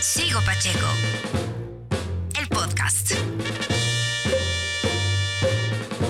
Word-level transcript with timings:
Sigo 0.00 0.38
Pacheco. 0.46 0.86
El 2.40 2.46
podcast. 2.48 3.14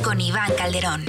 Con 0.04 0.20
Iván 0.20 0.52
Calderón. 0.58 1.06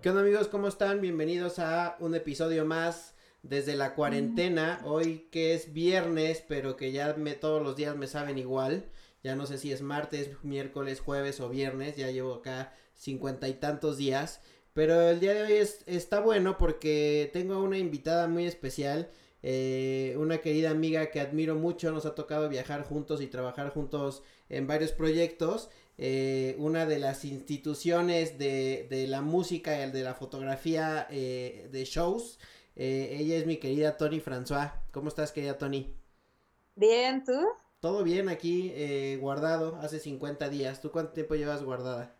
¿Qué 0.00 0.08
onda 0.08 0.22
amigos? 0.22 0.48
¿Cómo 0.48 0.68
están? 0.68 1.02
Bienvenidos 1.02 1.58
a 1.58 1.96
un 2.00 2.14
episodio 2.14 2.64
más 2.64 3.14
desde 3.42 3.76
la 3.76 3.94
cuarentena. 3.94 4.80
Hoy 4.84 5.28
que 5.30 5.54
es 5.54 5.74
viernes, 5.74 6.42
pero 6.48 6.76
que 6.76 6.90
ya 6.90 7.12
me, 7.18 7.34
todos 7.34 7.62
los 7.62 7.76
días 7.76 7.96
me 7.96 8.06
saben 8.06 8.38
igual. 8.38 8.86
Ya 9.22 9.36
no 9.36 9.44
sé 9.44 9.58
si 9.58 9.72
es 9.72 9.82
martes, 9.82 10.30
miércoles, 10.42 11.00
jueves 11.00 11.38
o 11.40 11.50
viernes. 11.50 11.96
Ya 11.96 12.10
llevo 12.10 12.36
acá 12.36 12.72
cincuenta 12.94 13.46
y 13.46 13.54
tantos 13.54 13.98
días. 13.98 14.40
Pero 14.74 15.00
el 15.10 15.20
día 15.20 15.34
de 15.34 15.42
hoy 15.44 15.52
es, 15.54 15.82
está 15.86 16.20
bueno 16.20 16.58
porque 16.58 17.30
tengo 17.32 17.62
una 17.62 17.78
invitada 17.78 18.28
muy 18.28 18.46
especial. 18.46 19.10
eh, 19.46 20.16
una 20.18 20.38
querida 20.40 20.70
amiga 20.70 21.10
que 21.10 21.20
admiro 21.20 21.54
mucho. 21.56 21.92
Nos 21.92 22.06
ha 22.06 22.14
tocado 22.14 22.48
viajar 22.48 22.82
juntos 22.84 23.20
y 23.22 23.26
trabajar 23.28 23.70
juntos 23.70 24.22
en 24.48 24.66
varios 24.66 24.92
proyectos. 24.92 25.70
eh, 25.98 26.56
una 26.58 26.86
de 26.86 26.98
las 26.98 27.24
instituciones 27.24 28.38
de, 28.38 28.86
de 28.90 29.06
la 29.06 29.22
música 29.22 29.86
y 29.86 29.90
de 29.92 30.02
la 30.02 30.14
fotografía 30.14 31.06
eh, 31.10 31.68
de 31.72 31.84
shows. 31.84 32.38
Eh, 32.76 33.16
ella 33.20 33.36
es 33.36 33.46
mi 33.46 33.58
querida 33.58 33.96
Tony 33.96 34.20
François. 34.20 34.72
¿Cómo 34.92 35.08
estás, 35.08 35.32
querida 35.32 35.58
Tony? 35.58 35.94
Bien, 36.76 37.24
¿tú? 37.24 37.32
Todo 37.80 38.02
bien 38.02 38.28
aquí, 38.28 38.72
eh, 38.74 39.16
guardado 39.20 39.76
hace 39.76 40.00
50 40.00 40.48
días. 40.48 40.80
¿Tú 40.80 40.90
cuánto 40.90 41.12
tiempo 41.12 41.36
llevas 41.36 41.62
guardada? 41.62 42.16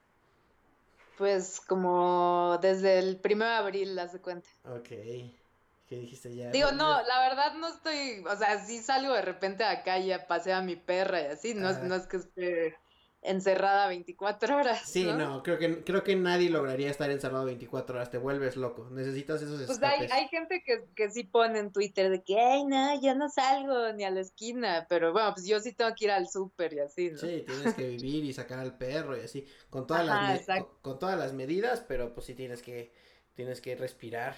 Pues 1.19 1.61
como 1.61 2.59
desde 2.61 2.99
el 2.99 3.17
primero 3.17 3.51
de 3.51 3.57
abril, 3.57 3.99
haz 3.99 4.13
de 4.13 4.21
cuenta. 4.21 4.49
Ok. 4.65 4.89
¿Qué 4.89 5.97
dijiste 5.97 6.35
ya? 6.35 6.51
Digo, 6.51 6.73
no, 6.73 7.03
la 7.03 7.29
verdad 7.29 7.55
no 7.55 7.69
estoy, 7.69 8.25
o 8.27 8.37
sea, 8.37 8.65
sí 8.65 8.83
salgo 8.83 9.13
de 9.13 9.23
repente 9.23 9.65
a 9.65 9.75
la 9.75 9.83
calle 9.83 10.15
a 10.15 10.27
pasear 10.27 10.61
a 10.61 10.65
mi 10.65 10.77
perra 10.77 11.21
y 11.21 11.27
así, 11.27 11.55
no, 11.55 11.69
es, 11.69 11.83
no 11.83 11.95
es 11.95 12.07
que 12.07 12.17
esté 12.17 12.77
encerrada 13.25 13.89
24 13.89 14.57
horas, 14.59 14.95
Sí, 14.95 15.03
¿no? 15.03 15.15
no, 15.15 15.43
creo 15.43 15.59
que, 15.59 15.83
creo 15.83 16.05
que 16.05 16.15
nadie 16.17 16.49
lograría 16.51 16.91
estar 16.91 17.11
encerrado 17.11 17.45
24 17.47 17.97
horas, 17.97 18.11
te 18.11 18.19
vuelves 18.19 18.57
loco, 18.57 18.89
necesitas 18.91 19.43
esos 19.43 19.61
Pues 19.67 19.83
hay, 19.83 20.01
escapes. 20.01 20.11
hay 20.11 20.29
gente 20.29 20.63
que, 20.65 20.85
que 20.95 21.11
sí 21.11 21.25
pone 21.25 21.59
en 21.59 21.73
Twitter 21.73 22.11
de 22.11 22.23
que, 22.23 22.39
ay, 22.41 22.65
no, 22.67 23.01
yo 23.01 23.15
no 23.15 23.29
salgo 23.31 23.93
ni 23.95 24.05
a 24.05 24.11
la 24.11 24.21
esquina, 24.21 24.87
pero 24.89 25.13
bueno, 25.13 25.33
pues 25.35 25.47
yo 25.47 25.61
sí 25.61 25.73
tengo 25.75 25.95
que 25.95 26.05
ir 26.07 26.11
al 26.11 26.29
súper 26.29 26.73
y 26.75 26.81
así, 26.81 27.11
¿no? 27.11 27.21
Sí, 27.21 27.45
tienes 27.47 27.75
que 27.75 27.89
vivir 27.89 28.25
y 28.25 28.33
sacar 28.33 28.59
al 28.59 28.77
perro 28.77 29.17
y 29.17 29.21
así, 29.21 29.47
con 29.71 29.87
todas 29.87 30.05
las 30.05 30.19
Ajá, 30.19 30.45
con, 30.51 30.67
con 30.83 30.99
todas 30.99 31.19
las 31.19 31.33
medidas, 31.33 31.81
pero 31.87 32.13
pues 32.13 32.27
sí 32.27 32.35
tienes 32.35 32.61
que 32.63 32.93
tienes 33.35 33.61
que 33.61 33.77
respirar, 33.77 34.37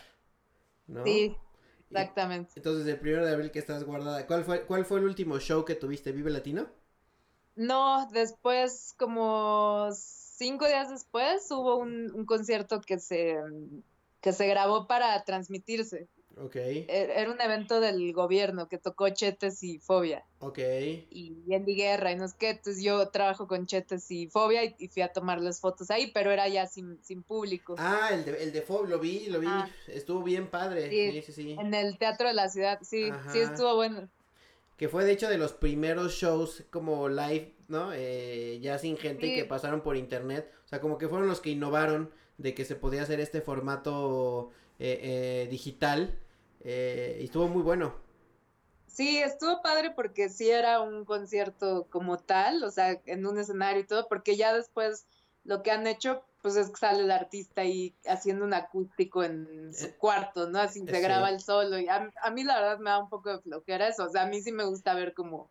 ¿no? 0.89 1.25
Sí, 1.25 1.35
Y- 1.91 2.11
exactamente. 2.11 2.55
entonces 2.57 2.87
el 2.89 3.01
primero 3.01 3.27
de 3.27 3.33
abril 3.35 3.51
que 3.53 3.59
estás 3.61 3.85
guardada, 3.85 4.27
¿cuál 4.27 4.45
fue 4.45 4.67
cuál 4.67 4.85
fue 4.87 5.01
el 5.01 5.07
último 5.07 5.39
show 5.41 5.65
que 5.65 5.75
tuviste? 5.77 6.13
¿Vive 6.13 6.31
Latino? 6.31 6.69
No, 7.57 8.07
después, 8.13 8.95
como 8.99 9.89
cinco 9.93 10.67
días 10.67 10.91
después, 10.91 11.51
hubo 11.51 11.77
un, 11.79 12.13
un 12.15 12.27
concierto 12.27 12.81
que 12.83 12.99
se, 12.99 13.37
que 14.21 14.33
se 14.33 14.47
grabó 14.49 14.87
para 14.87 15.25
transmitirse. 15.25 16.09
Ok, 16.37 16.57
E- 16.87 17.13
Era 17.21 17.31
un 17.33 17.41
evento 17.41 17.81
del 17.81 18.13
gobierno 18.13 18.69
que 18.69 18.79
tocó 18.79 19.09
Chetes 19.11 19.63
y 19.63 19.81
Fobia 19.81 20.27
ok, 20.41 20.59
y 21.11 21.55
Andy 21.55 21.77
Guerra 21.77 22.13
y 22.13 22.17
no. 22.17 22.27
Entonces 22.41 22.83
yo 22.83 23.11
trabajo 23.11 23.47
con 23.49 23.67
Chetes 23.67 24.11
y 24.11 24.29
Fobia 24.29 24.65
y, 24.65 24.75
y 24.79 24.89
fui 24.89 25.03
a 25.03 25.13
tomarles 25.13 25.61
fotos 25.61 25.91
ahí, 25.91 26.13
pero 26.13 26.33
era 26.33 26.49
ya 26.49 26.67
sin, 26.67 27.03
sin 27.05 27.23
público. 27.25 27.77
ah, 27.79 28.11
el 28.13 28.25
de 28.25 28.43
el 28.43 28.53
de 28.53 28.63
Fob, 28.63 28.87
lo 28.89 28.99
vi, 28.99 29.27
lo 29.29 29.41
vi, 29.41 29.49
Ah. 29.51 29.69
estuvo 29.87 30.23
bien 30.23 30.51
padre, 30.51 30.91
Sí, 30.91 31.23
sí, 31.23 31.23
sí, 31.23 31.33
sí. 31.33 31.57
En 31.59 31.75
el 31.75 31.99
Teatro 31.99 32.29
de 32.29 32.35
la 32.35 32.49
Ciudad, 32.49 32.79
sí, 32.83 33.11
sí 33.29 33.39
estuvo 33.39 33.75
bueno. 33.77 34.11
Que 34.77 34.89
fue 34.89 35.05
de 35.05 35.13
hecho 35.13 35.29
de 35.29 35.39
los 35.39 35.53
primeros 35.53 36.13
shows 36.13 36.65
como 36.71 37.09
live, 37.09 37.55
¿no? 37.69 37.93
Eh, 37.95 38.59
ya 38.61 38.79
sin 38.79 38.97
gente 38.99 39.27
Sí. 39.29 39.35
que 39.35 39.45
pasaron 39.45 39.81
por 39.81 39.97
internet. 39.97 40.51
O 40.65 40.69
sea, 40.69 40.81
como 40.81 40.99
que 40.99 41.09
fueron 41.09 41.29
los 41.29 41.41
que 41.41 41.51
innovaron 41.51 42.11
de 42.39 42.55
que 42.55 42.65
se 42.67 42.77
podía 42.77 43.03
hacer 43.03 43.21
este 43.21 43.41
formato 43.41 44.51
eh, 44.79 45.01
eh, 45.45 45.49
digital. 45.51 46.19
eh, 46.69 47.19
y 47.21 47.25
estuvo 47.25 47.47
muy 47.49 47.63
bueno. 47.63 47.95
Sí, 48.87 49.19
estuvo 49.19 49.63
padre 49.63 49.93
porque 49.95 50.29
sí 50.29 50.51
era 50.51 50.81
un 50.81 51.05
concierto 51.05 51.87
como 51.91 52.19
tal, 52.19 52.65
o 52.65 52.71
sea, 52.71 53.01
en 53.07 53.27
un 53.27 53.39
escenario 53.39 53.81
y 53.83 53.87
todo, 53.87 54.09
porque 54.09 54.37
ya 54.37 54.53
después 54.55 55.07
lo 55.45 55.63
que 55.63 55.71
han 55.71 55.87
hecho, 55.87 56.25
pues 56.47 56.57
es 56.57 56.71
que 56.71 56.77
sale 56.77 57.03
el 57.03 57.11
artista 57.11 57.63
ahí 57.63 57.97
haciendo 58.07 58.45
un 58.45 58.55
acústico 58.55 59.25
en 59.25 59.75
su 59.75 59.87
Eh, 59.87 59.97
cuarto, 59.97 60.49
¿no? 60.49 60.61
Así 60.61 60.87
se 60.87 61.01
graba 61.01 61.29
el 61.31 61.41
solo. 61.41 61.79
Y 61.81 61.89
a, 61.89 62.09
a 62.23 62.31
mí 62.31 62.45
la 62.45 62.61
verdad 62.61 62.79
me 62.79 62.91
da 62.91 62.99
un 63.01 63.09
poco 63.09 63.31
de 63.31 63.41
flojera 63.41 63.89
eso, 63.89 64.05
o 64.05 64.09
sea, 64.11 64.23
a 64.23 64.27
mí 64.29 64.41
sí 64.43 64.53
me 64.53 64.65
gusta 64.65 64.95
ver 64.95 65.13
como, 65.15 65.51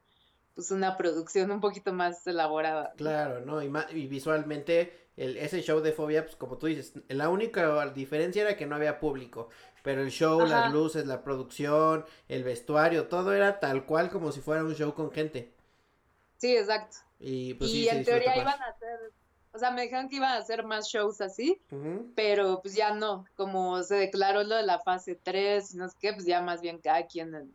pues 0.56 0.72
una 0.72 0.98
producción 0.98 1.52
un 1.52 1.62
poquito 1.62 1.94
más 1.94 2.26
elaborada. 2.28 2.96
Claro, 2.96 3.42
¿no? 3.42 3.62
Y, 3.62 3.70
ma- 3.70 3.88
y 3.92 4.08
visualmente 4.08 5.10
el, 5.18 5.38
ese 5.38 5.62
show 5.62 5.82
de 5.82 5.92
Fobia, 5.92 6.24
pues 6.24 6.36
como 6.38 6.58
tú 6.58 6.68
dices, 6.68 6.94
la 7.10 7.30
única 7.30 7.86
diferencia 7.90 8.42
era 8.44 8.56
que 8.58 8.66
no 8.66 8.76
había 8.76 9.00
público. 9.00 9.50
Pero 9.84 10.02
el 10.02 10.12
show, 10.12 10.46
las 10.46 10.66
luces, 10.66 11.06
la 11.06 11.24
producción, 11.24 12.06
el 12.30 12.44
vestuario, 12.44 13.08
todo 13.08 13.34
era 13.34 13.60
tal 13.60 13.86
cual 13.86 14.10
como 14.10 14.32
si 14.32 14.42
fuera 14.42 14.64
un 14.64 14.76
show 14.76 14.94
con 14.94 15.12
gente. 15.12 15.54
Sí, 16.38 16.56
exacto. 16.56 16.98
Y 17.20 17.54
pues 17.56 17.72
y 17.72 17.88
sí, 17.88 17.90
en 17.90 18.04
teoría 18.06 18.34
más. 18.36 18.44
iban 18.44 18.62
a 18.62 18.68
hacer, 18.68 19.00
o 19.56 19.60
sea, 19.60 19.72
me 19.72 19.84
dijeron 19.84 20.10
que 20.10 20.18
iban 20.18 20.32
a 20.32 20.38
hacer 20.38 20.64
más 20.66 20.88
shows 20.88 21.22
así, 21.22 21.62
pero 22.16 22.62
pues 22.62 22.76
ya 22.76 22.94
no, 22.94 23.26
como 23.36 23.82
se 23.84 23.96
declaró 23.96 24.44
lo 24.44 24.56
de 24.56 24.64
la 24.64 24.80
fase 24.80 25.16
3 25.22 25.74
y 25.74 25.78
no 25.78 25.88
sé 25.90 25.96
qué, 26.00 26.14
pues 26.14 26.26
ya 26.26 26.42
más 26.42 26.62
bien 26.62 26.80
cada 26.80 27.08
quien 27.08 27.34
en, 27.34 27.54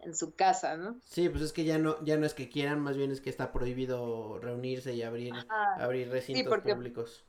en 0.00 0.14
su 0.14 0.34
casa, 0.34 0.76
¿no? 0.76 0.96
Sí, 1.04 1.28
pues 1.28 1.42
es 1.42 1.52
que 1.52 1.64
ya 1.64 1.78
no, 1.78 2.02
ya 2.04 2.16
no 2.18 2.26
es 2.26 2.34
que 2.34 2.48
quieran, 2.48 2.80
más 2.80 2.96
bien 2.96 3.10
es 3.10 3.20
que 3.20 3.30
está 3.30 3.52
prohibido 3.52 4.38
reunirse 4.38 4.92
y 4.94 5.02
abrir, 5.02 5.32
Ajá, 5.34 5.82
abrir 5.82 6.10
recintos 6.10 6.44
porque- 6.48 6.74
públicos. 6.74 7.24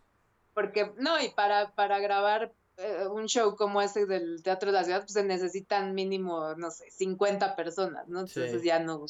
porque, 0.53 0.94
no, 0.97 1.22
y 1.22 1.29
para, 1.29 1.73
para 1.75 2.00
grabar 2.00 2.53
eh, 2.77 3.07
un 3.09 3.27
show 3.27 3.56
como 3.56 3.81
ese 3.81 4.06
del 4.06 4.44
Teatro 4.44 4.72
de 4.72 4.77
la 4.77 4.83
Ciudad, 4.83 5.00
pues 5.01 5.13
se 5.13 5.23
necesitan 5.23 5.94
mínimo, 5.95 6.53
no 6.56 6.72
sé, 6.72 6.91
50 6.91 7.56
personas, 7.56 8.07
¿no? 8.09 8.19
Entonces 8.19 8.62
Sí. 8.62 8.67
ya 8.67 8.79
no, 8.79 9.06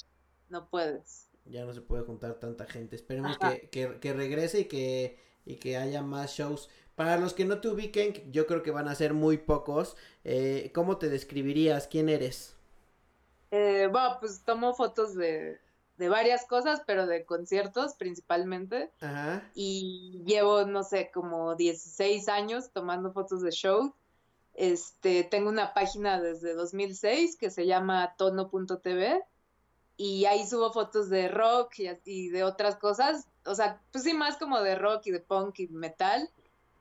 no 0.50 0.68
puedes. 0.70 1.28
Ya 1.46 1.64
no 1.66 1.74
se 1.74 1.82
puede 1.82 2.04
juntar 2.04 2.36
tanta 2.36 2.66
gente. 2.66 2.96
Esperemos 2.96 3.38
que, 3.38 3.70
que, 3.70 4.00
que 4.00 4.14
regrese 4.14 4.62
y 4.62 4.66
que, 4.66 5.20
y 5.46 5.56
que 5.56 5.78
haya 5.78 6.02
más 6.02 6.32
shows. 6.32 6.70
Para 6.96 7.18
los 7.18 7.34
que 7.34 7.46
no 7.46 7.60
te 7.60 7.68
ubiquen, 7.68 8.32
yo 8.32 8.48
creo 8.48 8.64
que 8.64 8.72
van 8.72 8.88
a 8.88 8.96
ser 8.96 9.14
muy 9.14 9.38
pocos. 9.38 9.96
Eh, 10.24 10.72
¿Cómo 10.74 10.98
te 10.98 11.10
describirías? 11.10 11.88
¿Quién 11.88 12.10
eres? 12.10 12.56
Eh, 13.52 13.88
bueno, 13.92 14.18
pues 14.20 14.42
tomo 14.44 14.74
fotos 14.74 15.14
de, 15.14 15.60
de 15.98 16.10
varias 16.10 16.46
cosas, 16.46 16.82
pero 16.88 17.06
de 17.06 17.26
conciertos 17.26 17.96
principalmente. 17.96 18.92
Ajá. 19.02 19.50
y 19.54 20.24
llevo, 20.26 20.66
no 20.66 20.84
sé, 20.84 21.12
como 21.14 21.56
16 21.56 22.28
años 22.30 22.72
tomando 22.72 23.12
fotos 23.12 23.42
de 23.42 23.52
show. 23.52 23.94
Este, 24.54 25.26
tengo 25.26 25.50
una 25.50 25.74
página 25.74 26.22
desde 26.22 26.54
2006 26.54 27.36
que 27.36 27.50
se 27.50 27.66
llama 27.66 28.16
tono.tv 28.18 29.22
y 29.98 30.26
ahí 30.26 30.46
subo 30.46 30.72
fotos 30.74 31.10
de 31.10 31.28
rock 31.28 31.80
y, 31.80 31.90
y 32.06 32.30
de 32.30 32.44
otras 32.44 32.76
cosas, 32.78 33.28
o 33.46 33.56
sea, 33.56 33.82
pues 33.92 34.04
sí, 34.04 34.14
más 34.14 34.38
como 34.38 34.60
de 34.62 34.76
rock 34.76 35.08
y 35.08 35.12
de 35.12 35.20
punk 35.20 35.60
y 35.60 35.68
metal, 35.68 36.30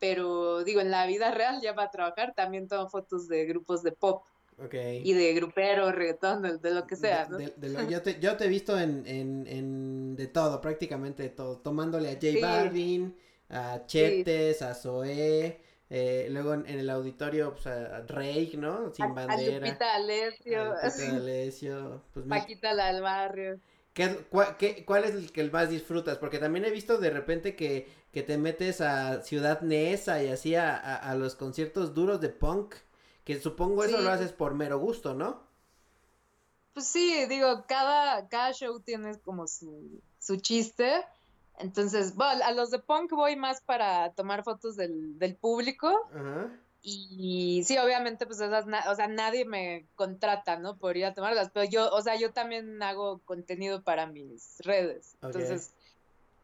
pero 0.01 0.65
digo, 0.65 0.81
en 0.81 0.91
la 0.91 1.07
vida 1.07 1.31
real 1.31 1.61
ya 1.63 1.75
para 1.75 1.91
trabajar 1.91 2.35
también 2.35 2.69
tomo 2.69 2.89
fotos 2.89 3.29
de 3.29 3.45
grupos 3.47 3.83
de 3.83 3.93
pop 3.93 4.25
Ok. 4.63 4.75
y 5.03 5.13
de 5.15 5.35
grupero, 5.35 5.91
reggaetón, 5.93 6.43
de, 6.43 6.59
de 6.59 6.71
lo 6.73 6.87
que 6.87 6.97
sea, 6.97 7.27
¿no? 7.29 7.39
de- 7.39 7.53
de 7.57 7.69
lo- 7.71 7.89
yo, 7.89 8.03
te, 8.03 8.21
yo 8.21 8.37
te 8.37 8.45
he 8.45 8.49
visto 8.49 8.79
en, 8.79 9.05
en, 9.07 9.47
en 9.49 10.17
de 10.17 10.27
todo, 10.29 10.61
prácticamente 10.61 11.23
de 11.25 11.31
todo. 11.31 11.59
Tomándole 11.59 12.09
a 12.09 12.13
J 12.15 12.21
Sí. 12.21 12.41
Balvin, 12.41 13.17
a 13.51 13.85
Chetes, 13.87 14.63
a 14.63 14.75
Zoé. 14.75 15.61
Eh, 15.91 16.29
luego 16.31 16.55
en, 16.55 16.67
en 16.67 16.79
el 16.81 16.91
auditorio, 16.91 17.53
pues 17.53 17.67
a 17.67 18.01
Rake, 18.07 18.53
¿no? 18.57 18.93
Sin 18.95 19.05
A- 19.05 19.09
a 19.09 19.13
bandera. 19.13 19.67
Lupita 19.67 19.95
Alessio, 19.95 20.63
a 20.63 20.87
Lupita 20.87 20.89
D'Alessio, 21.13 22.03
pues 22.13 22.27
me- 22.27 22.39
Paquita 22.41 22.73
la 22.75 22.93
del 22.93 23.03
barrio. 23.03 23.61
¿Qué 23.93 24.05
es- 24.05 24.17
cua- 24.31 24.57
qué- 24.57 24.85
¿Cuál 24.85 25.05
es 25.05 25.15
el 25.15 25.31
que 25.31 25.45
más 25.51 25.69
disfrutas? 25.71 26.19
Porque 26.19 26.39
también 26.39 26.65
he 26.65 26.71
visto 26.71 26.99
de 26.99 27.11
repente 27.11 27.55
que, 27.55 27.89
que 28.13 28.23
te 28.23 28.39
metes 28.39 28.81
a 28.81 29.23
Ciudad 29.23 29.61
Neza 29.61 30.23
y 30.23 30.29
así 30.29 30.55
a, 30.57 30.77
a- 30.77 30.97
a 30.97 31.15
los 31.15 31.37
conciertos 31.37 31.95
duros 31.95 32.21
de 32.21 32.29
punk. 32.31 32.75
Que 33.25 33.41
supongo 33.41 33.85
eso 33.85 33.97
Sí. 33.99 34.03
lo 34.05 34.11
haces 34.11 34.33
por 34.33 34.55
mero 34.55 34.79
gusto, 34.79 35.15
¿no? 35.15 35.43
Pues 36.75 36.87
sí, 36.89 37.25
digo, 37.29 37.65
cada, 37.69 38.29
cada 38.29 38.53
show 38.53 38.81
tiene 38.81 39.19
como 39.21 39.47
su, 39.47 40.01
su 40.19 40.37
chiste. 40.37 41.03
Entonces, 41.59 42.15
bueno, 42.15 42.45
a 42.45 42.53
los 42.53 42.71
de 42.71 42.79
punk 42.81 43.13
voy 43.13 43.37
más 43.37 43.61
para 43.61 44.13
tomar 44.15 44.43
fotos 44.45 44.77
del, 44.77 45.19
del 45.19 45.37
público. 45.37 45.89
Ajá. 46.15 46.51
Y 46.83 47.63
sí, 47.65 47.79
obviamente, 47.79 48.27
pues 48.27 48.41
esas, 48.41 48.67
o 48.89 48.95
sea, 48.95 49.09
nadie 49.09 49.47
me 49.47 49.87
contrata, 49.95 50.59
¿no? 50.59 50.77
Por 50.77 50.97
ir 50.99 51.07
a 51.07 51.15
tomarlas, 51.15 51.51
pero 51.55 51.69
yo, 51.69 51.91
o 51.91 52.03
sea, 52.03 52.17
yo 52.17 52.33
también 52.33 52.83
hago 52.83 53.21
contenido 53.25 53.83
para 53.83 54.07
mis 54.07 54.59
redes. 54.59 55.17
Entonces, 55.23 55.73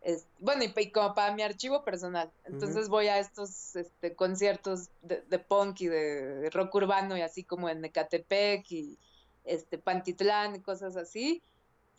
Es- 0.02 0.24
bueno, 0.38 0.64
y, 0.64 0.72
y 0.74 0.90
como 0.92 1.12
para 1.14 1.34
mi 1.34 1.42
archivo 1.42 1.84
personal. 1.84 2.32
Entonces 2.44 2.88
voy 2.88 3.08
a 3.08 3.18
estos 3.18 3.76
este, 3.76 4.14
conciertos 4.14 4.88
de, 5.02 5.20
de 5.28 5.38
punk 5.38 5.82
y 5.82 5.88
de 5.88 6.48
rock 6.48 6.74
urbano 6.74 7.18
y 7.18 7.20
así 7.20 7.44
como 7.44 7.68
en 7.68 7.84
Ecatepec 7.84 8.64
y 8.72 8.98
este 9.44 9.76
Pantitlán 9.76 10.56
y 10.56 10.60
cosas 10.62 10.96
así. 10.96 11.42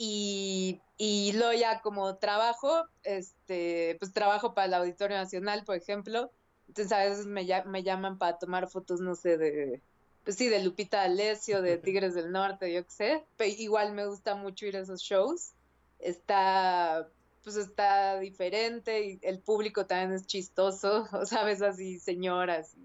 Y, 0.04 0.82
y 0.98 1.32
luego 1.34 1.54
ya 1.54 1.80
como 1.82 2.18
trabajo, 2.18 2.86
este, 3.04 3.98
pues 4.00 4.12
trabajo 4.14 4.56
para 4.56 4.66
el 4.66 4.74
Auditorio 4.74 5.16
Nacional, 5.16 5.64
por 5.64 5.76
ejemplo. 5.76 6.32
Entonces 6.68 6.92
a 6.92 7.04
veces 7.04 7.28
me, 7.28 7.46
me 7.68 7.84
llaman 7.84 8.18
para 8.18 8.40
tomar 8.40 8.68
fotos, 8.68 9.00
no 9.00 9.14
sé, 9.14 9.38
de, 9.38 9.80
pues 10.24 10.38
sí, 10.38 10.48
de 10.50 10.64
Lupita 10.64 11.02
D'Alessio, 11.02 11.62
de 11.62 11.78
Tigres 11.78 12.16
del 12.16 12.32
Norte, 12.32 12.74
yo 12.74 12.84
qué 12.84 12.90
sé. 12.92 13.26
Pero 13.38 13.54
igual 13.56 13.94
me 13.94 14.08
gusta 14.08 14.34
mucho 14.34 14.66
ir 14.66 14.76
a 14.76 14.80
esos 14.80 15.02
shows. 15.04 15.52
Está, 16.00 17.08
pues 17.44 17.58
está 17.58 18.20
diferente 18.20 19.06
y 19.06 19.20
el 19.22 19.38
público 19.38 19.86
también 19.86 20.14
es 20.14 20.26
chistoso, 20.26 21.08
o 21.14 21.28
sabes, 21.28 21.62
así 21.62 22.00
señoras, 22.00 22.76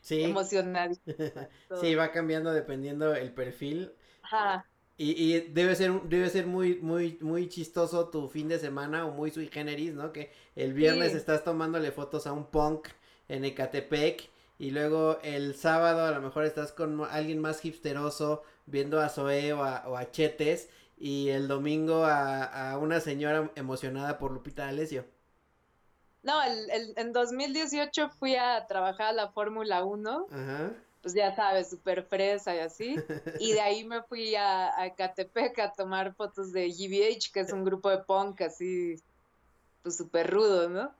Sí, 0.00 0.22
emocionadas. 0.22 1.02
sí, 1.82 1.94
va 1.96 2.12
cambiando 2.12 2.50
dependiendo 2.50 3.14
el 3.14 3.34
perfil. 3.34 3.92
Ajá. 4.22 4.71
Y, 4.98 5.12
y 5.34 5.40
debe 5.40 5.74
ser, 5.74 6.02
debe 6.02 6.28
ser 6.30 6.46
muy, 6.46 6.76
muy, 6.76 7.18
muy 7.20 7.48
chistoso 7.48 8.08
tu 8.08 8.28
fin 8.28 8.48
de 8.48 8.58
semana 8.58 9.06
o 9.06 9.10
muy 9.12 9.30
sui 9.30 9.48
generis, 9.48 9.94
¿no? 9.94 10.12
Que 10.12 10.30
el 10.54 10.74
viernes 10.74 11.12
Sí. 11.12 11.18
estás 11.18 11.42
tomándole 11.44 11.90
fotos 11.92 12.26
a 12.26 12.32
un 12.32 12.46
punk 12.46 12.88
en 13.28 13.44
Ecatepec 13.44 14.28
y 14.58 14.70
luego 14.70 15.18
el 15.22 15.54
sábado 15.56 16.04
a 16.04 16.10
lo 16.12 16.20
mejor 16.20 16.44
estás 16.44 16.72
con 16.72 17.02
alguien 17.10 17.40
más 17.40 17.64
hipsteroso 17.64 18.42
viendo 18.66 19.00
a 19.00 19.08
Zoé 19.08 19.52
o 19.54 19.64
a, 19.64 19.82
o 19.88 19.96
a 19.96 20.10
Chetes 20.10 20.68
y 20.98 21.30
el 21.30 21.48
domingo 21.48 22.04
a, 22.04 22.70
a 22.72 22.78
una 22.78 23.00
señora 23.00 23.50
emocionada 23.56 24.18
por 24.18 24.30
Lupita 24.30 24.66
D'Alessio. 24.66 25.04
No, 26.22 26.40
el, 26.42 26.70
el- 26.70 26.92
en 26.96 27.12
2018 27.12 28.08
fui 28.10 28.36
a 28.36 28.66
trabajar 28.68 29.08
a 29.08 29.12
la 29.12 29.28
Fórmula 29.32 29.82
1, 29.84 30.26
Ajá. 30.30 30.72
Pues 31.02 31.14
ya 31.14 31.34
sabes, 31.34 31.68
súper 31.70 32.04
fresa 32.04 32.54
y 32.54 32.60
así. 32.60 32.96
Y 33.38 33.52
de 33.52 33.60
ahí 33.60 33.84
me 33.84 34.02
fui 34.04 34.34
a, 34.36 34.78
a 34.78 34.86
Ecatepec 34.86 35.58
a 35.58 35.72
tomar 35.72 36.14
fotos 36.14 36.52
de 36.52 36.70
GBH, 36.70 37.32
que 37.32 37.40
es 37.40 37.52
un 37.52 37.64
grupo 37.64 37.90
de 37.90 37.98
punk 37.98 38.40
así, 38.42 38.96
pues 39.82 39.96
súper 39.96 40.30
rudo, 40.30 40.68
¿no? 40.68 40.94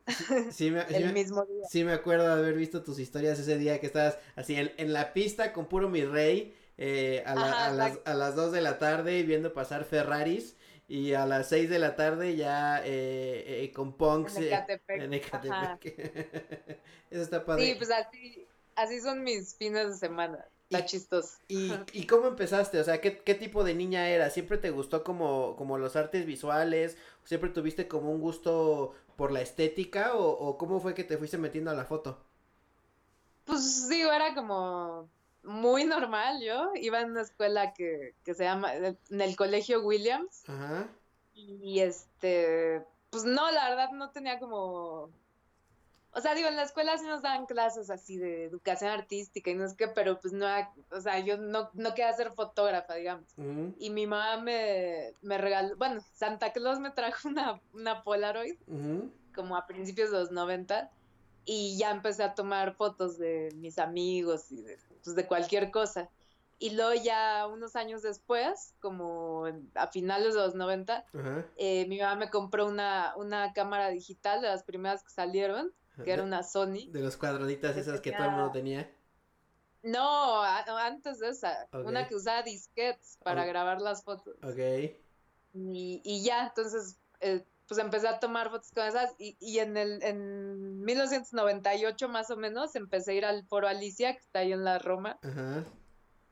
Sí 0.50 0.70
me, 0.70 0.84
sí 0.88 0.94
El 0.96 1.06
me- 1.06 1.12
mismo 1.12 1.44
día. 1.44 1.66
Sí, 1.70 1.84
me 1.84 1.92
acuerdo 1.92 2.26
de 2.26 2.32
haber 2.32 2.54
visto 2.54 2.82
tus 2.82 2.98
historias 2.98 3.38
ese 3.38 3.56
día 3.58 3.80
que 3.80 3.86
estabas 3.86 4.18
así 4.36 4.56
en, 4.56 4.72
en 4.76 4.92
la 4.92 5.12
pista 5.12 5.52
con 5.52 5.66
puro 5.66 5.88
mi 5.88 6.04
rey 6.04 6.54
eh, 6.78 7.22
a, 7.26 7.34
la- 7.34 7.44
Ajá, 7.50 7.66
a 7.66 7.72
las, 7.72 7.98
a 8.04 8.14
las 8.14 8.34
2 8.34 8.52
de 8.52 8.60
la 8.60 8.78
tarde 8.78 9.18
y 9.18 9.22
viendo 9.22 9.52
pasar 9.54 9.84
Ferraris 9.84 10.56
y 10.88 11.14
a 11.14 11.26
las 11.26 11.48
6 11.48 11.70
de 11.70 11.78
la 11.78 11.94
tarde 11.96 12.34
ya 12.36 12.80
eh, 12.84 13.62
eh, 13.64 13.72
con 13.72 13.96
punks 13.96 14.36
En 14.36 14.42
eh, 14.42 14.46
Ecatepec. 14.48 15.00
en. 15.02 15.14
Ecatepec. 15.14 16.80
Eso 17.10 17.22
está 17.22 17.44
padre. 17.44 17.66
Sí, 17.66 17.74
pues 17.78 17.90
así, 17.90 18.46
así 18.76 19.00
son 19.00 19.22
mis 19.24 19.54
fines 19.56 19.88
de 19.88 19.94
semana. 19.96 20.46
Está 20.70 20.80
Y- 20.80 20.86
chistoso. 20.86 21.38
¿Y, 21.48 21.72
¿Y 21.92 22.06
cómo 22.06 22.28
empezaste? 22.28 22.80
O 22.80 22.84
sea, 22.84 23.00
¿qué, 23.00 23.18
qué 23.18 23.34
tipo 23.34 23.62
de 23.64 23.74
niña 23.74 24.08
eras? 24.08 24.32
¿Siempre 24.32 24.58
te 24.58 24.70
gustó 24.70 25.04
como, 25.04 25.54
como 25.56 25.78
los 25.78 25.96
artes 25.96 26.24
visuales? 26.26 26.96
¿Siempre 27.24 27.50
tuviste 27.50 27.88
como 27.88 28.10
un 28.10 28.20
gusto 28.20 28.94
por 29.16 29.32
la 29.32 29.42
estética? 29.42 30.14
¿O, 30.16 30.30
o 30.30 30.56
cómo 30.58 30.80
fue 30.80 30.94
que 30.94 31.04
te 31.04 31.18
fuiste 31.18 31.36
metiendo 31.38 31.70
a 31.70 31.74
la 31.74 31.84
foto? 31.84 32.18
Pues 33.44 33.88
digo, 33.88 34.10
era 34.12 34.34
como 34.34 35.08
muy 35.42 35.84
normal 35.84 36.40
yo. 36.42 36.70
Iba 36.76 37.00
en 37.00 37.10
una 37.10 37.22
escuela 37.22 37.74
que, 37.74 38.14
que 38.24 38.34
se 38.34 38.44
llama, 38.44 38.74
en 38.74 39.20
el 39.20 39.36
colegio 39.36 39.82
Williams. 39.82 40.48
Ajá. 40.48 40.88
Y 41.34 41.80
este, 41.80 42.82
pues 43.10 43.24
no, 43.24 43.50
la 43.50 43.68
verdad 43.70 43.90
no 43.92 44.10
tenía 44.10 44.38
como, 44.38 45.10
o 46.14 46.20
sea, 46.20 46.34
digo, 46.34 46.48
en 46.48 46.56
la 46.56 46.62
escuela 46.62 46.98
sí 46.98 47.06
nos 47.06 47.22
daban 47.22 47.46
clases 47.46 47.88
así 47.90 48.18
de 48.18 48.44
educación 48.44 48.90
artística 48.90 49.50
y 49.50 49.54
no 49.54 49.64
es 49.64 49.74
que, 49.74 49.88
pero 49.88 50.20
pues 50.20 50.32
no, 50.32 50.46
o 50.90 51.00
sea, 51.00 51.18
yo 51.20 51.38
no, 51.38 51.70
no 51.72 51.90
quería 51.94 52.12
ser 52.12 52.32
fotógrafa, 52.32 52.94
digamos. 52.94 53.26
ujú, 53.36 53.74
Y 53.78 53.90
mi 53.90 54.06
mamá 54.06 54.42
me, 54.42 55.14
me 55.22 55.38
regaló, 55.38 55.76
bueno, 55.76 56.00
Santa 56.14 56.52
Claus 56.52 56.80
me 56.80 56.90
trajo 56.90 57.28
una, 57.28 57.60
una 57.72 58.02
Polaroid 58.04 58.56
ujú. 58.66 59.10
como 59.34 59.56
a 59.56 59.66
principios 59.66 60.10
de 60.10 60.18
los 60.18 60.30
90 60.30 60.90
y 61.44 61.76
ya 61.78 61.90
empecé 61.90 62.22
a 62.22 62.34
tomar 62.34 62.74
fotos 62.76 63.18
de 63.18 63.48
mis 63.56 63.78
amigos 63.78 64.52
y 64.52 64.62
de, 64.62 64.78
pues, 65.02 65.16
de 65.16 65.26
cualquier 65.26 65.70
cosa. 65.70 66.10
Y 66.58 66.70
luego 66.76 66.94
ya 66.94 67.48
unos 67.48 67.74
años 67.74 68.02
después, 68.02 68.74
como 68.80 69.46
a 69.74 69.86
finales 69.88 70.34
de 70.34 70.40
los 70.40 70.54
90, 70.54 71.04
Ajá. 71.12 71.46
eh, 71.56 71.86
mi 71.88 71.98
mamá 71.98 72.14
me 72.16 72.30
compró 72.30 72.66
una, 72.66 73.14
una 73.16 73.52
cámara 73.52 73.88
digital 73.88 74.40
de 74.42 74.48
las 74.48 74.62
primeras 74.62 75.02
que 75.02 75.10
salieron, 75.10 75.72
que 76.04 76.12
era 76.12 76.22
una 76.22 76.42
Sony. 76.42 76.90
De 76.90 77.00
los 77.00 77.16
cuadraditas 77.16 77.76
esas 77.76 78.00
que 78.00 78.12
todo 78.12 78.24
el 78.24 78.30
mundo 78.32 78.52
tenía. 78.52 78.90
No, 79.82 80.42
antes 80.42 81.18
de 81.18 81.30
esa, 81.30 81.68
una 81.72 82.06
que 82.06 82.14
usaba 82.14 82.42
disquetes 82.42 83.18
para 83.22 83.44
grabar 83.44 83.80
las 83.80 84.04
fotos. 84.04 84.36
Ok. 84.42 84.58
Y, 85.54 86.00
y 86.04 86.22
ya, 86.22 86.46
entonces, 86.46 86.98
eh, 87.20 87.44
pues 87.66 87.80
empecé 87.80 88.08
a 88.08 88.20
tomar 88.20 88.50
fotos 88.50 88.70
con 88.72 88.86
esas 88.86 89.14
y, 89.18 89.36
y 89.40 89.58
en 89.58 89.76
el 89.76 90.02
en 90.02 90.82
1998 90.84 92.08
más 92.08 92.30
o 92.30 92.36
menos 92.36 92.74
empecé 92.76 93.12
a 93.12 93.14
ir 93.14 93.24
al 93.24 93.44
Foro 93.46 93.66
Alicia, 93.68 94.12
que 94.14 94.20
está 94.20 94.40
ahí 94.40 94.52
en 94.52 94.64
la 94.64 94.78
Roma, 94.78 95.18
Ajá. 95.22 95.64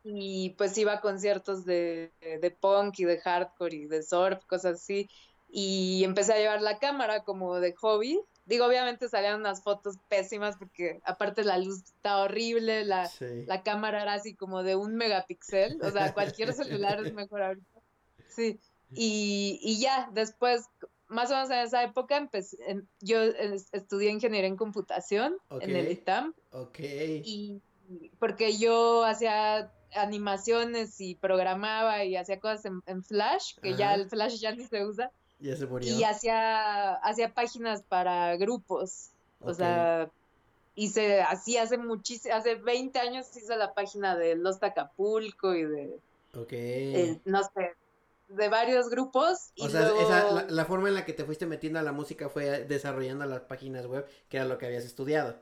y 0.04 0.50
pues 0.50 0.76
iba 0.78 0.94
a 0.94 1.00
conciertos 1.00 1.64
de, 1.64 2.12
de 2.20 2.50
punk 2.50 3.00
y 3.00 3.04
de 3.04 3.18
hardcore 3.18 3.74
y 3.76 3.86
de 3.86 4.02
surf, 4.02 4.44
cosas 4.46 4.76
así, 4.76 5.08
y 5.48 6.04
empecé 6.04 6.34
a 6.34 6.38
llevar 6.38 6.62
la 6.62 6.78
cámara 6.78 7.24
como 7.24 7.58
de 7.58 7.74
hobby. 7.74 8.20
Digo, 8.46 8.66
obviamente 8.66 9.08
salían 9.08 9.38
unas 9.40 9.62
fotos 9.62 9.96
pésimas 10.08 10.56
porque 10.56 11.00
aparte 11.04 11.44
la 11.44 11.58
luz 11.58 11.84
estaba 11.84 12.22
horrible, 12.24 12.84
la, 12.84 13.06
Sí. 13.06 13.44
la 13.46 13.62
cámara 13.62 14.02
era 14.02 14.14
así 14.14 14.34
como 14.34 14.62
de 14.62 14.74
un 14.76 14.96
megapíxel, 14.96 15.78
o 15.82 15.90
sea, 15.90 16.12
cualquier 16.14 16.52
celular 16.52 17.04
es 17.04 17.12
mejor 17.12 17.42
ahorita. 17.42 17.80
Sí, 18.28 18.58
y, 18.92 19.60
y 19.62 19.80
ya, 19.80 20.08
después, 20.12 20.64
más 21.06 21.30
o 21.30 21.34
menos 21.34 21.50
en 21.50 21.58
esa 21.58 21.82
época, 21.84 22.16
empecé, 22.16 22.56
en- 22.66 22.88
yo 23.00 23.20
estudié 23.72 24.10
ingeniería 24.10 24.48
en 24.48 24.56
computación 24.56 25.36
en 25.60 25.76
el. 25.76 25.90
ITAM, 25.92 26.34
Ok. 26.50 26.78
y 26.80 27.60
porque 28.18 28.56
yo 28.56 29.04
hacía 29.04 29.72
animaciones 29.94 31.00
y 31.00 31.14
programaba 31.16 32.04
y 32.04 32.16
hacía 32.16 32.38
cosas 32.40 32.64
en, 32.64 32.80
en 32.86 33.02
Flash, 33.02 33.54
que 33.60 33.74
ya 33.76 33.94
el 33.94 34.08
Flash 34.08 34.38
ya 34.40 34.52
ni 34.54 34.64
se 34.64 34.84
usa, 34.84 35.10
Ya 35.40 35.56
se 35.56 35.66
murió. 35.66 35.96
y 35.96 36.04
hacía, 36.04 36.94
hacía 36.96 37.34
páginas 37.34 37.82
para 37.84 38.36
grupos, 38.36 39.10
o 39.40 39.54
sea, 39.54 40.10
hice 40.74 41.22
así 41.22 41.56
hace 41.58 41.78
muchísimo, 41.78 42.34
hace 42.34 42.56
20 42.56 42.98
años 43.00 43.34
hice 43.36 43.56
la 43.56 43.74
página 43.74 44.16
de 44.16 44.36
Los 44.36 44.62
Acapulco 44.62 45.54
y 45.54 45.64
de, 45.64 46.00
Ok. 46.34 46.52
eh, 46.52 47.20
no 47.24 47.42
sé, 47.44 47.72
de 48.28 48.48
varios 48.48 48.88
grupos. 48.90 49.52
Y 49.56 49.66
o 49.66 49.70
sea, 49.70 49.82
luego, 49.82 49.96
esa, 49.96 50.30
la, 50.30 50.44
la 50.48 50.64
forma 50.64 50.88
en 50.88 50.94
la 50.94 51.04
que 51.04 51.12
te 51.12 51.24
fuiste 51.24 51.46
metiendo 51.46 51.78
a 51.78 51.82
la 51.82 51.92
música 51.92 52.28
fue 52.28 52.64
desarrollando 52.64 53.24
las 53.26 53.42
páginas 53.42 53.86
web, 53.86 54.06
que 54.28 54.38
era 54.38 54.46
lo 54.46 54.58
que 54.58 54.66
habías 54.66 54.84
estudiado. 54.84 55.36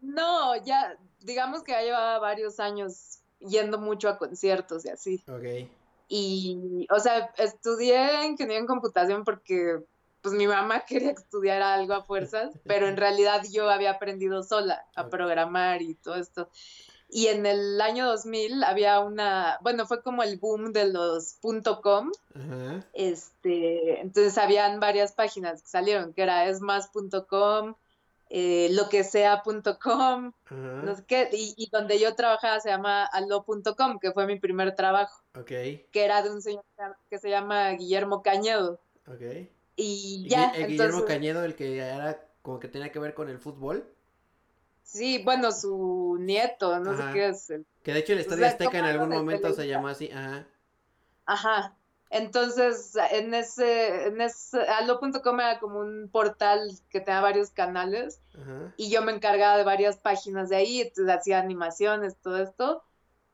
no, 0.00 0.56
ya, 0.64 0.96
digamos 1.20 1.62
que 1.62 1.72
ya 1.72 1.82
llevaba 1.82 2.18
varios 2.18 2.60
años 2.60 3.20
yendo 3.40 3.78
mucho 3.78 4.08
a 4.08 4.18
conciertos 4.18 4.84
y 4.84 4.88
así. 4.90 5.24
Ok. 5.28 5.68
Y, 6.08 6.86
o 6.90 6.98
sea, 7.00 7.32
estudié 7.36 8.26
ingeniería 8.26 8.60
en 8.60 8.66
computación 8.66 9.24
porque, 9.24 9.80
pues, 10.22 10.34
mi 10.34 10.46
mamá 10.46 10.80
quería 10.86 11.14
que 11.14 11.20
estudiara 11.20 11.74
algo 11.74 11.94
a 11.94 12.04
fuerzas, 12.04 12.58
pero 12.64 12.88
en 12.88 12.96
realidad 12.96 13.42
yo 13.50 13.68
había 13.70 13.92
aprendido 13.92 14.42
sola 14.42 14.86
a 14.96 15.08
programar 15.08 15.82
y 15.82 15.94
todo 15.94 16.16
esto. 16.16 16.48
Y 17.10 17.28
en 17.28 17.46
el 17.46 17.80
año 17.80 18.06
2000 18.06 18.64
había 18.64 19.00
una, 19.00 19.58
bueno, 19.62 19.86
fue 19.86 20.02
como 20.02 20.22
el 20.22 20.38
boom 20.38 20.72
de 20.72 20.92
los 20.92 21.38
.com, 21.82 22.12
Ajá. 22.34 22.84
este, 22.92 24.00
entonces 24.00 24.36
habían 24.36 24.78
varias 24.78 25.12
páginas 25.12 25.62
que 25.62 25.68
salieron, 25.68 26.12
que 26.12 26.22
era 26.22 26.46
esmas.com, 26.48 27.76
eh, 28.30 28.68
lo 28.72 28.88
que 28.88 29.04
sea.com, 29.04 30.32
Ajá. 30.44 30.56
no 30.82 30.94
sé 30.96 31.04
qué, 31.06 31.28
y, 31.32 31.54
y 31.56 31.70
donde 31.70 31.98
yo 31.98 32.14
trabajaba 32.14 32.60
se 32.60 32.68
llama 32.70 33.04
allo.com, 33.06 33.98
que 33.98 34.12
fue 34.12 34.26
mi 34.26 34.38
primer 34.38 34.74
trabajo 34.74 35.22
Ok. 35.38 35.46
que 35.46 35.88
era 35.94 36.22
de 36.22 36.30
un 36.30 36.42
señor 36.42 36.64
que 37.10 37.18
se 37.18 37.30
llama 37.30 37.70
Guillermo 37.70 38.22
Cañedo. 38.22 38.80
Ok. 39.06 39.22
Y 39.76 40.26
ya, 40.28 40.50
el 40.50 40.66
Guillermo 40.66 40.98
entonces, 40.98 41.14
Cañedo, 41.16 41.44
el 41.44 41.54
que 41.54 41.78
era 41.78 42.20
como 42.42 42.58
que 42.60 42.68
tenía 42.68 42.90
que 42.92 42.98
ver 42.98 43.14
con 43.14 43.28
el 43.28 43.38
fútbol. 43.38 43.88
sí, 44.82 45.22
bueno, 45.24 45.52
su 45.52 46.16
nieto, 46.20 46.80
no 46.80 46.90
Ajá. 46.92 47.08
sé 47.08 47.12
qué 47.12 47.28
es. 47.28 47.50
el- 47.50 47.66
Que 47.82 47.92
de 47.92 48.00
hecho 48.00 48.12
el 48.12 48.18
O 48.18 48.22
Estadio 48.22 48.40
sea, 48.42 48.48
Azteca 48.50 48.78
en 48.78 48.84
algún 48.84 49.08
momento 49.10 49.52
se 49.52 49.66
llamó 49.68 49.88
así. 49.88 50.10
Ajá. 50.10 50.46
Ajá. 51.26 51.76
Entonces, 52.10 52.96
en 53.12 53.34
ese, 53.34 54.06
en 54.06 54.20
ese, 54.20 54.60
allo.com 54.60 55.40
era 55.40 55.58
como 55.58 55.80
un 55.80 56.08
portal 56.10 56.70
que 56.88 57.00
tenía 57.00 57.20
varios 57.20 57.50
canales 57.50 58.20
Ajá. 58.34 58.72
y 58.76 58.90
yo 58.90 59.02
me 59.02 59.12
encargaba 59.12 59.58
de 59.58 59.64
varias 59.64 59.98
páginas 59.98 60.48
de 60.48 60.56
ahí, 60.56 60.80
entonces 60.80 61.14
hacía 61.14 61.38
animaciones, 61.38 62.16
todo 62.16 62.38
esto. 62.42 62.82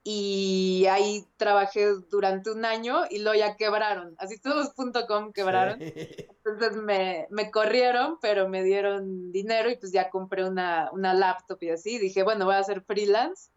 y 0.02 0.86
ahí 0.90 1.26
trabajé 1.38 1.86
durante 2.10 2.50
un 2.50 2.64
año 2.64 3.04
y 3.08 3.20
luego 3.20 3.38
ya 3.38 3.56
quebraron, 3.56 4.14
así 4.18 4.38
todos.com 4.38 5.32
quebraron. 5.32 5.78
Entonces 6.46 6.76
me, 6.76 7.26
me, 7.30 7.50
corrieron, 7.50 8.18
pero 8.20 8.50
me 8.50 8.62
dieron 8.62 9.32
dinero 9.32 9.70
y 9.70 9.76
pues 9.76 9.92
ya 9.92 10.10
compré 10.10 10.46
una, 10.46 10.90
una 10.92 11.14
laptop 11.14 11.56
y 11.62 11.70
así. 11.70 11.98
Dije, 11.98 12.22
bueno, 12.22 12.44
voy 12.44 12.54
a 12.54 12.58
hacer 12.58 12.82
freelance. 12.82 13.50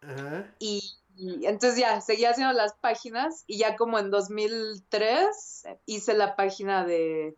Y, 0.58 0.80
y, 1.18 1.46
entonces 1.46 1.80
ya 1.80 2.00
seguí 2.00 2.24
haciendo 2.24 2.52
las 2.52 2.74
páginas 2.74 3.42
y 3.46 3.58
ya 3.58 3.76
como 3.76 3.98
en 3.98 4.10
2003 4.10 5.64
hice 5.84 6.14
la 6.14 6.36
página 6.36 6.84
de, 6.84 7.36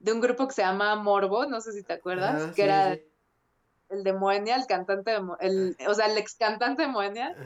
de 0.00 0.12
un 0.12 0.20
grupo 0.20 0.48
que 0.48 0.54
se 0.54 0.62
llama 0.62 0.96
Morbo, 0.96 1.46
no 1.46 1.60
sé 1.60 1.72
si 1.72 1.84
te 1.84 1.92
acuerdas, 1.92 2.52
que 2.54 2.64
era 2.64 2.98
el 3.90 4.04
de 4.04 4.12
Moenia, 4.12 4.56
el 4.56 4.66
cantante 4.66 5.12
de, 5.12 5.20
el, 5.40 5.76
o 5.86 5.94
sea, 5.94 6.06
el 6.06 6.18
ex 6.18 6.34
cantante 6.34 6.82
de 6.82 6.88
Moenia. 6.88 7.36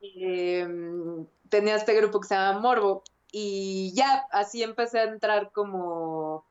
Em, 0.00 1.26
tenía 1.48 1.74
este 1.74 1.94
grupo 1.94 2.20
que 2.20 2.28
se 2.28 2.34
llama 2.34 2.60
Morbo 2.60 3.02
y 3.32 3.92
ya 3.94 4.26
así 4.30 4.62
empecé 4.62 5.00
a 5.00 5.04
entrar 5.04 5.50
como 5.52 6.44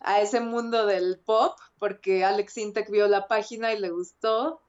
a 0.00 0.20
ese 0.20 0.40
mundo 0.40 0.86
del 0.86 1.18
pop 1.18 1.58
porque 1.78 2.24
Alex 2.24 2.56
Intec 2.56 2.90
vio 2.90 3.06
la 3.08 3.28
página 3.28 3.72
y 3.72 3.78
le 3.78 3.90
gustó. 3.90 4.62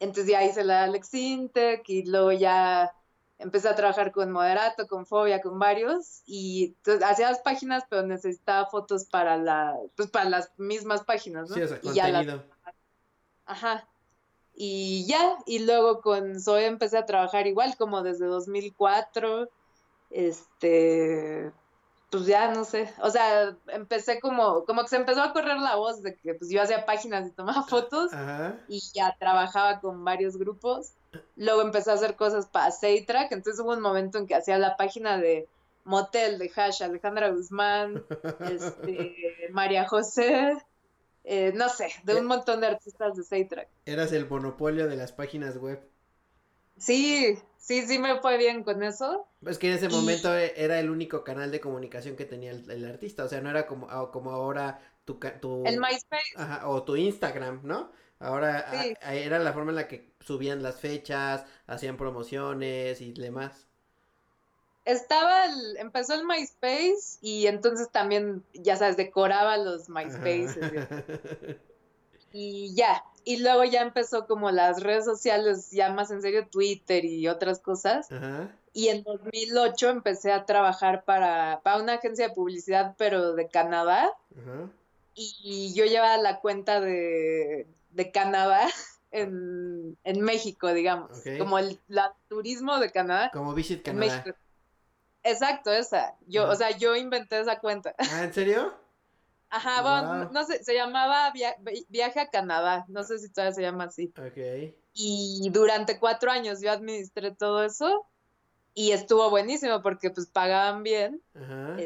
Entonces 0.00 0.26
ya 0.26 0.44
hice 0.44 0.64
la 0.64 0.84
Alex 0.84 1.14
Intec 1.14 1.88
y 1.88 2.04
luego 2.04 2.32
ya 2.32 2.92
empecé 3.38 3.68
a 3.68 3.74
trabajar 3.74 4.12
con 4.12 4.30
Moderato, 4.30 4.86
con 4.86 5.06
Fobia, 5.06 5.40
con 5.40 5.58
varios 5.58 6.22
y 6.26 6.76
hacía 7.04 7.30
las 7.30 7.40
páginas 7.40 7.84
pero 7.88 8.02
necesitaba 8.02 8.66
fotos 8.66 9.06
para 9.06 9.36
la 9.36 9.76
pues 9.96 10.10
para 10.10 10.28
las 10.28 10.52
mismas 10.56 11.04
páginas, 11.04 11.50
¿no? 11.50 11.56
Sí, 11.56 11.62
o 11.62 11.92
y 11.92 11.94
Ya 11.94 12.44
Ajá. 13.46 13.88
Y 14.56 15.04
ya, 15.06 15.36
y 15.46 15.58
luego 15.60 16.00
con 16.00 16.40
Zoe 16.40 16.66
empecé 16.66 16.96
a 16.96 17.06
trabajar 17.06 17.46
igual 17.46 17.76
como 17.76 18.02
desde 18.02 18.26
2004. 18.26 19.50
Este, 20.10 21.52
pues 22.14 22.26
ya 22.26 22.52
no 22.52 22.64
sé, 22.64 22.88
o 23.02 23.10
sea, 23.10 23.56
empecé 23.66 24.20
como, 24.20 24.64
como 24.66 24.82
que 24.82 24.88
se 24.88 24.94
empezó 24.94 25.20
a 25.20 25.32
correr 25.32 25.56
la 25.56 25.74
voz 25.74 26.00
de 26.00 26.14
que 26.14 26.34
pues 26.34 26.48
yo 26.48 26.62
hacía 26.62 26.86
páginas 26.86 27.26
y 27.26 27.32
tomaba 27.32 27.64
fotos 27.64 28.12
y 28.68 28.80
ya 28.94 29.16
trabajaba 29.18 29.80
con 29.80 30.04
varios 30.04 30.36
grupos. 30.36 30.92
Luego 31.34 31.62
empecé 31.62 31.90
a 31.90 31.94
hacer 31.94 32.14
cosas 32.14 32.46
para 32.46 32.70
Seitrack, 32.70 33.32
entonces 33.32 33.60
hubo 33.60 33.72
un 33.72 33.80
momento 33.80 34.18
en 34.18 34.28
que 34.28 34.36
hacía 34.36 34.58
la 34.58 34.76
página 34.76 35.18
de 35.18 35.48
Motel 35.82 36.38
de 36.38 36.52
Hash, 36.54 36.84
Alejandra 36.84 37.30
Guzmán, 37.30 38.04
este, 38.48 39.16
María 39.50 39.88
José, 39.88 40.56
eh, 41.24 41.50
no 41.52 41.68
sé, 41.68 41.88
de 42.04 42.14
un 42.14 42.26
montón 42.26 42.60
de 42.60 42.68
artistas 42.68 43.16
de 43.16 43.24
Seitrack. 43.24 43.66
Eras 43.86 44.12
el 44.12 44.28
monopolio 44.28 44.86
de 44.86 44.94
las 44.94 45.10
páginas 45.10 45.56
web. 45.56 45.80
Sí, 46.76 47.38
sí, 47.56 47.86
sí 47.86 47.98
me 47.98 48.20
fue 48.20 48.38
bien 48.38 48.64
con 48.64 48.82
eso. 48.82 49.26
Es 49.46 49.58
que 49.58 49.68
en 49.68 49.74
ese 49.74 49.88
momento 49.88 50.36
e, 50.36 50.52
era 50.56 50.78
el 50.80 50.90
único 50.90 51.24
canal 51.24 51.50
de 51.50 51.60
comunicación 51.60 52.16
que 52.16 52.24
tenía 52.24 52.50
el, 52.50 52.84
artista, 52.84 53.24
o 53.24 53.28
sea, 53.28 53.40
no 53.40 53.50
era 53.50 53.66
como, 53.66 53.88
ah, 53.90 54.10
como 54.12 54.30
ahora 54.30 54.80
tu, 55.04 55.18
tu... 55.40 55.64
El 55.66 55.78
MySpace. 55.78 56.34
Ajá, 56.36 56.68
o 56.68 56.82
tu 56.82 56.96
Instagram, 56.96 57.60
¿no? 57.62 57.92
Ahora 58.20 58.64
era 59.02 59.38
la 59.38 59.52
forma 59.52 59.70
en 59.70 59.76
la 59.76 59.88
que 59.88 60.14
subían 60.20 60.62
las 60.62 60.80
fechas, 60.80 61.44
hacían 61.66 61.96
promociones 61.96 63.00
y 63.00 63.12
demás 63.12 63.66
estaba 64.84 65.46
el, 65.46 65.76
empezó 65.78 66.14
el 66.14 66.26
MySpace 66.26 67.18
y 67.22 67.46
entonces 67.46 67.90
también, 67.90 68.44
ya 68.52 68.76
sabes, 68.76 68.96
decoraba 68.96 69.56
los 69.56 69.88
MySpace. 69.88 70.58
Y 72.36 72.74
ya, 72.74 73.04
y 73.24 73.38
luego 73.38 73.64
ya 73.64 73.82
empezó 73.82 74.26
como 74.26 74.50
las 74.50 74.82
redes 74.82 75.04
sociales, 75.04 75.70
ya 75.70 75.90
más 75.90 76.10
en 76.10 76.22
serio 76.22 76.46
Twitter 76.48 77.04
y 77.04 77.28
otras 77.28 77.58
cosas. 77.58 78.08
Y 78.72 78.88
en 78.88 79.02
2008 79.02 79.90
empecé 79.90 80.32
a 80.32 80.44
trabajar 80.46 81.04
para, 81.04 81.60
para 81.62 81.82
una 81.82 81.94
agencia 81.94 82.28
de 82.28 82.34
publicidad, 82.34 82.94
pero 82.98 83.34
de 83.34 83.48
Canadá. 83.48 84.10
Y 85.14 85.72
yo 85.74 85.84
llevaba 85.84 86.16
la 86.18 86.40
cuenta 86.40 86.80
de, 86.80 87.66
de 87.90 88.10
Canadá 88.10 88.68
en, 89.10 89.96
en, 90.04 90.20
México, 90.20 90.72
digamos. 90.72 91.22
Como 91.38 91.58
el 91.58 91.80
turismo 92.28 92.78
de 92.78 92.90
Canadá. 92.90 93.30
Como 93.32 93.54
Visit 93.54 93.84
Canadá. 93.84 94.24
Exacto, 95.22 95.72
esa. 95.72 96.14
Yo, 96.26 96.50
o 96.50 96.54
sea, 96.54 96.76
yo 96.76 96.94
inventé 96.96 97.40
esa 97.40 97.58
cuenta. 97.58 97.94
¿Ah, 97.96 98.24
en 98.24 98.34
serio? 98.34 98.74
Ajá, 99.56 99.82
bueno, 99.82 100.30
no 100.32 100.44
sé, 100.44 100.64
se 100.64 100.74
llamaba 100.74 101.32
Viaje 101.88 102.18
a 102.18 102.28
Canadá, 102.28 102.84
no 102.88 103.04
sé 103.04 103.20
si 103.20 103.30
todavía 103.30 103.54
se 103.54 103.62
llama 103.62 103.84
así. 103.84 104.12
Ok. 104.18 104.74
Y 104.94 105.48
durante 105.52 106.00
cuatro 106.00 106.32
años 106.32 106.60
yo 106.60 106.72
administré 106.72 107.30
todo 107.30 107.62
eso 107.62 108.04
y 108.74 108.90
estuvo 108.90 109.30
buenísimo 109.30 109.80
porque 109.80 110.10
pues 110.10 110.26
pagaban 110.26 110.82
bien. 110.82 111.22
Ajá. 111.36 111.76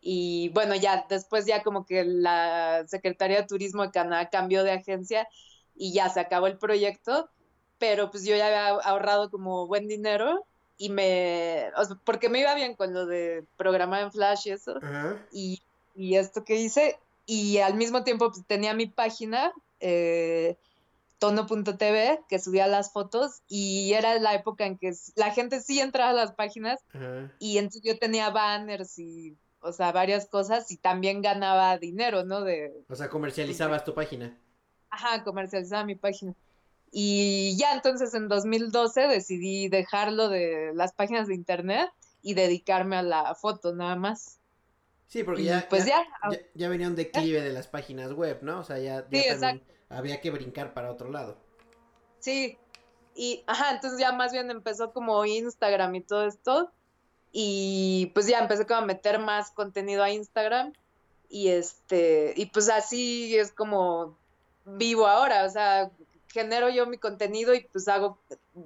y 0.00 0.48
bueno, 0.54 0.74
ya 0.74 1.04
después 1.06 1.44
ya 1.44 1.62
como 1.62 1.84
que 1.84 2.04
la 2.04 2.86
Secretaría 2.86 3.42
de 3.42 3.46
Turismo 3.46 3.82
de 3.82 3.90
Canadá 3.90 4.30
cambió 4.30 4.64
de 4.64 4.72
agencia 4.72 5.28
y 5.74 5.92
ya 5.92 6.08
se 6.08 6.20
acabó 6.20 6.46
el 6.46 6.56
proyecto, 6.56 7.28
pero 7.78 8.10
pues 8.10 8.24
yo 8.24 8.34
ya 8.36 8.46
había 8.46 8.68
ahorrado 8.68 9.30
como 9.30 9.66
buen 9.66 9.86
dinero 9.86 10.46
y 10.78 10.88
me, 10.88 11.70
porque 12.04 12.30
me 12.30 12.40
iba 12.40 12.54
bien 12.54 12.74
con 12.74 12.94
lo 12.94 13.04
de 13.04 13.44
programar 13.58 14.02
en 14.02 14.12
Flash 14.12 14.46
y 14.46 14.50
eso, 14.52 14.80
y, 15.30 15.62
y, 15.98 16.16
esto 16.16 16.44
que 16.44 16.56
hice, 16.56 16.98
y 17.26 17.58
al 17.58 17.74
mismo 17.74 18.04
tiempo 18.04 18.30
pues, 18.30 18.46
tenía 18.46 18.74
mi 18.74 18.86
página, 18.86 19.52
eh, 19.80 20.56
tono.tv, 21.18 22.20
que 22.28 22.38
subía 22.38 22.66
las 22.66 22.92
fotos, 22.92 23.42
y 23.48 23.92
era 23.92 24.18
la 24.18 24.34
época 24.34 24.66
en 24.66 24.78
que 24.78 24.92
la 25.16 25.32
gente 25.32 25.60
sí 25.60 25.80
entraba 25.80 26.10
a 26.10 26.14
las 26.14 26.32
páginas, 26.32 26.80
y 27.38 27.58
entonces 27.58 27.82
yo 27.84 27.98
tenía 27.98 28.30
banners 28.30 28.98
y, 28.98 29.36
o 29.60 29.72
sea, 29.72 29.92
varias 29.92 30.26
cosas, 30.26 30.70
y 30.70 30.76
también 30.76 31.20
ganaba 31.20 31.76
dinero, 31.78 32.24
¿no? 32.24 32.42
De, 32.42 32.72
o 32.88 32.94
sea, 32.94 33.10
comercializabas 33.10 33.84
tu 33.84 33.94
página. 33.94 34.38
Ajá, 34.90 35.24
comercializaba 35.24 35.84
mi 35.84 35.96
página. 35.96 36.34
Y 36.90 37.56
ya 37.58 37.74
entonces 37.74 38.14
en 38.14 38.28
2012 38.28 39.08
decidí 39.08 39.68
dejarlo 39.68 40.28
de 40.28 40.72
las 40.74 40.92
páginas 40.92 41.28
de 41.28 41.34
internet 41.34 41.90
y 42.22 42.34
dedicarme 42.34 42.96
a 42.96 43.02
la 43.02 43.34
foto 43.34 43.74
nada 43.74 43.96
más. 43.96 44.37
Sí, 45.08 45.24
porque 45.24 45.42
ya, 45.42 45.66
pues 45.70 45.86
ya, 45.86 46.06
ya, 46.54 46.68
venía 46.68 46.86
un 46.86 46.94
declive 46.94 47.40
de 47.40 47.50
las 47.50 47.66
páginas 47.66 48.12
web, 48.12 48.40
¿no? 48.42 48.60
O 48.60 48.64
sea, 48.64 48.78
ya, 48.78 49.06
había 49.88 50.20
que 50.20 50.30
brincar 50.30 50.74
para 50.74 50.92
otro 50.92 51.10
lado. 51.10 51.38
Sí, 52.20 52.58
y 53.14 53.42
ajá, 53.46 53.72
entonces 53.72 53.98
ya 53.98 54.12
más 54.12 54.32
bien 54.32 54.50
empezó 54.50 54.92
como 54.92 55.24
Instagram 55.24 55.94
y 55.94 56.02
todo 56.02 56.26
esto. 56.26 56.70
Y 57.32 58.10
pues 58.14 58.26
ya 58.26 58.38
empecé 58.38 58.66
como 58.66 58.80
a 58.80 58.84
meter 58.86 59.18
más 59.18 59.50
contenido 59.50 60.02
a 60.02 60.10
Instagram. 60.10 60.74
Y 61.30 61.48
este, 61.48 62.34
y 62.36 62.46
pues 62.46 62.68
así 62.68 63.34
es 63.36 63.50
como 63.52 64.16
vivo 64.64 65.06
ahora, 65.06 65.44
o 65.44 65.50
sea, 65.50 65.90
genero 66.28 66.68
yo 66.68 66.86
mi 66.86 66.98
contenido 66.98 67.54
y 67.54 67.60
pues 67.72 67.88
hago, 67.88 68.18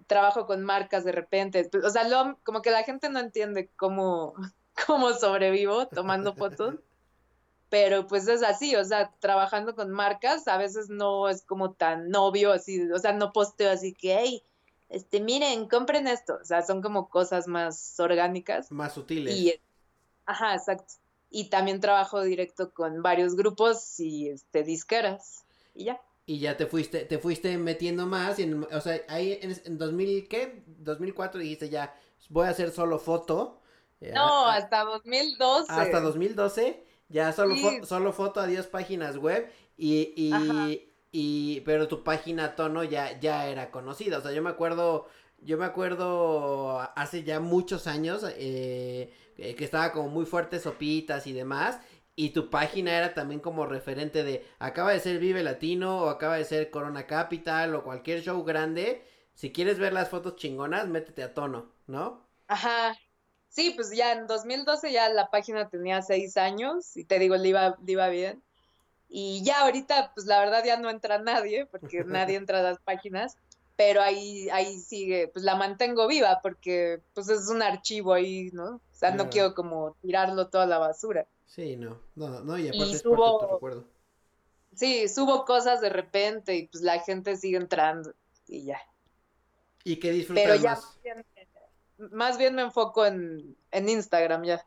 trabajo 0.07 0.47
con 0.47 0.65
marcas 0.65 1.05
de 1.05 1.13
repente. 1.13 1.71
O 1.85 1.91
sea, 1.91 2.09
lo, 2.09 2.37
como 2.43 2.63
que 2.63 2.71
la 2.71 2.83
gente 2.83 3.09
no 3.09 3.21
entiende 3.21 3.69
cómo, 3.77 4.35
cómo 4.87 5.13
sobrevivo 5.13 5.87
tomando 5.89 6.35
fotos. 6.35 6.75
Pero 7.69 8.07
pues 8.07 8.29
es 8.29 8.43
así, 8.43 8.77
o 8.77 8.85
sea, 8.85 9.11
trabajando 9.19 9.75
con 9.75 9.91
marcas 9.91 10.47
a 10.47 10.59
veces 10.59 10.91
no 10.91 11.31
es 11.31 11.43
como 11.43 11.73
tan 11.73 12.11
novio, 12.11 12.53
así, 12.53 12.91
o 12.91 12.99
sea, 12.99 13.15
no 13.15 13.33
posteo 13.33 13.71
así 13.71 13.95
que, 13.95 14.19
hey, 14.19 14.43
este, 14.91 15.21
miren, 15.21 15.67
compren 15.69 16.07
esto. 16.07 16.39
O 16.41 16.45
sea, 16.45 16.61
son 16.63 16.83
como 16.83 17.09
cosas 17.09 17.49
más 17.49 17.99
orgánicas. 17.99 18.71
Más 18.71 18.93
sutiles. 18.93 19.35
Y, 19.35 19.55
ajá, 20.27 20.55
exacto. 20.55 20.93
Y 21.31 21.49
también 21.49 21.81
trabajo 21.81 22.21
directo 22.21 22.75
con 22.75 23.01
varios 23.01 23.37
grupos 23.37 23.99
y 23.99 24.29
este, 24.29 24.65
disqueras. 24.65 25.45
Y 25.75 25.85
ya 25.85 26.01
y 26.25 26.39
ya 26.39 26.57
te 26.57 26.67
fuiste, 26.67 27.01
te 27.05 27.19
fuiste 27.19 27.59
metiendo 27.59 28.07
más, 28.07 28.39
y 28.39 28.45
en, 28.45 28.65
o 28.65 28.81
sea, 28.81 29.01
ahí 29.09 29.39
en, 29.43 29.57
en 29.65 29.79
2000, 29.79 30.29
¿qué? 30.29 30.63
2004 30.67 31.41
dijiste 31.41 31.69
ya, 31.69 31.95
voy 32.29 32.47
a 32.47 32.51
hacer 32.51 32.71
solo 32.71 32.99
foto. 32.99 33.61
Eh, 34.03 34.13
no, 34.13 34.47
hasta 34.47 34.85
2012. 34.85 35.73
Hasta 35.73 36.01
2012, 36.01 36.85
ya 37.09 37.33
solo, 37.33 37.55
solo 37.85 38.13
foto, 38.13 38.41
adiós 38.41 38.67
páginas 38.67 39.17
web, 39.17 39.49
y, 39.77 40.13
y, 40.17 40.89
y, 41.13 41.61
pero 41.61 41.87
tu 41.87 42.03
página 42.03 42.57
tono 42.57 42.83
ya, 42.83 43.19
ya 43.21 43.47
era 43.47 43.71
conocida, 43.71 44.19
o 44.19 44.21
sea, 44.21 44.33
yo 44.33 44.43
me 44.43 44.51
acuerdo, 44.51 45.07
yo 45.39 45.57
me 45.57 45.67
acuerdo 45.67 46.81
hace 46.97 47.23
ya 47.23 47.39
muchos 47.39 47.87
años, 47.87 48.27
eh, 48.37 49.15
que 49.37 49.65
estaba 49.65 49.93
como 49.93 50.09
muy 50.09 50.27
fuerte 50.27 50.59
sopitas 50.59 51.29
y 51.29 51.33
demás, 51.33 51.79
y 52.17 52.31
tu 52.31 52.51
página 52.51 52.99
era 52.99 53.15
también 53.15 53.41
como 53.41 53.67
referente 53.67 54.25
de 54.25 54.45
acaba 54.59 54.93
de 54.93 55.01
ser 55.01 55.19
Vive 55.19 55.43
Latino 55.43 56.03
o 56.03 56.09
acaba 56.09 56.37
de 56.37 56.45
ser 56.45 56.71
Corona 56.71 57.07
Capital 57.07 57.75
o 57.75 57.85
cualquier 57.85 58.21
show 58.21 58.45
grande. 58.45 59.03
Si 59.35 59.51
quieres 59.51 59.79
ver 59.79 59.95
las 59.95 60.11
fotos 60.11 60.37
chingonas, 60.37 60.89
métete 60.89 61.23
a 61.23 61.33
tono, 61.33 61.73
¿no? 61.87 62.29
Ajá. 62.49 62.95
Sí, 63.53 63.73
pues 63.77 63.95
ya 63.95 64.13
en 64.13 64.27
2012 64.27 64.93
ya 64.93 65.11
la 65.11 65.29
página 65.29 65.69
tenía 65.69 66.01
seis 66.01 66.39
años 66.39 66.97
y 66.97 67.05
te 67.05 67.19
digo, 67.19 67.37
le 67.37 67.49
iba, 67.49 67.77
le 67.85 67.93
iba 67.93 68.09
bien. 68.09 68.43
Y 69.11 69.45
ya 69.45 69.61
ahorita, 69.61 70.13
pues 70.15 70.27
la 70.27 70.41
verdad 70.41 70.65
ya 70.65 70.79
no 70.79 70.89
entra 70.89 71.19
nadie, 71.19 71.67
porque 71.67 72.03
nadie 72.07 72.37
entra 72.37 72.61
a 72.61 72.63
las 72.63 72.79
páginas. 72.81 73.37
pero 73.77 74.01
ahí, 74.01 74.49
ahí 74.51 74.79
sigue, 74.79 75.29
pues 75.29 75.45
la 75.45 75.57
mantengo 75.57 76.09
viva 76.09 76.41
porque 76.43 77.03
pues 77.13 77.29
es 77.29 77.49
un 77.51 77.63
archivo 77.63 78.15
ahí, 78.15 78.51
¿no? 78.53 78.77
O 78.77 78.81
sea, 78.93 79.11
no 79.11 79.29
quiero 79.29 79.55
como 79.55 79.97
tirarlo 80.01 80.49
toda 80.49 80.65
la 80.65 80.79
basura. 80.79 81.27
Sí, 81.47 81.77
no, 81.77 82.01
no, 82.15 82.41
no, 82.41 82.57
y 82.57 82.69
aparte 82.69 82.87
Y 82.87 82.93
es 82.95 83.03
parte 83.03 83.23
de 83.23 83.39
tu 83.39 83.47
recuerdo. 83.55 83.85
Sí, 84.75 85.09
subo 85.09 85.45
cosas 85.45 85.83
de 85.83 85.91
repente 85.91 86.57
y 86.57 86.69
pues 86.69 86.83
la 86.83 87.01
gente 87.01 87.37
sigue 87.37 87.59
entrando 87.59 88.15
y 88.49 88.65
ya. 88.65 88.81
¿Y 89.85 89.97
qué 89.97 90.11
disfrutas 90.13 90.43
Pero 90.43 90.57
ya 90.57 90.71
más? 90.71 90.99
Más 92.11 92.39
bien, 92.39 92.55
me 92.55 92.63
enfoco 92.63 93.07
en, 93.07 93.57
en 93.71 93.89
Instagram 93.89 94.45
ya. 94.45 94.67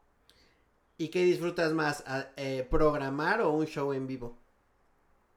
¿Y 0.97 1.07
qué 1.07 1.23
disfrutas 1.23 1.71
más? 1.71 2.03
a- 2.05 2.31
eh, 2.35 2.67
¿Programar 2.69 3.39
o 3.41 3.51
un 3.51 3.65
show 3.65 3.93
en 3.93 4.07
vivo? 4.07 4.37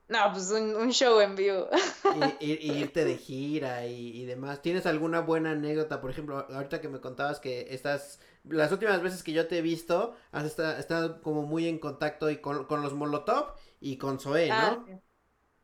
No, 0.09 0.31
pues 0.33 0.51
un, 0.51 0.75
un 0.77 0.91
show 0.93 1.21
en 1.21 1.35
vivo. 1.37 1.69
Y, 2.11 2.21
y- 2.41 2.55
y 2.63 2.81
irte 2.81 3.05
de 3.05 3.19
gira 3.19 3.87
y, 3.87 4.23
y 4.23 4.25
demás. 4.25 4.63
¿Tienes 4.63 4.87
alguna 4.87 5.21
buena 5.21 5.51
anécdota? 5.53 6.01
Por 6.01 6.11
ejemplo, 6.11 6.39
ahorita 6.51 6.81
que 6.81 6.89
me 6.89 7.01
contabas 7.01 7.39
que 7.39 7.75
estás, 7.75 8.19
las 8.45 8.73
últimas 8.73 9.03
veces 9.03 9.23
que 9.23 9.33
yo 9.33 9.47
te 9.47 9.59
he 9.59 9.63
visto, 9.63 10.15
has 10.33 10.45
esta- 10.47 10.79
estado 10.79 11.21
como 11.23 11.43
muy 11.43 11.69
en 11.69 11.79
contacto 11.79 12.31
y 12.31 12.39
con, 12.39 12.65
con 12.65 12.81
los 12.83 12.95
Molotov 12.95 13.55
y 13.81 13.99
con 13.99 14.19
Zoé, 14.21 14.53
Ah, 14.53 14.55
¿no? 14.55 14.91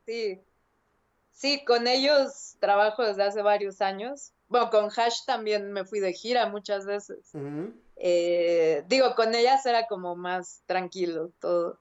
sí. 0.05 0.43
Sí, 1.31 1.65
con 1.65 1.87
ellos 1.87 2.57
trabajo 2.61 3.03
desde 3.05 3.23
hace 3.25 3.43
varios 3.43 3.81
años. 3.81 4.33
Bueno, 4.47 4.69
con 4.69 4.89
Hash 4.95 5.25
también 5.25 5.71
me 5.71 5.85
fui 5.85 5.99
de 5.99 6.13
gira 6.13 6.47
muchas 6.47 6.85
veces. 6.85 7.31
Eh, 7.95 8.83
digo, 8.87 9.15
con 9.15 9.33
ellas 9.33 9.65
era 9.65 9.87
como 9.87 10.15
más 10.15 10.61
tranquilo 10.65 11.31
todo. 11.39 11.79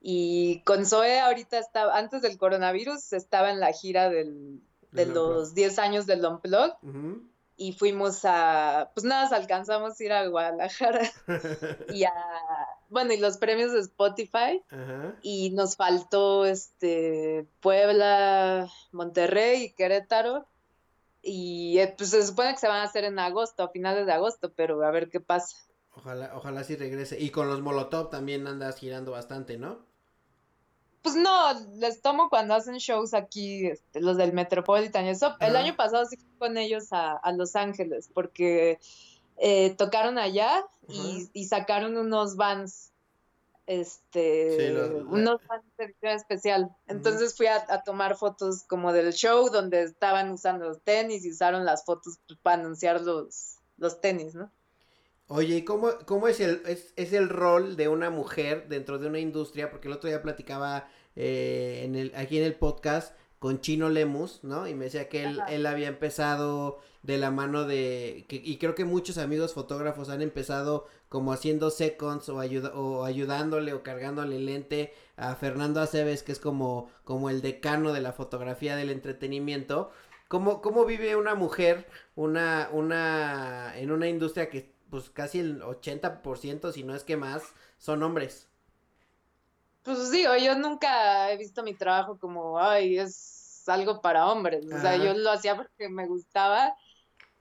Y 0.00 0.60
con 0.64 0.84
Zoe 0.84 1.20
ahorita 1.20 1.58
estaba, 1.58 1.96
antes 1.96 2.20
del 2.20 2.36
coronavirus, 2.36 3.14
estaba 3.14 3.50
en 3.50 3.58
la 3.58 3.72
gira 3.72 4.10
del, 4.10 4.60
de 4.92 5.06
los 5.06 5.54
10 5.54 5.78
años 5.78 6.06
del 6.06 6.20
Ujú. 6.82 7.22
y 7.56 7.72
fuimos 7.72 8.20
a, 8.24 8.90
pues 8.94 9.04
nada, 9.04 9.34
alcanzamos 9.34 9.98
a 9.98 10.04
ir 10.04 10.12
a 10.12 10.26
Guadalajara 10.28 11.10
y 11.94 12.04
a, 12.04 12.12
bueno, 12.90 13.14
y 13.14 13.16
los 13.16 13.38
premios 13.38 13.72
de 13.72 13.80
Spotify 13.80 14.62
Ajá. 14.68 15.14
y 15.22 15.50
nos 15.50 15.76
faltó 15.76 16.44
este 16.44 17.46
Puebla, 17.60 18.68
Monterrey 18.92 19.62
y 19.64 19.72
Querétaro 19.72 20.46
y 21.24 21.78
eh, 21.78 21.94
pues 21.96 22.10
se 22.10 22.26
supone 22.26 22.52
que 22.52 22.58
se 22.58 22.68
van 22.68 22.80
a 22.80 22.84
hacer 22.84 23.04
en 23.04 23.18
agosto, 23.18 23.64
a 23.64 23.68
finales 23.68 24.06
de 24.06 24.12
agosto, 24.12 24.52
pero 24.54 24.84
a 24.84 24.90
ver 24.90 25.08
qué 25.08 25.20
pasa. 25.20 25.56
Ojalá, 25.96 26.32
ojalá 26.34 26.64
sí 26.64 26.76
regrese. 26.76 27.20
Y 27.20 27.30
con 27.30 27.48
los 27.48 27.60
Molotov 27.60 28.10
también 28.10 28.46
andas 28.46 28.78
girando 28.78 29.12
bastante, 29.12 29.58
¿no? 29.58 29.78
Pues 31.02 31.16
no, 31.16 31.52
les 31.76 32.00
tomo 32.00 32.30
cuando 32.30 32.54
hacen 32.54 32.76
shows 32.76 33.12
aquí, 33.12 33.66
este, 33.66 34.00
los 34.00 34.16
del 34.16 34.32
Metropolitan 34.32 35.04
eso. 35.04 35.36
El 35.38 35.54
año 35.54 35.76
pasado 35.76 36.06
sí 36.06 36.16
fui 36.16 36.38
con 36.38 36.56
ellos 36.56 36.92
a, 36.92 37.12
a 37.12 37.30
Los 37.32 37.56
Ángeles 37.56 38.08
porque 38.12 38.78
eh, 39.36 39.74
tocaron 39.76 40.16
allá 40.16 40.64
y, 40.88 41.28
y 41.34 41.44
sacaron 41.44 41.98
unos 41.98 42.36
vans, 42.36 42.93
este, 43.66 44.56
Sí, 44.58 44.68
los- 44.74 45.04
unos 45.06 45.40
de 45.78 45.84
edición 45.84 46.12
especial. 46.12 46.76
Entonces 46.86 47.36
fui 47.36 47.46
a, 47.46 47.64
a 47.68 47.82
tomar 47.82 48.16
fotos 48.16 48.64
como 48.64 48.92
del 48.92 49.12
show 49.12 49.48
donde 49.50 49.82
estaban 49.82 50.30
usando 50.30 50.66
los 50.68 50.82
tenis 50.82 51.24
y 51.24 51.30
usaron 51.30 51.64
las 51.64 51.84
fotos 51.84 52.18
para 52.42 52.60
anunciar 52.62 53.00
los, 53.00 53.56
los 53.78 54.00
tenis, 54.00 54.34
¿no? 54.34 54.50
Oye, 55.28 55.56
¿y 55.56 55.64
cómo, 55.64 55.88
cómo 56.04 56.28
es, 56.28 56.38
el, 56.40 56.60
es, 56.66 56.92
es 56.96 57.14
el 57.14 57.30
rol 57.30 57.76
de 57.76 57.88
una 57.88 58.10
mujer 58.10 58.68
dentro 58.68 58.98
de 58.98 59.06
una 59.08 59.18
industria? 59.18 59.70
Porque 59.70 59.88
el 59.88 59.94
otro 59.94 60.08
día 60.08 60.20
platicaba 60.20 60.86
eh, 61.16 61.80
en 61.84 61.94
el, 61.94 62.12
aquí 62.14 62.36
en 62.38 62.44
el 62.44 62.54
podcast 62.56 63.14
con 63.38 63.60
Chino 63.62 63.88
Lemus, 63.88 64.44
¿no? 64.44 64.68
Y 64.68 64.74
me 64.74 64.84
decía 64.86 65.08
que 65.08 65.24
él, 65.24 65.40
él 65.48 65.64
había 65.66 65.88
empezado 65.88 66.80
de 67.04 67.18
la 67.18 67.30
mano 67.30 67.64
de... 67.64 68.24
Que, 68.28 68.36
y 68.36 68.56
creo 68.56 68.74
que 68.74 68.86
muchos 68.86 69.18
amigos 69.18 69.52
fotógrafos 69.52 70.08
han 70.08 70.22
empezado 70.22 70.86
como 71.10 71.32
haciendo 71.34 71.70
seconds 71.70 72.30
o, 72.30 72.40
ayuda, 72.40 72.74
o 72.74 73.04
ayudándole 73.04 73.74
o 73.74 73.82
cargándole 73.82 74.40
lente 74.40 74.94
a 75.16 75.34
Fernando 75.34 75.80
Aceves, 75.80 76.22
que 76.22 76.32
es 76.32 76.40
como, 76.40 76.90
como 77.04 77.28
el 77.28 77.42
decano 77.42 77.92
de 77.92 78.00
la 78.00 78.14
fotografía 78.14 78.74
del 78.74 78.90
entretenimiento. 78.90 79.90
¿Cómo, 80.28 80.62
cómo 80.62 80.86
vive 80.86 81.14
una 81.14 81.34
mujer 81.34 81.86
una, 82.16 82.70
una, 82.72 83.78
en 83.78 83.92
una 83.92 84.08
industria 84.08 84.48
que 84.48 84.72
pues 84.88 85.10
casi 85.10 85.40
el 85.40 85.60
80%, 85.60 86.72
si 86.72 86.84
no 86.84 86.94
es 86.94 87.04
que 87.04 87.18
más, 87.18 87.42
son 87.76 88.02
hombres? 88.02 88.48
Pues 89.82 90.10
digo, 90.10 90.34
yo 90.36 90.56
nunca 90.56 91.30
he 91.30 91.36
visto 91.36 91.62
mi 91.62 91.74
trabajo 91.74 92.18
como, 92.18 92.58
ay, 92.58 92.98
es 92.98 93.64
algo 93.66 94.00
para 94.00 94.26
hombres. 94.28 94.64
O 94.66 94.78
sea, 94.78 94.94
Ajá. 94.94 95.04
yo 95.04 95.12
lo 95.12 95.30
hacía 95.30 95.56
porque 95.56 95.90
me 95.90 96.06
gustaba. 96.06 96.74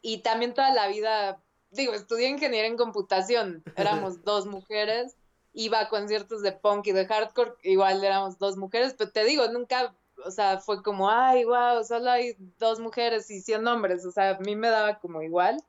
Y 0.04 0.20
también 0.20 0.54
toda 0.54 0.72
la 0.74 0.88
vida, 0.90 1.42
digo, 1.72 1.94
estudié 1.94 2.28
ingeniería 2.28 2.70
en 2.70 2.78
computación. 2.78 3.64
Éramos 3.78 4.24
dos 4.24 4.46
mujeres. 4.46 5.16
Iba 5.54 5.80
a 5.80 5.90
conciertos 5.90 6.42
de 6.42 6.52
punk 6.52 6.88
y 6.88 6.92
de 6.92 7.06
hardcore, 7.06 7.54
igual 7.62 8.04
éramos 8.04 8.40
dos 8.40 8.58
mujeres. 8.58 8.96
Pero 8.98 9.12
te 9.12 9.24
digo, 9.24 9.48
nunca, 9.50 9.96
o 10.26 10.32
sea, 10.32 10.60
fue 10.60 10.82
como, 10.82 11.12
ay, 11.12 11.46
wow, 11.46 11.84
solo 11.84 12.10
hay 12.10 12.36
dos 12.58 12.80
mujeres 12.80 13.30
y 13.30 13.40
100 13.40 13.68
hombres. 13.68 14.04
O 14.04 14.12
sea, 14.12 14.32
a 14.32 14.40
mí 14.40 14.56
me 14.56 14.70
daba 14.70 14.98
como 14.98 15.22
igual. 15.22 15.64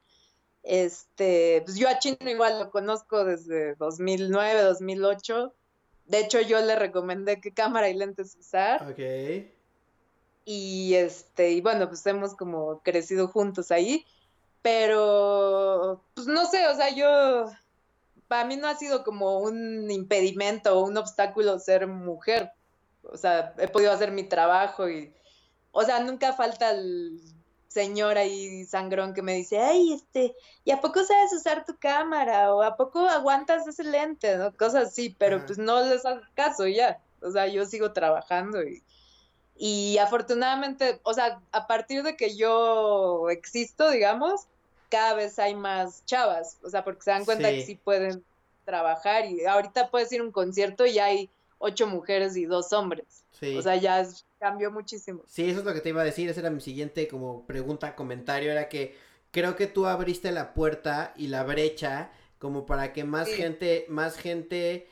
Este, 0.62 1.60
pues 1.66 1.76
yo 1.76 1.90
a 1.90 1.98
Chino 1.98 2.16
igual 2.22 2.58
lo 2.58 2.70
conozco 2.70 3.26
desde 3.26 3.74
2009, 3.74 4.62
2008. 4.62 5.54
De 6.06 6.20
hecho, 6.20 6.40
yo 6.40 6.60
le 6.62 6.76
recomendé 6.76 7.42
qué 7.42 7.52
cámara 7.52 7.90
y 7.90 7.94
lentes 7.94 8.36
usar. 8.40 8.90
Ok. 8.90 9.00
Y 10.46 10.94
este, 10.94 11.52
y 11.52 11.60
bueno, 11.60 11.88
pues 11.88 12.06
hemos 12.06 12.34
como 12.34 12.80
crecido 12.82 13.28
juntos 13.28 13.70
ahí. 13.70 14.06
Pero, 14.64 16.02
pues 16.14 16.26
no 16.26 16.46
sé, 16.46 16.66
o 16.68 16.74
sea, 16.74 16.88
yo, 16.88 17.52
para 18.28 18.46
mí 18.46 18.56
no 18.56 18.66
ha 18.66 18.74
sido 18.74 19.04
como 19.04 19.40
un 19.40 19.90
impedimento 19.90 20.74
o 20.74 20.86
un 20.86 20.96
obstáculo 20.96 21.58
ser 21.58 21.86
mujer. 21.86 22.50
O 23.02 23.18
sea, 23.18 23.54
he 23.58 23.68
podido 23.68 23.92
hacer 23.92 24.10
mi 24.10 24.24
trabajo 24.24 24.88
y, 24.88 25.12
o 25.70 25.82
sea, 25.82 26.00
nunca 26.00 26.32
falta 26.32 26.70
el 26.70 27.20
señor 27.68 28.16
ahí 28.16 28.64
sangrón 28.64 29.12
que 29.12 29.20
me 29.20 29.34
dice, 29.34 29.58
ay, 29.58 29.92
este, 29.92 30.34
¿y 30.64 30.70
a 30.70 30.80
poco 30.80 31.04
sabes 31.04 31.34
usar 31.34 31.66
tu 31.66 31.76
cámara? 31.78 32.54
¿O 32.54 32.62
a 32.62 32.74
poco 32.74 33.06
aguantas 33.06 33.66
ese 33.66 33.84
lente? 33.84 34.38
¿no? 34.38 34.50
Cosas 34.56 34.88
así, 34.88 35.14
pero 35.18 35.44
pues 35.44 35.58
no 35.58 35.84
les 35.84 36.06
hago 36.06 36.22
caso 36.32 36.66
ya. 36.66 37.02
O 37.20 37.30
sea, 37.30 37.48
yo 37.48 37.66
sigo 37.66 37.92
trabajando 37.92 38.62
y, 38.62 38.82
y 39.58 39.98
afortunadamente, 39.98 41.00
o 41.02 41.12
sea, 41.12 41.42
a 41.52 41.66
partir 41.66 42.02
de 42.02 42.16
que 42.16 42.34
yo 42.34 43.28
existo, 43.28 43.90
digamos, 43.90 44.48
cada 44.94 45.14
vez 45.14 45.38
hay 45.40 45.54
más 45.56 46.04
chavas, 46.06 46.58
o 46.62 46.70
sea, 46.70 46.84
porque 46.84 47.02
se 47.02 47.10
dan 47.10 47.24
cuenta 47.24 47.48
Sí. 47.50 47.56
que 47.56 47.66
sí 47.66 47.74
pueden 47.74 48.22
trabajar 48.64 49.26
y 49.26 49.44
ahorita 49.44 49.90
puedes 49.90 50.10
ir 50.12 50.20
a 50.20 50.24
un 50.24 50.30
concierto 50.30 50.86
y 50.86 50.98
hay 50.98 51.28
ocho 51.58 51.86
mujeres 51.86 52.36
y 52.36 52.44
dos 52.44 52.72
hombres. 52.72 53.24
Sí. 53.32 53.56
O 53.56 53.62
sea, 53.62 53.74
ya 53.76 54.00
es- 54.00 54.24
cambió 54.38 54.70
muchísimo. 54.70 55.22
Sí, 55.26 55.48
eso 55.50 55.60
es 55.60 55.64
lo 55.64 55.72
que 55.74 55.80
te 55.80 55.88
iba 55.88 56.02
a 56.02 56.04
decir, 56.04 56.28
esa 56.28 56.40
era 56.40 56.50
mi 56.50 56.60
siguiente 56.60 57.08
como 57.08 57.44
pregunta, 57.46 57.96
comentario, 57.96 58.52
era 58.52 58.68
que 58.68 58.96
creo 59.32 59.56
que 59.56 59.66
tú 59.66 59.86
abriste 59.86 60.30
la 60.30 60.54
puerta 60.54 61.12
y 61.16 61.26
la 61.26 61.42
brecha 61.42 62.10
como 62.38 62.64
para 62.66 62.92
que 62.92 63.02
más 63.04 63.26
Sí. 63.28 63.34
gente, 63.34 63.86
más 63.88 64.16
gente, 64.16 64.86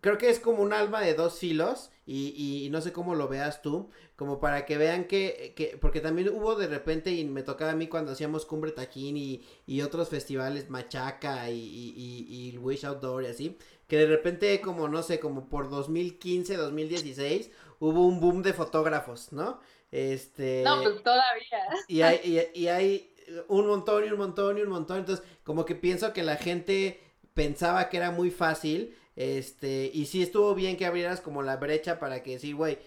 creo 0.00 0.18
que 0.18 0.30
es 0.30 0.40
como 0.40 0.62
un 0.62 0.72
alma 0.72 1.00
de 1.00 1.14
dos 1.14 1.38
filos 1.38 1.90
y, 2.06 2.64
y 2.64 2.70
no 2.70 2.80
sé 2.80 2.92
cómo 2.92 3.14
lo 3.14 3.28
veas 3.28 3.62
tú, 3.62 3.90
como 4.16 4.40
para 4.40 4.66
que 4.66 4.76
vean 4.76 5.04
que, 5.04 5.52
que 5.56 5.78
porque 5.80 6.00
también 6.00 6.28
hubo 6.30 6.56
de 6.56 6.66
repente 6.66 7.10
y 7.12 7.24
me 7.24 7.42
tocaba 7.42 7.72
a 7.72 7.76
mí 7.76 7.88
cuando 7.88 8.12
hacíamos 8.12 8.44
Cumbre 8.46 8.72
Taquín 8.72 9.16
y, 9.16 9.44
y 9.66 9.82
otros 9.82 10.08
festivales, 10.08 10.70
Machaca 10.70 11.50
y, 11.50 11.58
y, 11.58 12.52
y, 12.54 12.58
Wish 12.58 12.84
Outdoor 12.84 13.22
y 13.24 13.26
así, 13.26 13.58
que 13.88 13.96
de 13.96 14.06
repente 14.06 14.60
como 14.60 14.88
no 14.88 15.02
sé, 15.02 15.20
como 15.20 15.48
por 15.48 15.70
2015, 15.70 16.56
2016 16.56 17.50
hubo 17.78 18.06
un 18.06 18.20
boom 18.20 18.42
de 18.42 18.52
fotógrafos, 18.52 19.32
¿no? 19.32 19.60
Este 19.90 20.62
No, 20.64 20.82
pues 20.82 21.02
todavía. 21.02 21.64
y 21.88 22.02
hay, 22.02 22.20
y, 22.54 22.60
y 22.60 22.68
hay 22.68 23.10
un 23.48 23.66
montón 23.66 24.04
y 24.04 24.10
un 24.10 24.18
montón 24.18 24.58
y 24.58 24.62
un 24.62 24.70
montón. 24.70 24.98
Entonces, 24.98 25.24
como 25.44 25.64
que 25.64 25.74
pienso 25.74 26.12
que 26.12 26.22
la 26.22 26.36
gente 26.36 27.00
pensaba 27.34 27.88
que 27.88 27.96
era 27.96 28.10
muy 28.10 28.30
fácil. 28.30 28.96
Este, 29.20 29.90
y 29.92 30.06
sí 30.06 30.22
estuvo 30.22 30.54
bien 30.54 30.76
que 30.76 30.86
abrieras 30.86 31.20
como 31.20 31.42
la 31.42 31.56
brecha 31.56 31.98
para 31.98 32.22
que 32.22 32.38
sí, 32.38 32.52
güey, 32.52 32.78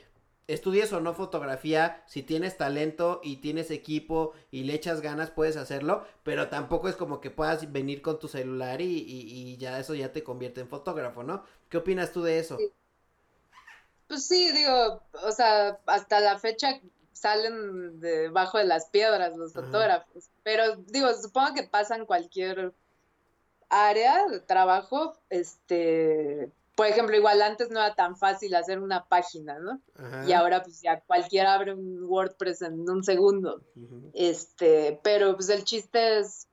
estudies 0.48 0.92
o 0.94 1.00
no 1.00 1.14
fotografía, 1.14 2.04
si 2.08 2.24
tienes 2.24 2.58
talento 2.58 3.22
y 3.24 3.38
tienes 3.38 3.70
equipo 3.72 4.34
y 4.52 4.64
le 4.64 4.74
echas 4.74 5.02
ganas, 5.02 5.30
puedes 5.32 5.58
hacerlo, 5.58 6.06
pero 6.24 6.50
tampoco 6.50 6.90
es 6.90 6.96
como 6.96 7.22
que 7.22 7.30
puedas 7.32 7.72
venir 7.72 8.02
con 8.02 8.20
tu 8.20 8.28
celular 8.28 8.82
y, 8.82 8.86
y, 9.00 9.52
y 9.54 9.58
ya 9.58 9.80
eso 9.80 9.94
ya 9.96 10.12
te 10.12 10.24
convierte 10.24 10.62
en 10.62 10.70
fotógrafo, 10.70 11.24
¿no? 11.24 11.44
¿Qué 11.70 11.78
opinas 11.78 12.12
tú 12.12 12.24
de 12.24 12.40
eso? 12.40 12.64
Sí. 12.64 12.74
Pues 14.08 14.28
sí, 14.28 14.52
digo, 14.52 15.02
o 15.24 15.32
sea, 15.32 15.80
hasta 15.88 16.20
la 16.20 16.38
fecha 16.40 16.80
salen 17.14 18.00
debajo 18.00 18.58
de 18.58 18.66
las 18.66 18.90
piedras 18.90 19.36
los 19.38 19.54
Ajá. 19.56 19.56
fotógrafos, 19.56 20.30
pero 20.44 20.76
digo, 20.78 21.14
supongo 21.14 21.54
que 21.56 21.64
pasan 21.64 22.06
cualquier 22.06 22.74
área 23.74 24.28
de 24.28 24.40
trabajo, 24.40 25.18
este, 25.30 26.52
por 26.76 26.88
ejemplo, 26.88 27.16
igual 27.16 27.42
antes 27.42 27.70
no 27.70 27.80
era 27.80 27.96
tan 27.96 28.16
fácil 28.16 28.56
hacer 28.56 28.80
una 28.80 29.06
página, 29.06 29.60
¿no? 29.60 29.82
Ajá. 29.96 30.26
Y 30.28 30.34
ahora 30.34 30.64
pues 30.64 30.82
ya 30.82 31.02
cualquiera 31.02 31.54
abre 31.54 31.74
un 31.74 32.04
WordPress 32.04 32.64
en 32.64 32.90
un 32.90 33.04
segundo. 33.04 33.62
Este, 34.14 35.00
pero 35.04 35.36
pues 35.36 35.50
el 35.50 35.64
chiste 35.64 36.20
es 36.20 36.48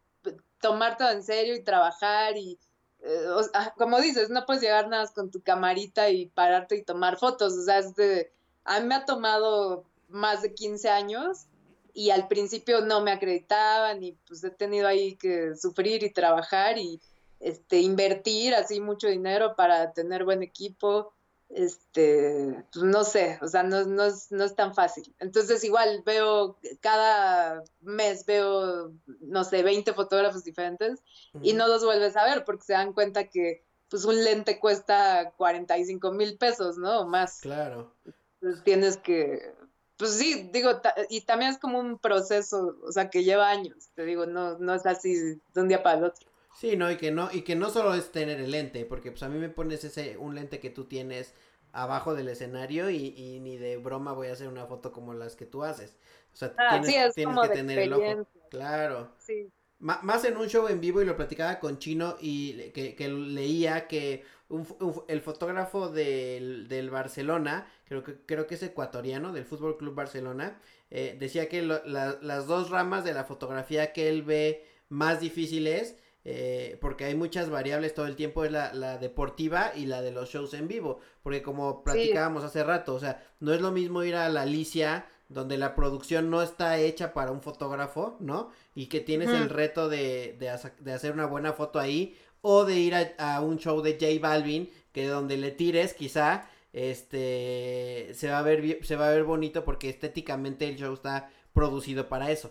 tomar 0.60 0.96
todo 0.96 1.10
en 1.10 1.22
serio 1.22 1.54
y 1.54 1.62
trabajar 1.62 2.36
y 2.36 2.58
eh, 3.02 3.28
o 3.28 3.42
sea, 3.42 3.72
como 3.78 4.00
dices, 4.00 4.28
no 4.28 4.44
puedes 4.44 4.62
llegar 4.62 4.88
nada 4.88 5.04
más 5.04 5.12
con 5.12 5.30
tu 5.30 5.40
camarita 5.40 6.10
y 6.10 6.26
pararte 6.26 6.76
y 6.76 6.82
tomar 6.82 7.18
fotos, 7.18 7.54
o 7.54 7.62
sea, 7.62 7.78
es 7.78 7.94
de, 7.94 8.30
a 8.64 8.80
mí 8.80 8.86
me 8.86 8.94
ha 8.94 9.06
tomado 9.06 9.84
más 10.08 10.42
de 10.42 10.52
15 10.52 10.90
años 10.90 11.46
y 11.94 12.10
al 12.10 12.28
principio 12.28 12.82
no 12.82 13.00
me 13.00 13.10
acreditaban 13.10 14.02
y 14.02 14.12
pues 14.26 14.44
he 14.44 14.50
tenido 14.50 14.86
ahí 14.86 15.16
que 15.16 15.56
sufrir 15.56 16.02
y 16.02 16.12
trabajar 16.12 16.78
y 16.78 17.00
este 17.40 17.78
invertir 17.80 18.54
así 18.54 18.80
mucho 18.80 19.08
dinero 19.08 19.56
para 19.56 19.92
tener 19.92 20.24
buen 20.24 20.42
equipo 20.42 21.12
este, 21.50 22.64
pues 22.72 22.84
no 22.84 23.02
sé, 23.04 23.38
o 23.42 23.48
sea, 23.48 23.62
no, 23.64 23.84
no, 23.84 24.04
es, 24.04 24.30
no 24.30 24.44
es 24.44 24.54
tan 24.54 24.74
fácil. 24.74 25.12
Entonces 25.18 25.64
igual 25.64 26.02
veo, 26.06 26.56
cada 26.80 27.64
mes 27.80 28.24
veo, 28.24 28.92
no 29.20 29.44
sé, 29.44 29.62
20 29.62 29.92
fotógrafos 29.92 30.44
diferentes 30.44 31.00
y 31.42 31.52
no 31.52 31.66
los 31.66 31.84
vuelves 31.84 32.16
a 32.16 32.24
ver 32.24 32.44
porque 32.44 32.64
se 32.64 32.72
dan 32.74 32.92
cuenta 32.92 33.24
que 33.24 33.64
pues 33.88 34.04
un 34.04 34.22
lente 34.22 34.60
cuesta 34.60 35.32
45 35.36 36.12
mil 36.12 36.38
pesos, 36.38 36.78
¿no? 36.78 37.00
O 37.00 37.06
más. 37.06 37.40
Claro. 37.40 37.92
Entonces 38.40 38.62
tienes 38.62 38.96
que, 38.96 39.52
pues 39.96 40.12
sí, 40.12 40.48
digo, 40.52 40.80
ta- 40.80 40.94
y 41.08 41.22
también 41.22 41.50
es 41.50 41.58
como 41.58 41.80
un 41.80 41.98
proceso, 41.98 42.76
o 42.86 42.92
sea, 42.92 43.10
que 43.10 43.24
lleva 43.24 43.50
años, 43.50 43.88
te 43.96 44.04
digo, 44.04 44.26
no, 44.26 44.56
no 44.58 44.74
es 44.74 44.86
así 44.86 45.14
de 45.14 45.60
un 45.60 45.66
día 45.66 45.82
para 45.82 45.98
el 45.98 46.04
otro. 46.04 46.29
Sí, 46.52 46.76
no, 46.76 46.90
y 46.90 46.96
que 46.96 47.10
no, 47.10 47.30
y 47.32 47.42
que 47.42 47.54
no 47.56 47.70
solo 47.70 47.94
es 47.94 48.10
tener 48.12 48.40
el 48.40 48.50
lente, 48.50 48.84
porque 48.84 49.10
pues 49.10 49.22
a 49.22 49.28
mí 49.28 49.38
me 49.38 49.48
pones 49.48 49.84
ese, 49.84 50.16
un 50.18 50.34
lente 50.34 50.60
que 50.60 50.70
tú 50.70 50.84
tienes 50.84 51.34
abajo 51.72 52.14
del 52.14 52.28
escenario 52.28 52.90
y, 52.90 53.14
y 53.16 53.40
ni 53.40 53.56
de 53.56 53.76
broma 53.76 54.12
voy 54.12 54.26
a 54.28 54.32
hacer 54.32 54.48
una 54.48 54.66
foto 54.66 54.92
como 54.92 55.14
las 55.14 55.36
que 55.36 55.46
tú 55.46 55.62
haces. 55.64 55.96
O 56.32 56.36
sea, 56.36 56.52
Ah, 56.58 56.70
tienes, 56.80 56.88
sí, 56.90 56.96
es 56.96 57.14
tienes 57.14 57.34
como 57.34 57.42
que 57.42 57.48
de 57.48 57.54
tener 57.54 57.78
el 57.78 57.92
ojo. 57.92 58.26
Claro. 58.50 59.12
Sí. 59.18 59.48
Más 59.78 60.24
en 60.26 60.36
un 60.36 60.46
show 60.48 60.66
en 60.68 60.80
vivo 60.80 61.00
y 61.00 61.06
lo 61.06 61.16
platicaba 61.16 61.58
con 61.58 61.78
Chino 61.78 62.16
y 62.20 62.70
que, 62.72 62.94
que 62.94 63.08
leía 63.08 63.86
que 63.88 64.24
un 64.50 64.66
el 65.08 65.22
fotógrafo 65.22 65.88
del, 65.88 66.68
del 66.68 66.90
Barcelona, 66.90 67.66
creo 67.86 68.02
que, 68.02 68.16
creo 68.26 68.46
que 68.46 68.56
es 68.56 68.62
ecuatoriano, 68.62 69.32
del 69.32 69.46
Fútbol 69.46 69.78
Club 69.78 69.94
Barcelona, 69.94 70.60
eh, 70.90 71.16
decía 71.18 71.48
que 71.48 71.62
lo- 71.62 71.82
la- 71.86 72.18
las 72.20 72.46
dos 72.46 72.68
ramas 72.68 73.04
de 73.04 73.14
la 73.14 73.24
fotografía 73.24 73.92
que 73.94 74.08
él 74.10 74.22
ve 74.22 74.66
más 74.90 75.20
difíciles, 75.20 75.96
eh, 76.24 76.78
porque 76.80 77.04
hay 77.04 77.14
muchas 77.14 77.48
variables 77.50 77.94
todo 77.94 78.06
el 78.06 78.16
tiempo, 78.16 78.44
es 78.44 78.52
la, 78.52 78.72
la 78.74 78.98
deportiva 78.98 79.72
y 79.74 79.86
la 79.86 80.02
de 80.02 80.10
los 80.10 80.28
shows 80.30 80.54
en 80.54 80.68
vivo, 80.68 81.00
porque 81.22 81.42
como 81.42 81.82
platicábamos 81.82 82.44
hace 82.44 82.62
rato, 82.62 82.94
o 82.94 83.00
sea, 83.00 83.26
no 83.40 83.52
es 83.52 83.60
lo 83.60 83.70
mismo 83.72 84.02
ir 84.02 84.14
a 84.14 84.28
la 84.28 84.42
Alicia 84.42 85.06
donde 85.30 85.56
la 85.56 85.76
producción 85.76 86.28
no 86.28 86.42
está 86.42 86.78
hecha 86.78 87.14
para 87.14 87.30
un 87.30 87.40
fotógrafo, 87.40 88.16
¿no? 88.18 88.50
Y 88.74 88.86
que 88.86 89.00
tienes 89.00 89.30
el 89.30 89.48
reto 89.48 89.88
de, 89.88 90.36
de, 90.38 90.92
hacer 90.92 91.12
una 91.12 91.26
buena 91.26 91.52
foto 91.52 91.78
ahí, 91.78 92.16
o 92.42 92.64
de 92.64 92.78
ir 92.78 92.94
a, 92.96 93.36
a 93.36 93.40
un 93.40 93.58
show 93.58 93.80
de 93.80 93.92
J 93.92 94.06
Balvin, 94.20 94.68
que 94.92 95.06
donde 95.06 95.36
le 95.36 95.52
tires 95.52 95.94
quizá, 95.94 96.48
este, 96.72 98.10
se 98.12 98.28
va 98.28 98.40
a 98.40 98.42
ver, 98.42 98.84
se 98.84 98.96
va 98.96 99.08
a 99.08 99.12
ver 99.12 99.22
bonito 99.22 99.64
porque 99.64 99.88
estéticamente 99.88 100.68
el 100.68 100.76
show 100.76 100.92
está 100.92 101.30
producido 101.52 102.08
para 102.08 102.30
eso. 102.32 102.50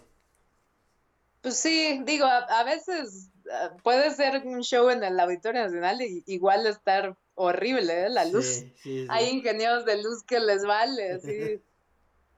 Pues 1.41 1.57
sí, 1.57 2.01
digo, 2.05 2.25
a, 2.25 2.39
a 2.39 2.63
veces 2.63 3.29
ah, 3.51 3.71
puede 3.83 4.11
ser 4.11 4.45
un 4.45 4.61
show 4.61 4.89
en 4.89 5.03
el 5.03 5.19
Auditorio 5.19 5.63
Nacional 5.63 6.01
y 6.01 6.23
igual 6.27 6.65
estar 6.65 7.15
horrible, 7.35 8.05
¿eh? 8.05 8.09
La 8.09 8.25
luz. 8.25 8.45
Sí, 8.45 8.73
sí, 8.75 9.01
sí. 9.01 9.07
Hay 9.09 9.29
ingenieros 9.29 9.85
de 9.85 10.01
luz 10.03 10.23
que 10.23 10.39
les 10.39 10.65
vale, 10.65 11.13
así. 11.13 11.61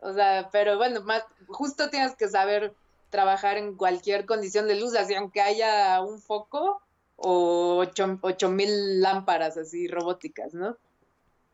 O 0.04 0.14
sea, 0.14 0.50
pero 0.52 0.78
bueno, 0.78 1.02
más, 1.02 1.24
justo 1.48 1.92
tienes 1.92 2.16
que 2.16 2.28
saber 2.28 2.74
trabajar 3.12 3.58
en 3.58 3.76
cualquier 3.76 4.26
condición 4.26 4.68
de 4.68 4.74
luz, 4.74 4.96
así 4.96 5.14
aunque 5.14 5.42
haya 5.42 6.02
un 6.02 6.20
foco 6.20 6.82
o 7.18 7.78
ocho, 7.78 8.18
ocho 8.22 8.50
mil 8.50 9.00
lámparas 9.00 9.58
así 9.58 9.88
robóticas, 9.88 10.56
¿no? 10.56 10.76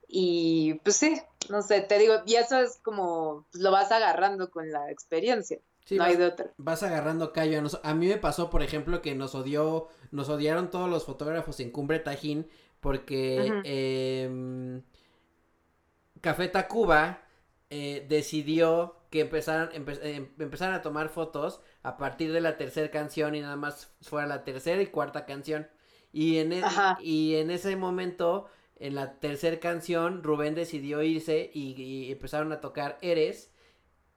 Y 0.08 0.76
pues 0.76 0.96
sí, 0.96 1.22
no 1.50 1.62
sé, 1.62 1.82
te 1.82 2.00
digo, 2.00 2.22
y 2.26 2.36
eso 2.36 2.58
es 2.60 2.78
como, 2.82 3.46
pues, 3.52 3.62
lo 3.62 3.72
vas 3.72 3.92
agarrando 3.92 4.50
con 4.50 4.72
la 4.72 4.90
experiencia, 4.92 5.60
Sí, 5.88 5.96
no 5.96 6.02
vas- 6.04 6.12
hay 6.12 6.18
de 6.18 6.26
otra. 6.26 6.54
vas 6.58 6.84
agarrando 6.84 7.34
callo. 7.34 7.60
A, 7.60 7.62
nos- 7.62 7.80
a 7.84 7.94
mí 7.96 8.08
me 8.08 8.18
pasó, 8.18 8.50
por 8.50 8.62
ejemplo, 8.64 9.02
que 9.02 9.16
nos 9.16 9.36
odió, 9.36 9.88
nos 10.12 10.30
odiaron 10.30 10.70
todos 10.70 10.90
los 10.90 11.06
fotógrafos 11.06 11.60
en 11.60 11.72
Cumbre 11.72 12.00
Tajín 12.00 12.48
porque 12.80 13.60
em, 13.64 14.84
Café 16.22 16.48
Tacuba 16.48 17.22
eh, 17.70 18.06
decidió 18.10 18.96
que 19.10 19.22
empezaran, 19.22 19.70
empe- 19.72 20.00
em- 20.04 20.30
empezaran 20.40 20.74
a 20.76 20.82
tomar 20.82 21.10
fotos 21.10 21.62
a 21.84 21.98
partir 21.98 22.32
de 22.34 22.42
la 22.42 22.58
tercera 22.58 22.90
canción 22.92 23.36
y 23.36 23.42
nada 23.42 23.56
más 23.56 23.92
fuera 24.02 24.28
la 24.28 24.44
tercera 24.44 24.82
y 24.82 24.88
cuarta 24.88 25.26
canción. 25.26 25.68
Y 26.12 26.38
en, 26.40 26.54
e- 26.54 26.64
y 27.00 27.36
en 27.36 27.52
ese 27.52 27.76
momento, 27.76 28.48
en 28.78 28.96
la 28.96 29.20
tercera 29.20 29.60
canción, 29.60 30.24
Rubén 30.24 30.56
decidió 30.56 31.04
irse 31.04 31.52
y, 31.54 31.82
y 31.82 32.12
empezaron 32.12 32.52
a 32.52 32.62
tocar 32.62 32.98
Eres. 33.02 33.52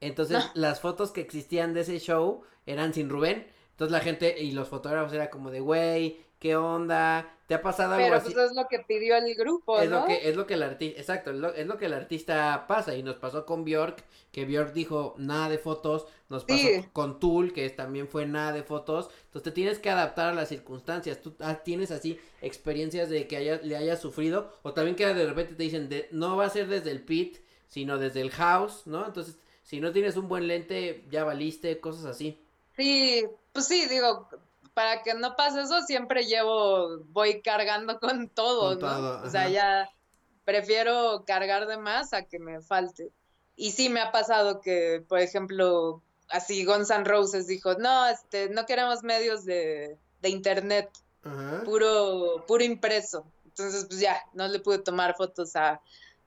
Entonces, 0.01 0.39
No. 0.39 0.51
las 0.55 0.81
fotos 0.81 1.11
que 1.13 1.21
existían 1.21 1.75
de 1.75 1.83
ese 1.83 1.99
show 1.99 2.43
eran 2.67 2.95
sin 2.95 3.09
Rubén. 3.11 3.47
Entonces, 3.73 3.93
la 3.93 4.01
gente 4.01 4.41
y 4.43 4.53
los 4.53 4.69
fotógrafos 4.69 5.13
era 5.13 5.31
como 5.31 5.51
de, 5.51 5.61
güey, 5.61 6.21
¿qué 6.39 6.57
onda? 6.57 7.35
¿Te 7.47 7.55
ha 7.55 7.63
pasado 7.63 7.95
algo 7.95 8.05
Pero 8.07 8.17
así? 8.17 8.33
pues 8.33 8.51
es 8.51 8.57
lo 8.57 8.67
que 8.69 8.79
pidió 8.81 9.17
el 9.17 9.35
grupo, 9.35 9.79
Es 9.81 9.91
¿no? 9.91 10.01
lo 10.01 10.07
que, 10.07 10.29
es 10.29 10.37
lo 10.37 10.47
que 10.47 10.55
el 10.55 10.63
artista, 10.63 11.01
exacto, 11.01 11.31
es 11.33 11.37
lo, 11.37 11.53
es 11.53 11.67
lo 11.67 11.77
que 11.79 11.87
el 11.87 11.95
artista 11.95 12.67
pasa 12.69 12.95
y 12.95 13.03
nos 13.03 13.17
pasó 13.17 13.45
con 13.45 13.65
Bjork, 13.65 14.05
que 14.31 14.45
Bjork 14.45 14.73
dijo 14.73 15.15
nada 15.19 15.49
de 15.49 15.59
fotos, 15.59 16.07
nos 16.29 16.45
pasó 16.45 16.61
Sí. 16.63 16.85
con 16.93 17.19
Tool, 17.19 17.53
que 17.53 17.69
también 17.71 18.07
fue 18.07 18.25
nada 18.27 18.53
de 18.53 18.63
fotos, 18.63 19.11
entonces 19.25 19.43
te 19.43 19.51
tienes 19.51 19.79
que 19.81 19.91
adaptar 19.91 20.29
a 20.29 20.35
las 20.35 20.49
circunstancias, 20.49 21.21
tú 21.21 21.35
ah, 21.41 21.57
tienes 21.65 21.91
así 21.91 22.21
experiencias 22.41 23.09
de 23.11 23.27
que 23.27 23.37
haya, 23.37 23.61
le 23.63 23.77
hayas 23.77 24.01
sufrido, 24.01 24.53
o 24.63 24.73
también 24.73 24.95
que 24.97 25.07
de 25.13 25.27
repente 25.27 25.55
te 25.55 25.63
dicen, 25.65 25.89
de, 25.89 26.09
no 26.13 26.37
va 26.37 26.47
a 26.47 26.51
ser 26.51 26.69
desde 26.69 26.91
el 26.93 27.03
pit, 27.03 27.39
sino 27.69 27.99
desde 27.99 28.21
el 28.21 28.31
house, 28.31 28.83
¿no? 28.87 29.05
Entonces, 29.07 29.39
si 29.71 29.81
no 29.81 29.93
tienes 29.93 30.17
un 30.17 30.27
buen 30.29 30.49
lente, 30.49 31.05
ya 31.13 31.23
valiste, 31.23 31.79
cosas 31.79 32.05
así. 32.07 32.37
Sí, 32.77 33.25
pues 33.53 33.69
sí, 33.69 33.87
digo, 33.87 34.29
para 34.75 35.05
que 35.05 35.15
no 35.15 35.37
pase 35.37 35.61
eso, 35.61 35.81
siempre 35.83 36.25
llevo, 36.25 37.05
voy 37.11 37.41
cargando 37.41 38.01
con 38.01 38.29
todo, 38.31 38.71
Con 38.71 38.81
¿no? 38.81 38.97
todo, 38.97 39.23
O 39.25 39.31
sea, 39.31 39.43
ajá. 39.43 39.51
ya 39.51 39.91
prefiero 40.45 41.23
cargar 41.25 41.69
de 41.69 41.77
más 41.79 42.13
a 42.13 42.25
que 42.25 42.41
me 42.41 42.61
falte. 42.63 43.13
Y 43.55 43.71
sí 43.71 43.89
me 43.91 44.01
ha 44.01 44.11
pasado 44.11 44.61
que, 44.61 45.05
por 45.09 45.21
ejemplo, 45.21 46.03
así 46.31 46.65
Guns 46.65 46.91
N' 46.91 47.05
Roses 47.05 47.47
dijo, 47.47 47.75
no, 47.75 48.09
este, 48.09 48.49
no 48.49 48.67
queremos 48.67 49.05
medios 49.05 49.45
de, 49.45 49.97
de 50.21 50.29
internet, 50.31 50.91
Ajá. 51.23 51.63
puro, 51.65 52.45
puro 52.49 52.65
impreso. 52.65 53.25
Entonces, 53.45 53.85
pues 53.85 54.01
ya, 54.01 54.21
no 54.33 54.49
le 54.49 54.59
pude 54.59 54.79
tomar 54.79 55.15
fotos 55.17 55.55
a, 55.55 55.81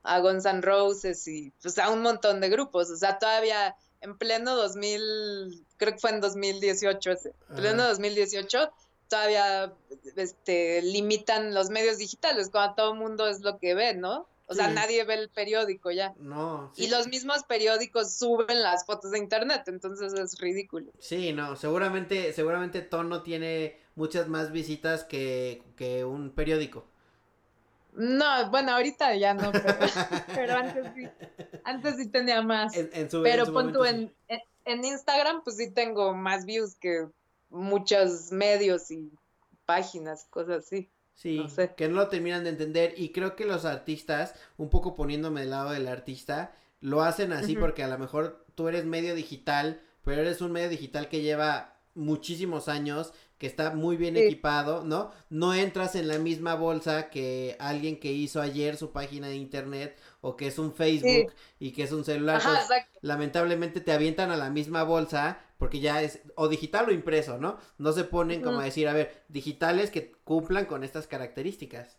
a 0.03 0.19
Guns 0.19 0.45
N' 0.45 0.61
Roses 0.61 1.27
y 1.27 1.51
pues 1.61 1.77
a 1.79 1.89
un 1.89 2.01
montón 2.01 2.39
de 2.41 2.49
grupos. 2.49 2.89
O 2.89 2.95
sea, 2.95 3.17
todavía 3.19 3.75
en 4.01 4.17
pleno 4.17 4.55
2000, 4.55 5.65
creo 5.77 5.93
que 5.93 5.99
fue 5.99 6.11
en 6.11 6.21
2018 6.21 7.11
ese, 7.11 7.33
Ajá. 7.47 7.55
pleno 7.55 7.83
2018, 7.87 8.69
todavía 9.07 9.73
este, 10.15 10.81
limitan 10.81 11.53
los 11.53 11.69
medios 11.69 11.97
digitales, 11.97 12.49
cuando 12.49 12.75
todo 12.75 12.93
el 12.93 12.99
mundo 12.99 13.27
es 13.27 13.41
lo 13.41 13.57
que 13.59 13.73
ve, 13.75 13.93
¿no? 13.93 14.27
O 14.47 14.55
sea, 14.55 14.67
Sí. 14.67 14.73
nadie 14.73 15.03
ve 15.05 15.13
el 15.13 15.29
periódico 15.29 15.89
ya. 15.89 16.13
No, 16.19 16.71
sí. 16.75 16.83
Y 16.83 16.87
los 16.89 17.07
mismos 17.07 17.43
periódicos 17.43 18.13
suben 18.13 18.61
las 18.61 18.85
fotos 18.85 19.11
de 19.11 19.19
internet, 19.19 19.63
entonces 19.67 20.11
es 20.13 20.37
ridículo. 20.39 20.91
Sí, 20.99 21.31
no, 21.31 21.55
seguramente, 21.55 22.33
seguramente 22.33 22.81
Tono 22.81 23.23
tiene 23.23 23.79
muchas 23.95 24.27
más 24.27 24.51
visitas 24.51 25.05
que, 25.05 25.63
que 25.77 26.03
un 26.03 26.31
periódico. 26.31 26.85
No, 27.95 28.49
bueno, 28.49 28.71
ahorita 28.73 29.15
ya 29.15 29.33
no, 29.33 29.51
pero, 29.51 29.63
pero 30.35 30.53
antes 30.55 30.85
sí, 30.95 31.07
antes 31.63 31.95
sí 31.97 32.09
tenía 32.09 32.41
más. 32.41 32.75
En, 32.75 32.89
en 32.93 33.09
su, 33.09 33.17
en 33.17 33.23
Pero 33.23 33.45
su 33.45 33.53
pon 33.53 33.71
tú 33.71 33.79
momento 33.79 33.83
sí. 33.83 34.11
en, 34.29 34.39
en, 34.65 34.79
en 34.79 34.85
Instagram, 34.85 35.43
pues 35.43 35.57
sí 35.57 35.71
tengo 35.71 36.13
más 36.13 36.45
views 36.45 36.75
que 36.75 37.07
muchos 37.49 38.31
medios 38.31 38.89
y 38.91 39.11
páginas, 39.65 40.25
cosas 40.29 40.65
así. 40.65 40.89
Sí, 41.13 41.37
no 41.37 41.47
sé. 41.47 41.73
que 41.77 41.87
no 41.87 41.95
lo 41.95 42.07
terminan 42.07 42.43
de 42.43 42.49
entender 42.49 42.95
y 42.97 43.11
creo 43.11 43.35
que 43.35 43.45
los 43.45 43.65
artistas, 43.65 44.33
un 44.57 44.69
poco 44.69 44.95
poniéndome 44.95 45.41
del 45.41 45.51
lado 45.51 45.69
del 45.71 45.87
artista, 45.87 46.55
lo 46.81 47.03
hacen 47.03 47.31
así 47.31 47.55
porque 47.55 47.83
a 47.83 47.87
lo 47.87 47.99
mejor 47.99 48.45
tú 48.55 48.67
eres 48.67 48.85
medio 48.85 49.13
digital, 49.13 49.79
pero 50.03 50.21
eres 50.21 50.41
un 50.41 50.51
medio 50.51 50.69
digital 50.69 51.09
que 51.09 51.21
lleva 51.21 51.77
muchísimos 51.93 52.67
años, 52.67 53.13
que 53.43 53.47
está 53.47 53.71
muy 53.71 53.97
bien 53.97 54.15
Sí. 54.15 54.21
equipado, 54.21 54.85
¿no? 54.85 55.11
No 55.29 55.53
entras 55.53 55.95
en 55.95 56.07
la 56.07 56.17
misma 56.17 56.55
bolsa 56.55 57.09
que 57.09 57.57
alguien 57.59 57.99
que 57.99 58.13
hizo 58.13 58.41
ayer 58.41 58.77
su 58.77 58.93
página 58.93 59.27
de 59.27 59.35
internet 59.35 59.99
o 60.21 60.37
que 60.37 60.47
es 60.47 60.57
un 60.59 60.73
Facebook 60.73 61.33
y 61.59 61.73
que 61.73 61.83
es 61.83 61.91
un 61.91 62.05
celular. 62.05 62.37
Ajá, 62.37 62.61
exacto. 62.61 62.99
lamentablemente 63.01 63.81
te 63.81 63.91
avientan 63.91 64.31
a 64.31 64.37
la 64.37 64.49
misma 64.49 64.83
bolsa 64.83 65.39
porque 65.57 65.81
ya 65.81 66.01
es 66.01 66.21
o 66.35 66.47
digital 66.47 66.87
o 66.87 66.93
impreso, 66.93 67.37
¿no? 67.37 67.57
No 67.77 67.91
se 67.91 68.05
ponen 68.05 68.41
como 68.41 68.61
a 68.61 68.63
decir, 68.63 68.87
a 68.87 68.93
ver, 68.93 69.25
digitales 69.27 69.91
que 69.91 70.13
cumplan 70.23 70.65
con 70.65 70.85
estas 70.85 71.07
características. 71.07 71.97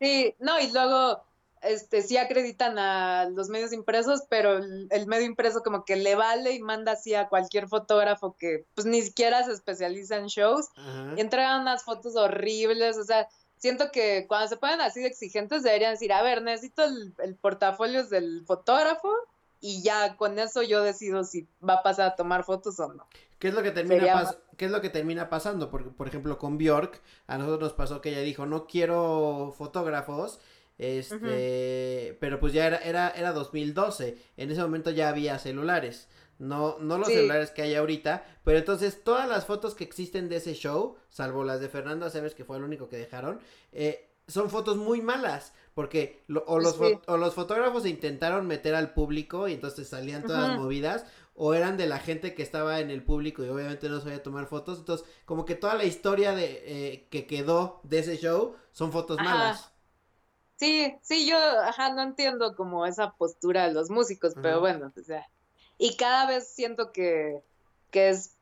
Sí, 0.00 0.34
no, 0.40 0.60
y 0.60 0.70
luego 0.72 1.24
este, 1.62 2.02
sí 2.02 2.16
acreditan 2.16 2.78
a 2.78 3.28
los 3.30 3.48
medios 3.48 3.72
impresos, 3.72 4.22
pero 4.28 4.58
el, 4.58 4.88
el, 4.90 5.06
medio 5.06 5.26
impreso 5.26 5.62
como 5.62 5.84
que 5.84 5.96
le 5.96 6.14
vale 6.14 6.52
y 6.52 6.60
manda 6.60 6.92
así 6.92 7.14
a 7.14 7.28
cualquier 7.28 7.68
fotógrafo 7.68 8.36
que 8.38 8.66
pues 8.74 8.86
ni 8.86 9.02
siquiera 9.02 9.44
se 9.44 9.52
especializa 9.52 10.16
en 10.16 10.26
shows 10.26 10.68
Ajá. 10.76 11.14
y 11.16 11.20
entregan 11.20 11.62
unas 11.62 11.82
fotos 11.84 12.14
horribles, 12.16 12.98
o 12.98 13.04
sea, 13.04 13.28
siento 13.56 13.90
que 13.90 14.26
cuando 14.28 14.48
se 14.48 14.56
ponen 14.58 14.80
así 14.80 15.00
de 15.00 15.06
exigentes 15.08 15.62
deberían 15.62 15.92
decir, 15.92 16.12
a 16.12 16.22
ver, 16.22 16.42
necesito 16.42 16.84
el, 16.84 17.14
el 17.18 17.34
portafolio 17.36 18.06
del 18.06 18.44
fotógrafo 18.46 19.10
y 19.60 19.82
ya 19.82 20.16
con 20.16 20.38
eso 20.38 20.62
yo 20.62 20.82
decido 20.82 21.24
si 21.24 21.48
va 21.66 21.74
a 21.74 21.82
pasar 21.82 22.08
a 22.12 22.16
tomar 22.16 22.44
fotos 22.44 22.78
o 22.78 22.92
no. 22.92 23.08
¿Qué 23.38 23.48
es 23.48 23.54
lo 23.54 23.62
que 23.62 23.70
termina 23.70 24.06
pas- 24.14 24.38
¿Qué 24.56 24.66
es 24.66 24.70
lo 24.70 24.80
que 24.80 24.90
termina 24.90 25.28
pasando? 25.28 25.70
Por, 25.70 25.94
por 25.94 26.08
ejemplo, 26.08 26.38
con 26.38 26.56
Bjork, 26.58 27.02
a 27.26 27.36
nosotros 27.36 27.60
nos 27.60 27.72
pasó 27.72 28.00
que 28.00 28.10
ella 28.10 28.20
dijo, 28.20 28.46
no 28.46 28.66
quiero 28.66 29.54
fotógrafos, 29.56 30.38
este, 30.78 32.16
pero 32.20 32.38
pues 32.40 32.52
ya 32.52 32.66
era, 32.66 32.78
era, 32.78 33.10
era 33.10 33.32
2012, 33.32 34.16
en 34.36 34.50
ese 34.50 34.60
momento 34.62 34.90
ya 34.90 35.08
había 35.08 35.38
celulares, 35.38 36.08
no, 36.38 36.76
no 36.80 36.98
los 36.98 37.08
Sí. 37.08 37.14
celulares 37.14 37.50
que 37.50 37.62
hay 37.62 37.74
ahorita, 37.74 38.24
pero 38.44 38.58
entonces 38.58 39.02
todas 39.02 39.28
las 39.28 39.46
fotos 39.46 39.74
que 39.74 39.84
existen 39.84 40.28
de 40.28 40.36
ese 40.36 40.54
show, 40.54 40.96
salvo 41.08 41.44
las 41.44 41.60
de 41.60 41.68
Fernando 41.68 42.06
Aceves, 42.06 42.34
que 42.34 42.44
fue 42.44 42.56
el 42.58 42.64
único 42.64 42.88
que 42.88 42.96
dejaron, 42.98 43.40
eh, 43.72 44.10
son 44.28 44.50
fotos 44.50 44.76
muy 44.76 45.00
malas, 45.02 45.52
porque 45.72 46.24
lo- 46.26 46.44
o, 46.48 46.58
los 46.58 46.74
Sí. 46.76 46.98
o 47.06 47.16
los 47.16 47.34
fotógrafos 47.34 47.86
intentaron 47.86 48.46
meter 48.46 48.74
al 48.74 48.92
público 48.92 49.46
y 49.46 49.52
entonces 49.54 49.88
salían 49.88 50.24
todas 50.24 50.58
movidas, 50.58 51.04
o 51.34 51.54
eran 51.54 51.76
de 51.76 51.86
la 51.86 51.98
gente 52.00 52.34
que 52.34 52.42
estaba 52.42 52.80
en 52.80 52.90
el 52.90 53.02
público 53.02 53.44
y 53.44 53.48
obviamente 53.48 53.88
no 53.88 54.00
sabía 54.00 54.22
tomar 54.22 54.46
fotos, 54.46 54.78
entonces 54.80 55.06
como 55.26 55.44
que 55.44 55.54
toda 55.54 55.74
la 55.74 55.84
historia 55.84 56.34
de 56.34 56.62
eh, 56.66 57.06
que 57.10 57.26
quedó 57.26 57.80
de 57.84 57.98
ese 58.00 58.16
show 58.16 58.56
son 58.72 58.90
fotos 58.90 59.18
Ajá. 59.20 59.30
malas. 59.30 59.70
Sí, 60.56 60.96
sí, 61.02 61.28
yo, 61.28 61.36
ajá, 61.36 61.92
no 61.92 62.02
entiendo 62.02 62.56
como 62.56 62.86
esa 62.86 63.12
postura 63.12 63.68
de 63.68 63.74
los 63.74 63.90
músicos, 63.90 64.34
pero 64.40 64.60
bueno, 64.60 64.90
o 64.96 65.02
sea, 65.02 65.28
y 65.76 65.96
cada 65.96 66.26
vez 66.26 66.48
siento 66.48 66.92
que, 66.92 67.42
que 67.90 68.08
es 68.08 68.36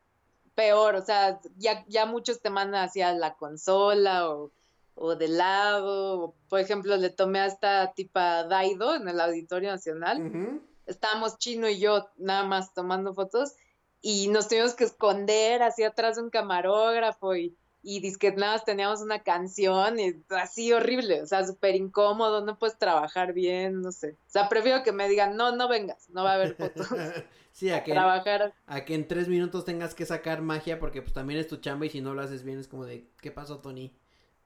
peor, 0.54 0.94
o 0.94 1.04
sea, 1.04 1.40
ya, 1.56 1.84
ya 1.88 2.06
muchos 2.06 2.40
te 2.40 2.50
mandan 2.50 2.84
hacia 2.84 3.12
la 3.14 3.34
consola 3.34 4.30
o, 4.30 4.52
o 4.94 5.16
de 5.16 5.26
lado, 5.26 6.20
o, 6.20 6.34
por 6.48 6.60
ejemplo, 6.60 6.96
le 6.96 7.10
tomé 7.10 7.40
a 7.40 7.46
esta 7.46 7.92
tipa 7.94 8.44
Daido 8.44 8.94
en 8.94 9.08
el 9.08 9.20
Auditorio 9.20 9.72
Nacional, 9.72 10.60
estábamos 10.86 11.38
Chino 11.38 11.68
y 11.68 11.80
yo 11.80 12.08
nada 12.16 12.44
más 12.44 12.74
tomando 12.74 13.12
fotos 13.12 13.54
y 14.00 14.28
nos 14.28 14.46
tuvimos 14.48 14.74
que 14.74 14.84
esconder 14.84 15.64
así 15.64 15.82
atrás 15.82 16.16
de 16.16 16.22
un 16.22 16.30
camarógrafo 16.30 17.34
y, 17.34 17.56
y 17.84 18.00
dizque 18.00 18.32
nada 18.32 18.54
más 18.54 18.64
teníamos 18.64 19.00
una 19.02 19.22
canción 19.22 20.00
y 20.00 20.24
así 20.30 20.72
horrible, 20.72 21.22
o 21.22 21.26
sea, 21.26 21.46
súper 21.46 21.76
incómodo, 21.76 22.44
no 22.44 22.58
puedes 22.58 22.78
trabajar 22.78 23.32
bien, 23.34 23.82
no 23.82 23.92
sé. 23.92 24.16
O 24.26 24.30
sea, 24.30 24.48
prefiero 24.48 24.82
que 24.82 24.92
me 24.92 25.08
digan, 25.08 25.36
no, 25.36 25.54
no 25.54 25.68
vengas, 25.68 26.08
no 26.10 26.24
va 26.24 26.32
a 26.32 26.34
haber 26.34 26.56
fotos. 26.56 26.88
sí, 27.52 27.70
a 27.70 27.84
que, 27.84 27.92
trabajar. 27.92 28.54
a 28.66 28.84
que 28.84 28.94
en 28.94 29.06
tres 29.06 29.28
minutos 29.28 29.64
tengas 29.64 29.94
que 29.94 30.06
sacar 30.06 30.40
magia 30.42 30.80
porque 30.80 31.02
pues 31.02 31.12
también 31.12 31.38
es 31.38 31.46
tu 31.46 31.58
chamba 31.58 31.86
y 31.86 31.90
si 31.90 32.00
no 32.00 32.14
lo 32.14 32.22
haces 32.22 32.42
bien 32.42 32.58
es 32.58 32.68
como 32.68 32.86
de, 32.86 33.10
¿qué 33.20 33.30
pasó 33.30 33.58
Tony? 33.60 33.94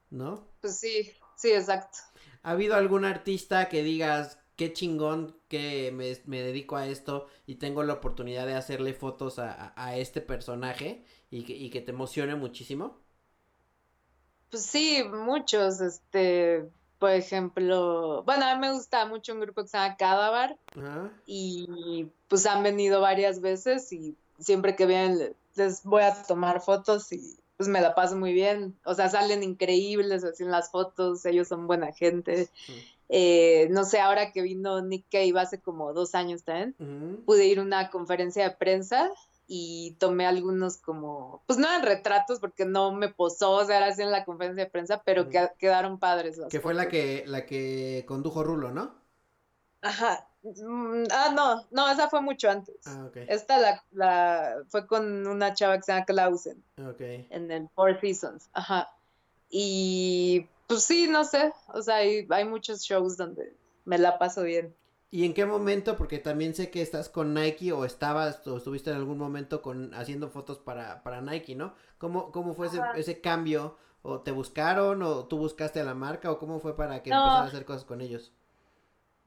¿No? 0.09 0.47
Pues 0.61 0.77
sí, 0.79 1.11
sí, 1.35 1.51
exacto. 1.51 1.99
¿Ha 2.43 2.51
habido 2.51 2.75
algún 2.75 3.05
artista 3.05 3.69
que 3.69 3.83
digas, 3.83 4.39
qué 4.55 4.73
chingón 4.73 5.37
que 5.47 5.91
me, 5.93 6.17
me 6.25 6.41
dedico 6.41 6.75
a 6.75 6.87
esto 6.87 7.27
y 7.45 7.55
tengo 7.55 7.83
la 7.83 7.93
oportunidad 7.93 8.45
de 8.45 8.55
hacerle 8.55 8.93
fotos 8.93 9.39
a, 9.39 9.51
a- 9.53 9.73
a 9.75 9.97
este 9.97 10.21
personaje 10.21 11.05
y 11.29 11.43
que, 11.43 11.53
y 11.55 11.69
que 11.69 11.81
te 11.81 11.91
emocione 11.91 12.35
muchísimo? 12.35 12.99
Pues 14.49 14.65
sí, 14.65 15.03
muchos, 15.03 15.79
este, 15.81 16.67
por 16.97 17.11
ejemplo, 17.11 18.23
bueno, 18.23 18.45
a 18.45 18.55
mí 18.55 18.61
me 18.61 18.73
gusta 18.73 19.05
mucho 19.05 19.33
un 19.33 19.41
grupo 19.41 19.61
que 19.61 19.67
se 19.69 19.77
llama 19.77 19.95
Cadavar. 19.97 20.57
Y 21.25 22.07
pues 22.27 22.45
han 22.45 22.63
venido 22.63 23.01
varias 23.01 23.41
veces 23.41 23.91
y 23.93 24.15
siempre 24.39 24.75
que 24.75 24.85
vienen 24.85 25.17
le- 25.19 25.35
les 25.55 25.83
voy 25.83 26.03
a 26.03 26.23
tomar 26.23 26.61
fotos 26.61 27.11
y 27.11 27.37
pues 27.57 27.67
me 27.69 27.81
la 27.81 27.93
paso 27.93 28.15
muy 28.15 28.33
bien. 28.33 28.77
O 28.85 28.95
sea, 28.95 29.09
salen 29.09 29.43
increíbles 29.43 30.23
así 30.23 30.43
en 30.43 30.51
las 30.51 30.71
fotos, 30.71 31.25
ellos 31.25 31.47
son 31.49 31.67
buena 31.67 31.91
gente. 31.91 32.49
Eh, 33.09 33.67
no 33.71 33.83
sé, 33.85 33.99
ahora 33.99 34.31
que 34.31 34.41
vino 34.41 34.81
Nick 34.81 35.05
Cave 35.11 35.33
hace 35.39 35.59
como 35.59 35.93
dos 35.93 36.15
años 36.15 36.43
también, 36.43 36.75
pude 37.25 37.45
ir 37.47 37.59
a 37.59 37.63
una 37.63 37.89
conferencia 37.89 38.47
de 38.47 38.55
prensa 38.55 39.11
y 39.51 39.95
tomé 39.99 40.27
algunos 40.27 40.77
como, 40.77 41.41
pues 41.47 41.57
no 41.57 41.67
eran 41.67 41.81
retratos 41.81 42.39
porque 42.39 42.65
no 42.65 42.91
me 42.93 43.09
posó, 43.09 43.51
o 43.53 43.65
sea, 43.65 43.77
era 43.77 43.87
así 43.87 44.03
en 44.03 44.11
la 44.11 44.23
conferencia 44.23 44.65
de 44.65 44.69
prensa, 44.69 45.01
pero 45.03 45.27
que- 45.27 45.49
quedaron 45.57 45.97
padres 45.97 46.39
Que 46.51 46.59
fue 46.59 46.75
la 46.75 46.87
que, 46.87 47.23
la 47.25 47.47
que 47.47 48.05
condujo 48.07 48.43
Rulo, 48.43 48.71
¿no? 48.71 48.93
Ajá. 49.81 50.27
Mm, 50.43 51.05
Ah, 51.11 51.33
no, 51.35 51.65
no, 51.71 51.89
esa 51.91 52.09
fue 52.09 52.21
mucho 52.21 52.49
antes. 52.49 52.75
Ah, 52.85 53.05
ok. 53.07 53.17
Esta 53.27 53.57
la, 53.57 53.83
la 53.91 54.55
fue 54.69 54.85
con 54.85 55.25
una 55.25 55.53
chava 55.55 55.77
que 55.77 55.83
se 55.83 55.93
llama 55.93 56.05
Clausen 56.05 56.63
Ok. 56.87 57.01
en 57.01 57.49
el 57.51 57.67
Four 57.73 57.99
Seasons. 57.99 58.49
Ajá. 58.53 58.87
Y 59.49 60.47
pues 60.67 60.83
sí, 60.83 61.07
no 61.07 61.23
sé. 61.25 61.51
O 61.73 61.81
sea, 61.81 61.95
hay, 61.95 62.27
hay 62.29 62.45
muchos 62.45 62.81
shows 62.83 63.17
donde 63.17 63.53
me 63.85 63.97
la 63.97 64.19
paso 64.19 64.43
bien. 64.43 64.75
¿Y 65.11 65.25
en 65.25 65.33
qué 65.33 65.45
momento? 65.45 65.95
Porque 65.97 66.19
también 66.19 66.53
sé 66.53 66.69
que 66.69 66.81
estás 66.81 67.09
con 67.09 67.33
Nike 67.33 67.71
o 67.71 67.83
estabas 67.83 68.45
o 68.47 68.57
estuviste 68.57 68.91
en 68.91 68.97
algún 68.97 69.17
momento 69.17 69.61
con 69.61 69.93
haciendo 69.95 70.29
fotos 70.29 70.59
para, 70.59 71.01
para 71.03 71.21
Nike, 71.21 71.55
¿no? 71.55 71.73
¿Cómo, 71.97 72.31
cómo 72.31 72.53
fue 72.53 72.69
ese, 72.95 73.19
cambio? 73.21 73.77
¿O 74.03 74.21
te 74.21 74.31
buscaron 74.31 75.01
o 75.01 75.25
tú 75.25 75.37
buscaste 75.37 75.79
a 75.79 75.83
la 75.83 75.95
marca 75.95 76.31
o 76.31 76.37
cómo 76.37 76.59
fue 76.59 76.75
para 76.75 77.01
que 77.01 77.09
No. 77.09 77.17
empezaras 77.17 77.45
a 77.45 77.47
hacer 77.47 77.65
cosas 77.65 77.85
con 77.85 78.01
ellos? 78.01 78.31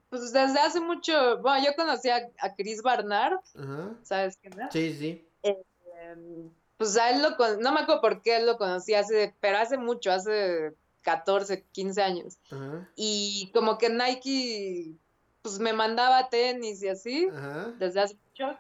Pues 0.09 0.33
desde 0.33 0.61
hace 0.61 0.81
mucho, 0.81 1.39
bueno, 1.41 1.65
yo 1.65 1.75
conocí 1.75 2.11
a, 2.11 2.31
a 2.39 2.55
Chris 2.55 2.83
Barnard, 2.83 3.39
Ajá. 3.55 3.95
¿sabes 4.03 4.37
quién 4.37 4.61
es? 4.61 4.73
Sí, 4.73 4.93
sí. 4.95 5.29
Em, 5.43 6.51
pues 6.77 6.97
a 6.97 7.11
él 7.11 7.23
lo 7.23 7.37
con, 7.37 7.61
no 7.61 7.73
me 7.73 7.81
acuerdo 7.81 8.01
por 8.01 8.23
qué 8.23 8.37
él 8.37 8.47
lo 8.47 8.57
conocí 8.59 8.95
hace, 8.95 9.35
pero 9.41 9.59
hace 9.59 9.79
mucho, 9.79 10.13
hace 10.13 10.75
14, 11.03 11.65
15 11.73 12.03
años. 12.03 12.39
Ajá. 12.51 12.89
Y 12.95 13.51
como 13.55 13.79
que 13.79 13.89
Nike, 13.89 14.97
pues 15.43 15.59
me 15.59 15.73
mandaba 15.73 16.29
tenis 16.29 16.83
y 16.83 16.89
así. 16.89 17.29
Ajá. 17.35 17.73
desde 17.79 18.01
hace 18.01 18.17
mucho. 18.31 18.57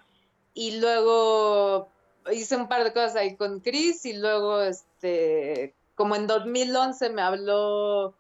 Y 0.55 0.81
luego 0.81 1.89
hice 2.33 2.57
un 2.57 2.69
par 2.69 2.85
de 2.85 2.93
cosas 2.93 3.17
ahí 3.17 3.37
con 3.37 3.61
Chris 3.61 4.05
y 4.05 4.13
luego, 4.15 4.61
este, 4.63 5.75
como 5.95 6.15
en 6.17 6.27
2011 6.27 7.11
me 7.11 7.23
habló 7.23 8.15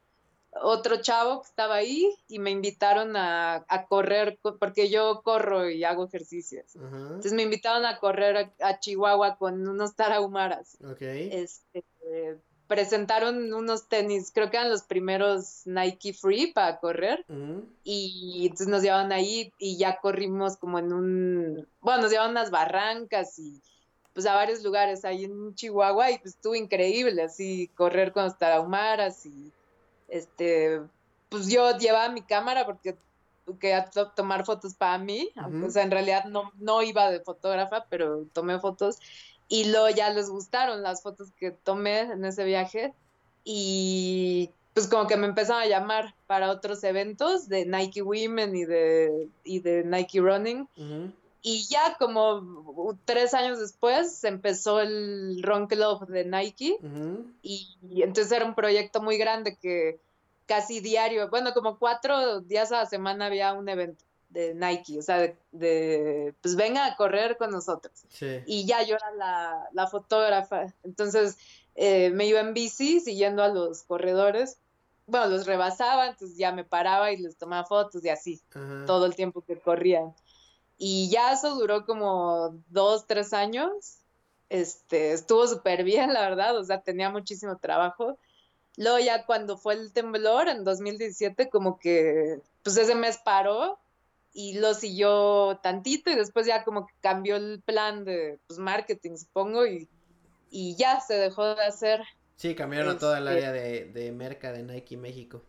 otro 0.62 1.01
chavo 1.01 1.42
que 1.42 1.48
estaba 1.48 1.77
ahí 1.77 2.14
y 2.29 2.38
me 2.38 2.51
invitaron 2.51 3.16
a, 3.16 3.64
a 3.68 3.87
correr, 3.87 4.38
co- 4.42 4.59
porque 4.59 4.90
yo 4.90 5.22
corro 5.22 5.68
y 5.70 5.83
hago 5.85 6.05
ejercicios. 6.05 6.77
Ajá. 6.77 6.96
Entonces 6.96 7.33
me 7.33 7.42
invitaron 7.42 7.85
a 7.87 7.98
correr 7.98 8.37
a, 8.61 8.68
a 8.68 8.79
Chihuahua 8.81 9.37
con 9.37 9.66
unos 9.66 9.94
tarahumaras. 9.94 10.77
Ok. 10.85 11.01
Este, 11.01 11.85
presentaron 12.66 13.53
unos 13.53 13.88
tenis, 13.88 14.31
creo 14.35 14.51
que 14.51 14.57
eran 14.57 14.70
los 14.70 14.83
primeros 14.83 15.62
Nike 15.66 16.12
Free 16.14 16.53
para 16.53 16.79
correr 16.79 17.25
Ujú. 17.29 17.66
y 17.85 18.42
entonces 18.44 18.68
nos 18.68 18.83
llevaban 18.83 19.12
ahí 19.12 19.53
y 19.59 19.77
ya 19.77 19.98
corrimos 20.01 20.57
como 20.57 20.79
en 20.79 20.92
un, 20.92 21.68
bueno, 21.81 22.03
nos 22.03 22.11
llevaban 22.11 22.31
unas 22.33 22.51
barrancas 22.51 23.38
y 23.38 23.61
pues 24.14 24.27
a 24.27 24.35
varios 24.35 24.62
lugares 24.62 25.05
ahí 25.05 25.25
en 25.25 25.55
Chihuahua 25.55 26.11
y 26.11 26.18
pues 26.18 26.35
estuvo 26.35 26.55
increíble 26.55 27.22
así 27.22 27.68
correr 27.75 28.12
con 28.12 28.25
los 28.25 28.38
tarahumaras 28.38 29.25
y 29.27 29.53
este, 30.09 30.81
pues 31.29 31.48
yo 31.48 31.77
llevaba 31.79 32.09
mi 32.11 32.22
cámara 32.22 32.66
porque 32.66 32.96
quería 33.59 33.87
to- 33.87 34.11
tomar 34.12 34.44
fotos 34.44 34.75
para 34.75 34.98
mí, 34.98 35.31
o 35.66 35.70
sea, 35.70 35.83
en 35.83 35.90
realidad 35.90 36.27
no, 36.27 36.53
no 36.59 36.81
iba 36.83 37.11
de 37.11 37.20
fotógrafa, 37.20 37.87
pero 37.90 38.25
tomé 38.33 38.61
fotos 38.61 38.98
y 39.53 39.67
luego 39.67 39.91
ya 39.91 40.09
les 40.09 40.31
gustaron 40.31 40.83
las 40.83 41.03
fotos 41.03 41.31
que 41.33 41.51
tomé 41.51 42.01
en 42.01 42.25
ese 42.25 42.43
viaje 42.43 42.95
y 43.45 44.49
pues 44.73 44.88
como 44.88 45.07
que 45.07 45.19
me 45.19 45.27
empezaron 45.27 45.61
a 45.61 45.67
llamar 45.67 46.15
para 46.27 46.51
otros 46.51 46.83
eventos 46.85 47.51
de 47.51 47.67
Nike 47.67 48.01
Women 48.01 48.57
y 48.57 48.65
de, 48.65 49.29
y 49.45 49.61
de 49.61 49.85
Nike 49.85 50.21
Running. 50.21 50.67
Y 51.43 51.67
ya 51.69 51.99
como 51.99 52.97
tres 53.05 53.35
años 53.35 53.61
después 53.61 54.25
empezó 54.25 54.81
el 54.81 55.43
Run 55.43 55.67
Club 55.67 56.07
de 56.07 56.25
Nike 56.25 56.79
y, 57.43 57.77
y 57.91 58.03
entonces 58.03 58.33
era 58.33 58.47
un 58.47 58.55
proyecto 58.55 59.03
muy 59.03 59.19
grande 59.19 59.59
que 59.61 60.01
casi 60.47 60.81
diario, 60.81 61.29
bueno, 61.29 61.53
como 61.53 61.79
cuatro 61.79 62.41
días 62.41 62.73
a 62.73 62.79
la 62.79 62.87
semana 62.87 63.27
había 63.27 63.53
un 63.53 63.69
evento 63.69 64.03
de 64.33 64.55
Nike, 64.55 64.99
o 64.99 65.03
sea, 65.03 65.18
de, 65.18 65.37
de, 65.53 66.35
pues 66.40 66.57
venga 66.57 66.87
a 66.87 66.97
correr 66.97 67.37
con 67.37 67.51
nosotros 67.51 67.92
Sí. 68.09 68.40
y 68.47 68.64
ya 68.66 68.83
yo 68.83 68.97
era 68.97 69.11
la, 69.12 69.68
la 69.73 69.87
fotógrafa. 69.87 70.73
Entonces 70.85 71.37
eh, 71.75 72.11
me 72.11 72.27
iba 72.27 72.40
en 72.40 72.55
bici 72.55 73.01
siguiendo 73.01 73.42
a 73.42 73.49
los 73.49 73.83
corredores. 73.83 74.59
Bueno, 75.07 75.27
los 75.27 75.47
rebasaba, 75.47 76.07
entonces 76.07 76.37
ya 76.38 76.53
me 76.53 76.64
paraba 76.64 77.12
y 77.12 77.16
les 77.18 77.37
tomaba 77.37 77.64
fotos 77.66 78.05
y 78.05 78.09
así, 78.09 78.40
Ajá. 78.55 78.85
todo 78.87 79.05
el 79.07 79.14
tiempo 79.14 79.42
que 79.42 79.59
corrían. 79.59 80.14
Y 80.79 81.11
ya 81.11 81.33
eso 81.33 81.55
duró 81.55 81.85
como 81.85 82.55
dos, 82.71 83.07
tres 83.07 83.33
años. 83.33 83.99
Este, 84.49 85.12
estuvo 85.12 85.47
súper 85.47 85.85
bien, 85.85 86.12
la 86.12 86.21
verdad, 86.23 86.57
o 86.57 86.64
sea, 86.64 86.81
tenía 86.83 87.11
muchísimo 87.11 87.57
trabajo. 87.59 88.18
Luego 88.77 88.99
ya 88.99 89.27
cuando 89.27 89.57
fue 89.59 89.75
el 89.75 89.92
temblor 89.92 90.49
en 90.49 90.64
2017, 90.64 91.51
como 91.51 91.79
que 91.79 92.40
pues 92.62 92.77
ese 92.77 92.95
mes 92.95 93.18
paró 93.18 93.79
y 94.33 94.59
lo 94.59 94.75
siguió 94.75 95.59
tantito 95.62 96.11
y 96.11 96.14
después 96.14 96.47
ya 96.47 96.64
como 96.64 96.87
que 96.87 96.95
cambió 97.01 97.37
el 97.37 97.62
plan 97.62 98.05
de 98.05 98.38
pues, 98.47 98.59
marketing, 98.59 99.16
supongo, 99.16 99.66
y, 99.66 99.88
y 100.51 100.77
ya 100.77 101.01
se 101.01 101.14
dejó 101.14 101.55
de 101.55 101.64
hacer. 101.64 102.03
Sí, 102.37 102.55
cambiaron 102.55 102.99
toda 102.99 103.18
el 103.18 103.29
área 103.29 103.53
de, 103.53 103.87
de 103.87 104.12
merca 104.12 104.53
de 104.53 104.62
Nike 104.62 104.97
México. 104.97 105.42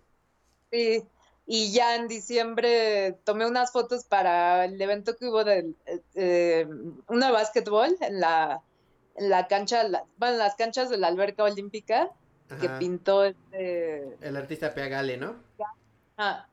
Sí, 0.72 1.04
y 1.46 1.72
ya 1.72 1.96
en 1.96 2.08
diciembre 2.08 3.20
tomé 3.24 3.46
unas 3.46 3.72
fotos 3.72 4.06
para 4.06 4.66
el 4.66 4.82
evento 4.82 5.16
que 5.16 5.28
hubo 5.28 5.44
de 5.44 5.74
eh, 6.16 6.68
una 7.08 7.32
básquetbol 7.32 7.96
en 8.00 8.20
la, 8.20 8.62
en 9.16 9.30
la 9.30 9.48
cancha, 9.48 9.84
bueno, 10.18 10.34
en 10.34 10.40
las 10.40 10.56
canchas 10.56 10.90
de 10.90 10.98
la 10.98 11.08
alberca 11.08 11.44
olímpica 11.44 12.10
que 12.62 12.70
pintó 12.70 13.24
este... 13.24 14.16
El 14.22 14.38
artista 14.38 14.74
Peagale, 14.74 15.18
¿no? 15.18 15.36
Ah, 16.18 16.46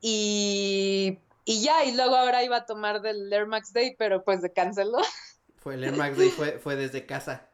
y, 0.00 1.18
y 1.44 1.62
ya, 1.62 1.84
y 1.84 1.94
luego 1.94 2.16
ahora 2.16 2.42
iba 2.42 2.56
a 2.56 2.66
tomar 2.66 3.00
del 3.02 3.32
Air 3.32 3.46
Max 3.46 3.72
Day, 3.72 3.94
pero 3.98 4.24
pues 4.24 4.40
se 4.40 4.52
canceló. 4.52 4.98
Fue 5.56 5.74
el 5.74 5.84
Air 5.84 5.96
Max 5.96 6.18
Day, 6.18 6.28
fue, 6.30 6.58
fue 6.58 6.76
desde 6.76 7.06
casa. 7.06 7.48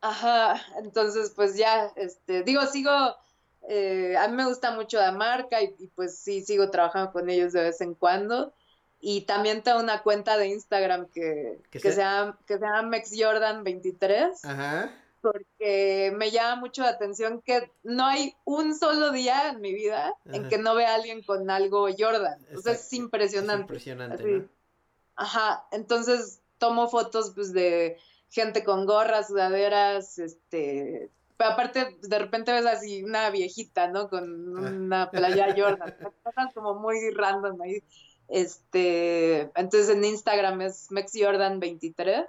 Ajá, 0.00 0.62
entonces 0.78 1.30
pues 1.36 1.56
ya, 1.56 1.92
este, 1.96 2.42
digo, 2.42 2.64
sigo 2.66 2.90
eh, 3.68 4.16
a 4.16 4.28
mí 4.28 4.36
me 4.36 4.46
gusta 4.46 4.72
mucho 4.72 4.98
la 4.98 5.12
marca 5.12 5.62
y, 5.62 5.68
pues 5.94 6.18
sí, 6.18 6.42
sigo 6.42 6.70
trabajando 6.70 7.12
con 7.12 7.28
ellos 7.30 7.52
de 7.52 7.62
vez 7.62 7.80
en 7.80 7.94
cuando. 7.94 8.52
Y 9.00 9.22
también 9.22 9.62
tengo 9.62 9.80
una 9.80 10.02
cuenta 10.02 10.36
de 10.36 10.48
Instagram 10.48 11.06
que, 11.08 11.58
que, 11.70 11.78
se 11.78 11.96
llama, 11.96 12.38
que 12.46 12.58
se 12.58 12.60
llama 12.60 12.82
MexJordan23. 12.82 14.40
Ajá. 14.44 14.92
Porque 15.20 16.12
me 16.16 16.30
llama 16.30 16.60
mucho 16.60 16.82
la 16.82 16.90
atención 16.90 17.42
que 17.42 17.70
no 17.82 18.06
hay 18.06 18.34
un 18.44 18.74
solo 18.78 19.12
día 19.12 19.50
en 19.50 19.60
mi 19.60 19.74
vida 19.74 20.14
en 20.24 20.48
que 20.48 20.58
no 20.58 20.74
vea 20.74 20.92
a 20.92 20.94
alguien 20.94 21.22
con 21.22 21.50
algo 21.50 21.88
Jordan. 21.96 22.38
O 22.56 22.60
sea, 22.60 22.72
es 22.72 22.92
impresionante. 22.92 23.62
impresionante. 23.62 24.48
Ajá. 25.16 25.66
Entonces 25.72 26.40
tomo 26.58 26.88
fotos 26.88 27.32
pues 27.34 27.52
de 27.52 27.98
gente 28.30 28.64
con 28.64 28.86
gorras, 28.86 29.28
sudaderas, 29.28 30.18
este, 30.18 31.10
aparte 31.38 31.96
de 32.00 32.18
repente 32.18 32.52
ves 32.52 32.66
así 32.66 33.02
una 33.02 33.30
viejita, 33.30 33.88
¿no? 33.88 34.08
Con 34.08 34.56
una 34.56 35.10
playa 35.10 35.54
Jordan, 35.56 35.94
cosas 36.22 36.54
como 36.54 36.74
muy 36.74 37.10
random 37.10 37.60
ahí. 37.62 37.82
Este, 38.28 39.50
entonces 39.56 39.88
en 39.88 40.04
Instagram 40.04 40.60
es 40.62 40.90
MexJordan23 40.90 42.26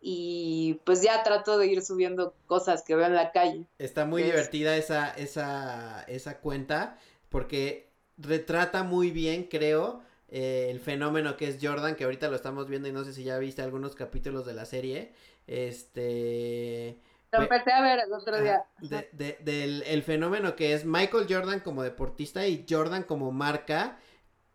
y 0.00 0.80
pues 0.84 1.02
ya 1.02 1.22
trato 1.22 1.58
de 1.58 1.66
ir 1.66 1.82
subiendo 1.82 2.34
cosas 2.46 2.82
que 2.82 2.94
veo 2.94 3.06
en 3.06 3.14
la 3.14 3.32
calle. 3.32 3.66
Está 3.78 4.04
muy 4.04 4.22
divertida 4.22 4.76
esa, 4.76 5.10
esa, 5.10 6.04
esa 6.08 6.38
cuenta 6.38 6.98
porque 7.28 7.90
retrata 8.18 8.82
muy 8.82 9.10
bien, 9.10 9.44
creo, 9.44 10.02
eh, 10.28 10.68
el 10.70 10.80
fenómeno 10.80 11.36
que 11.36 11.48
es 11.48 11.58
Jordan, 11.60 11.96
que 11.96 12.04
ahorita 12.04 12.28
lo 12.28 12.36
estamos 12.36 12.68
viendo 12.68 12.88
y 12.88 12.92
no 12.92 13.04
sé 13.04 13.12
si 13.12 13.24
ya 13.24 13.38
viste 13.38 13.62
algunos 13.62 13.94
capítulos 13.94 14.46
de 14.46 14.54
la 14.54 14.64
serie. 14.64 15.12
Este 15.46 17.00
lo 17.32 17.42
empecé 17.42 17.72
a 17.72 17.82
ver 17.82 17.98
el 18.00 18.12
otro 18.12 18.40
día. 18.40 18.64
del 18.80 19.82
el 19.82 20.02
fenómeno 20.02 20.56
que 20.56 20.72
es 20.72 20.84
Michael 20.84 21.26
Jordan 21.28 21.60
como 21.60 21.82
deportista 21.82 22.46
y 22.46 22.64
Jordan 22.68 23.02
como 23.02 23.32
marca 23.32 23.98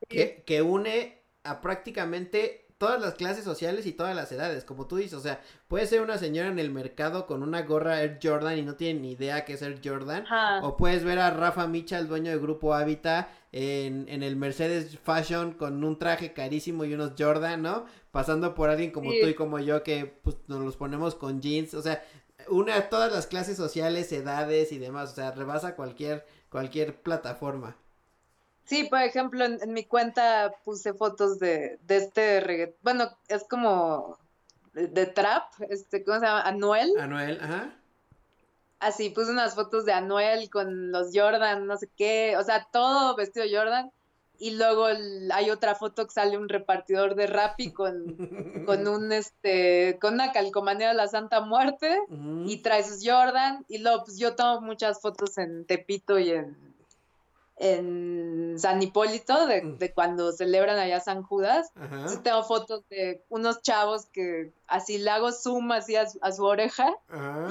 que, 0.08 0.44
que 0.46 0.62
une 0.62 1.22
a 1.44 1.62
prácticamente 1.62 2.61
todas 2.82 3.00
las 3.00 3.14
clases 3.14 3.44
sociales 3.44 3.86
y 3.86 3.92
todas 3.92 4.16
las 4.16 4.32
edades, 4.32 4.64
como 4.64 4.88
tú 4.88 4.96
dices, 4.96 5.14
o 5.14 5.20
sea, 5.20 5.40
puede 5.68 5.86
ser 5.86 6.02
una 6.02 6.18
señora 6.18 6.48
en 6.48 6.58
el 6.58 6.72
mercado 6.72 7.28
con 7.28 7.44
una 7.44 7.62
gorra 7.62 8.02
Air 8.02 8.18
Jordan 8.20 8.58
y 8.58 8.64
no 8.64 8.74
tiene 8.74 9.02
ni 9.02 9.12
idea 9.12 9.46
qué 9.46 9.54
es 9.54 9.62
Air 9.62 9.80
Jordan, 9.86 10.26
o 10.64 10.78
puedes 10.78 11.04
ver 11.04 11.20
a 11.20 11.30
Rafa 11.30 11.68
Micha, 11.68 12.00
el 12.00 12.08
dueño 12.08 12.32
del 12.32 12.40
grupo 12.40 12.74
Hábitat, 12.74 13.30
en, 13.52 14.10
en, 14.10 14.24
el 14.24 14.36
Mercedes 14.36 14.98
Fashion 14.98 15.54
con 15.54 15.84
un 15.84 16.00
traje 16.00 16.34
carísimo 16.34 16.84
y 16.84 16.96
unos 16.96 17.12
Jordan, 17.16 17.62
¿no? 17.62 17.86
Pasando 18.10 18.56
por 18.56 18.72
alguien 18.72 18.90
como 18.90 19.12
tú 19.12 19.28
y 19.28 19.36
como 19.36 19.60
yo 19.60 19.84
que 19.84 20.08
pues 20.24 20.38
nos 20.48 20.62
los 20.62 20.76
ponemos 20.76 21.14
con 21.14 21.40
jeans, 21.40 21.76
o 21.76 21.84
sea, 21.84 22.04
une 22.50 22.72
a 22.72 22.90
todas 22.90 23.12
las 23.12 23.28
clases 23.28 23.58
sociales, 23.58 24.12
edades 24.12 24.72
y 24.72 24.80
demás, 24.80 25.12
o 25.12 25.16
sea, 25.16 25.30
rebasa 25.30 25.76
cualquier, 25.76 26.26
cualquier 26.50 27.00
plataforma. 27.00 27.76
Sí, 28.72 28.86
por 28.86 29.02
ejemplo, 29.02 29.44
en, 29.44 29.74
mi 29.74 29.84
cuenta 29.84 30.54
puse 30.64 30.94
fotos 30.94 31.40
de, 31.40 31.78
de 31.82 31.98
este 31.98 32.40
reggaetón, 32.40 32.78
bueno, 32.84 33.18
es 33.28 33.44
como 33.44 34.18
de, 34.72 35.08
trap, 35.08 35.44
este, 35.70 36.06
¿cómo 36.06 36.22
se 36.22 36.26
llama? 36.26 36.44
Anuel. 36.44 36.98
Anuel, 36.98 37.38
ajá. 37.42 37.76
Así, 38.80 39.10
puse 39.10 39.30
unas 39.30 39.56
fotos 39.56 39.84
de 39.84 39.92
Anuel 39.92 40.50
con 40.50 40.90
los 40.94 41.10
Jordan, 41.14 41.68
no 41.68 41.76
sé 41.76 41.90
qué, 41.98 42.38
o 42.38 42.44
sea, 42.46 42.66
todo 42.72 43.14
vestido 43.18 43.46
Jordan 43.52 43.92
y 44.40 44.52
luego 44.52 44.86
hay 44.86 45.50
otra 45.50 45.76
foto 45.76 46.08
que 46.08 46.14
sale 46.14 46.38
un 46.38 46.48
repartidor 46.48 47.16
de 47.16 47.28
Rappi 47.28 47.74
con, 47.74 48.16
con 48.66 48.88
un 48.88 49.12
este 49.12 50.00
con 50.00 50.14
una 50.14 50.32
calcomanía 50.32 50.88
de 50.88 50.94
la 50.94 51.10
Santa 51.10 51.42
Muerte 51.42 52.00
y 52.46 52.62
trae 52.62 52.86
sus 52.86 53.06
Jordan 53.06 53.66
y 53.68 53.80
luego 53.80 54.06
pues 54.06 54.18
yo 54.18 54.34
tomo 54.34 54.62
muchas 54.62 55.02
fotos 55.02 55.38
en 55.38 55.66
Tepito 55.66 56.18
y 56.18 56.32
en 56.32 56.71
en 57.62 58.56
San 58.58 58.82
Hipólito 58.82 59.46
de, 59.46 59.62
mm. 59.62 59.78
de 59.78 59.94
cuando 59.94 60.32
celebran 60.32 60.78
allá 60.80 61.00
San 61.00 61.22
Judas 61.24 61.72
tengo 62.24 62.44
fotos 62.44 62.84
de 62.90 63.24
unos 63.30 63.62
chavos 63.62 64.08
que 64.08 64.52
así 64.68 64.98
le 64.98 65.12
hago 65.12 65.32
zoom 65.32 65.72
así 65.72 65.96
a, 65.96 66.08
su 66.08 66.44
oreja 66.44 66.92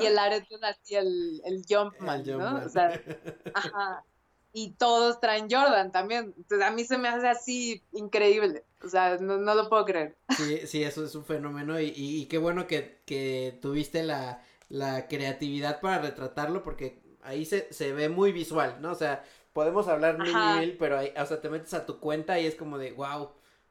y 0.00 0.06
el 0.06 0.18
arete 0.18 0.56
así 0.62 0.96
el, 0.96 1.40
el 1.44 1.64
Jumpman, 1.68 2.24
¿no? 2.26 2.66
O 2.66 2.68
sea, 2.68 3.00
ajá 3.54 4.04
y 4.52 4.72
todos 4.72 5.20
traen 5.20 5.48
Jordan 5.50 5.92
también. 5.92 6.34
Entonces 6.36 6.66
a 6.66 6.70
mí 6.70 6.84
se 6.84 6.98
me 6.98 7.08
hace 7.08 7.28
así 7.28 7.82
increíble. 7.92 8.64
O 8.82 8.88
sea, 8.88 9.18
no, 9.18 9.38
no 9.38 9.54
lo 9.54 9.68
puedo 9.68 9.84
creer. 9.84 10.16
Sí, 10.36 10.66
sí, 10.66 10.82
eso 10.82 11.04
es 11.04 11.14
un 11.14 11.24
fenómeno 11.24 11.80
y, 11.80 11.92
y, 11.94 12.26
qué 12.26 12.38
bueno 12.38 12.66
que, 12.66 13.00
que 13.04 13.58
tuviste 13.60 14.02
la, 14.02 14.42
la, 14.68 15.06
creatividad 15.06 15.80
para 15.80 15.98
retratarlo 15.98 16.62
porque 16.62 17.00
ahí 17.22 17.44
se, 17.44 17.72
se 17.72 17.92
ve 17.92 18.08
muy 18.08 18.32
visual, 18.32 18.78
¿no? 18.80 18.92
O 18.92 18.94
sea, 18.94 19.22
podemos 19.52 19.88
hablar 19.88 20.18
mil 20.18 20.34
mil, 20.34 20.76
pero 20.78 20.98
ahí, 20.98 21.12
o 21.16 21.26
sea, 21.26 21.40
te 21.40 21.48
metes 21.48 21.74
a 21.74 21.86
tu 21.86 22.00
cuenta 22.00 22.38
y 22.38 22.46
es 22.46 22.54
como 22.54 22.78
de, 22.78 22.92
wow, 22.92 23.30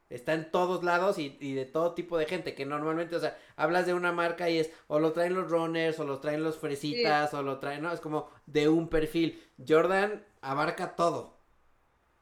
está 0.10 0.34
en 0.34 0.52
todos 0.52 0.84
lados 0.84 1.20
y, 1.20 1.38
y, 1.40 1.54
de 1.54 1.66
todo 1.66 1.94
tipo 1.94 2.18
de 2.18 2.26
gente 2.26 2.56
que 2.56 2.66
normalmente, 2.66 3.16
o 3.16 3.20
sea, 3.20 3.38
hablas 3.56 3.86
de 3.86 3.94
una 3.94 4.12
marca 4.12 4.50
y 4.50 4.58
es 4.58 4.72
o 4.88 5.00
lo 5.00 5.14
traen 5.14 5.36
los 5.36 5.50
runners 5.50 6.00
o 6.00 6.04
lo 6.04 6.20
traen 6.20 6.44
los 6.44 6.58
fresitas 6.58 7.34
o 7.34 7.44
lo 7.44 7.60
traen, 7.60 7.84
no, 7.84 7.92
es 7.92 8.00
como 8.00 8.30
de 8.46 8.70
un 8.70 8.90
perfil. 8.90 9.42
Jordan 9.66 10.26
abarca 10.42 10.96
todo. 10.96 11.40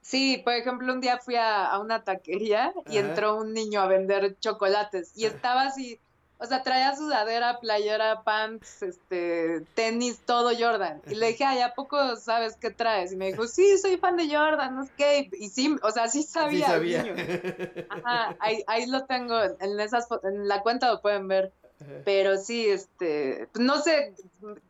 Sí, 0.02 0.42
por 0.44 0.54
ejemplo, 0.54 0.94
un 0.94 1.02
día 1.02 1.18
fui 1.18 1.36
a, 1.36 1.78
una 1.80 2.06
taquería 2.06 2.74
y 2.90 2.98
entró 2.98 3.36
un 3.36 3.54
niño 3.54 3.82
a 3.82 3.88
vender 3.88 4.38
chocolates 4.40 5.12
y 5.18 5.26
estaba 5.26 5.64
así, 5.64 6.00
o 6.40 6.46
sea, 6.46 6.62
traía 6.62 6.96
sudadera, 6.96 7.60
playera, 7.60 8.22
pants, 8.24 8.84
este, 8.84 9.62
tenis, 9.74 10.20
todo 10.26 10.52
Jordan. 10.58 11.02
Y 11.08 11.16
le 11.16 11.30
dije, 11.30 11.46
ay, 11.46 11.62
¿a 11.62 11.74
poco 11.74 12.16
sabes 12.16 12.56
qué 12.56 12.70
traes? 12.70 13.12
Y 13.12 13.16
me 13.16 13.28
dijo, 13.28 13.48
sí, 13.48 13.78
soy 13.78 13.98
fan 13.98 14.18
de 14.18 14.30
Jordan, 14.30 14.76
no 14.76 14.86
sé 14.86 14.92
qué. 14.98 15.30
Y 15.40 15.50
sí, 15.50 15.76
o 15.82 15.92
sea, 15.92 16.08
sí 16.08 16.24
sabía. 16.24 16.66
Sí 16.68 16.72
sabía. 16.72 17.06
Ajá, 17.90 18.36
ahí, 18.40 18.64
ahí 18.68 18.86
lo 18.86 19.06
tengo, 19.06 19.36
en 19.60 19.80
esas, 19.80 20.08
en 20.24 20.48
la 20.48 20.62
cuenta 20.62 20.92
lo 20.92 21.02
pueden 21.02 21.28
ver. 21.28 21.52
Pero 22.06 22.38
sí, 22.38 22.68
este, 22.68 23.50
no 23.54 23.80
sé 23.82 24.16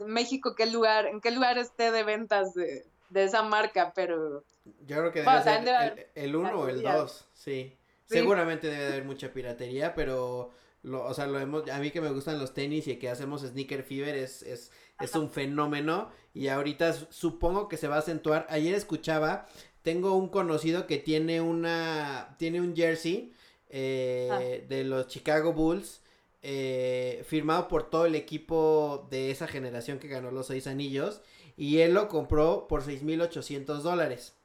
México 0.06 0.56
qué 0.56 0.66
lugar, 0.66 1.06
en 1.06 1.22
qué 1.22 1.32
lugar 1.32 1.58
esté 1.58 1.92
de 1.92 2.04
ventas 2.04 2.54
de, 2.54 2.86
de 3.10 3.24
esa 3.24 3.44
marca, 3.44 3.94
pero... 3.96 4.44
Yo 4.86 4.98
creo 4.98 5.12
que 5.14 5.22
debe 5.22 5.44
ser 5.44 6.10
el 6.16 6.36
1 6.36 6.60
o 6.60 6.68
el 6.68 6.82
2, 6.82 7.28
sí. 7.34 7.78
Seguramente 8.06 8.68
debe 8.68 8.84
de 8.84 8.88
haber 8.88 9.06
mucha 9.06 9.32
piratería, 9.32 9.96
pero... 9.96 10.52
Lo, 10.88 11.06
o 11.06 11.13
sea, 11.13 11.28
lo 11.28 11.39
hemos, 11.39 11.69
a 11.69 11.80
mí 11.80 11.91
que 11.91 12.02
me 12.02 12.10
gustan 12.10 12.39
los 12.39 12.54
tenis 12.54 12.88
y 12.88 12.95
que 12.95 13.10
hacemos 13.10 13.41
sneaker 13.41 13.84
fever 13.84 14.15
es, 14.15 14.41
es, 14.43 14.71
es 15.00 15.15
un 15.15 15.30
fenómeno 15.30 16.10
y 16.34 16.47
ahorita 16.47 16.93
supongo 17.10 17.67
que 17.67 17.78
se 17.78 17.88
va 17.88 17.97
a 17.97 18.00
acentuar. 18.00 18.47
Ayer 18.50 18.73
escuchaba, 18.73 19.47
tengo 19.84 20.15
un 20.15 20.30
conocido 20.30 20.88
que 20.88 20.97
tiene 20.97 21.41
una, 21.41 22.36
tiene 22.39 22.62
un 22.62 22.76
jersey 22.76 23.34
eh, 23.69 24.30
ah. 24.32 24.39
de 24.67 24.84
los 24.84 25.08
Chicago 25.08 25.54
Bulls 25.54 26.02
eh, 26.41 27.23
firmado 27.28 27.67
por 27.67 27.89
todo 27.89 28.06
el 28.06 28.15
equipo 28.15 29.08
de 29.10 29.32
esa 29.32 29.47
generación 29.47 30.00
que 30.00 30.08
ganó 30.08 30.32
los 30.32 30.47
seis 30.47 30.67
anillos 30.67 31.21
y 31.58 31.80
él 31.80 31.93
lo 31.93 32.08
compró 32.08 32.67
por 32.67 32.84
6.800 32.84 33.82
dólares. 33.82 34.36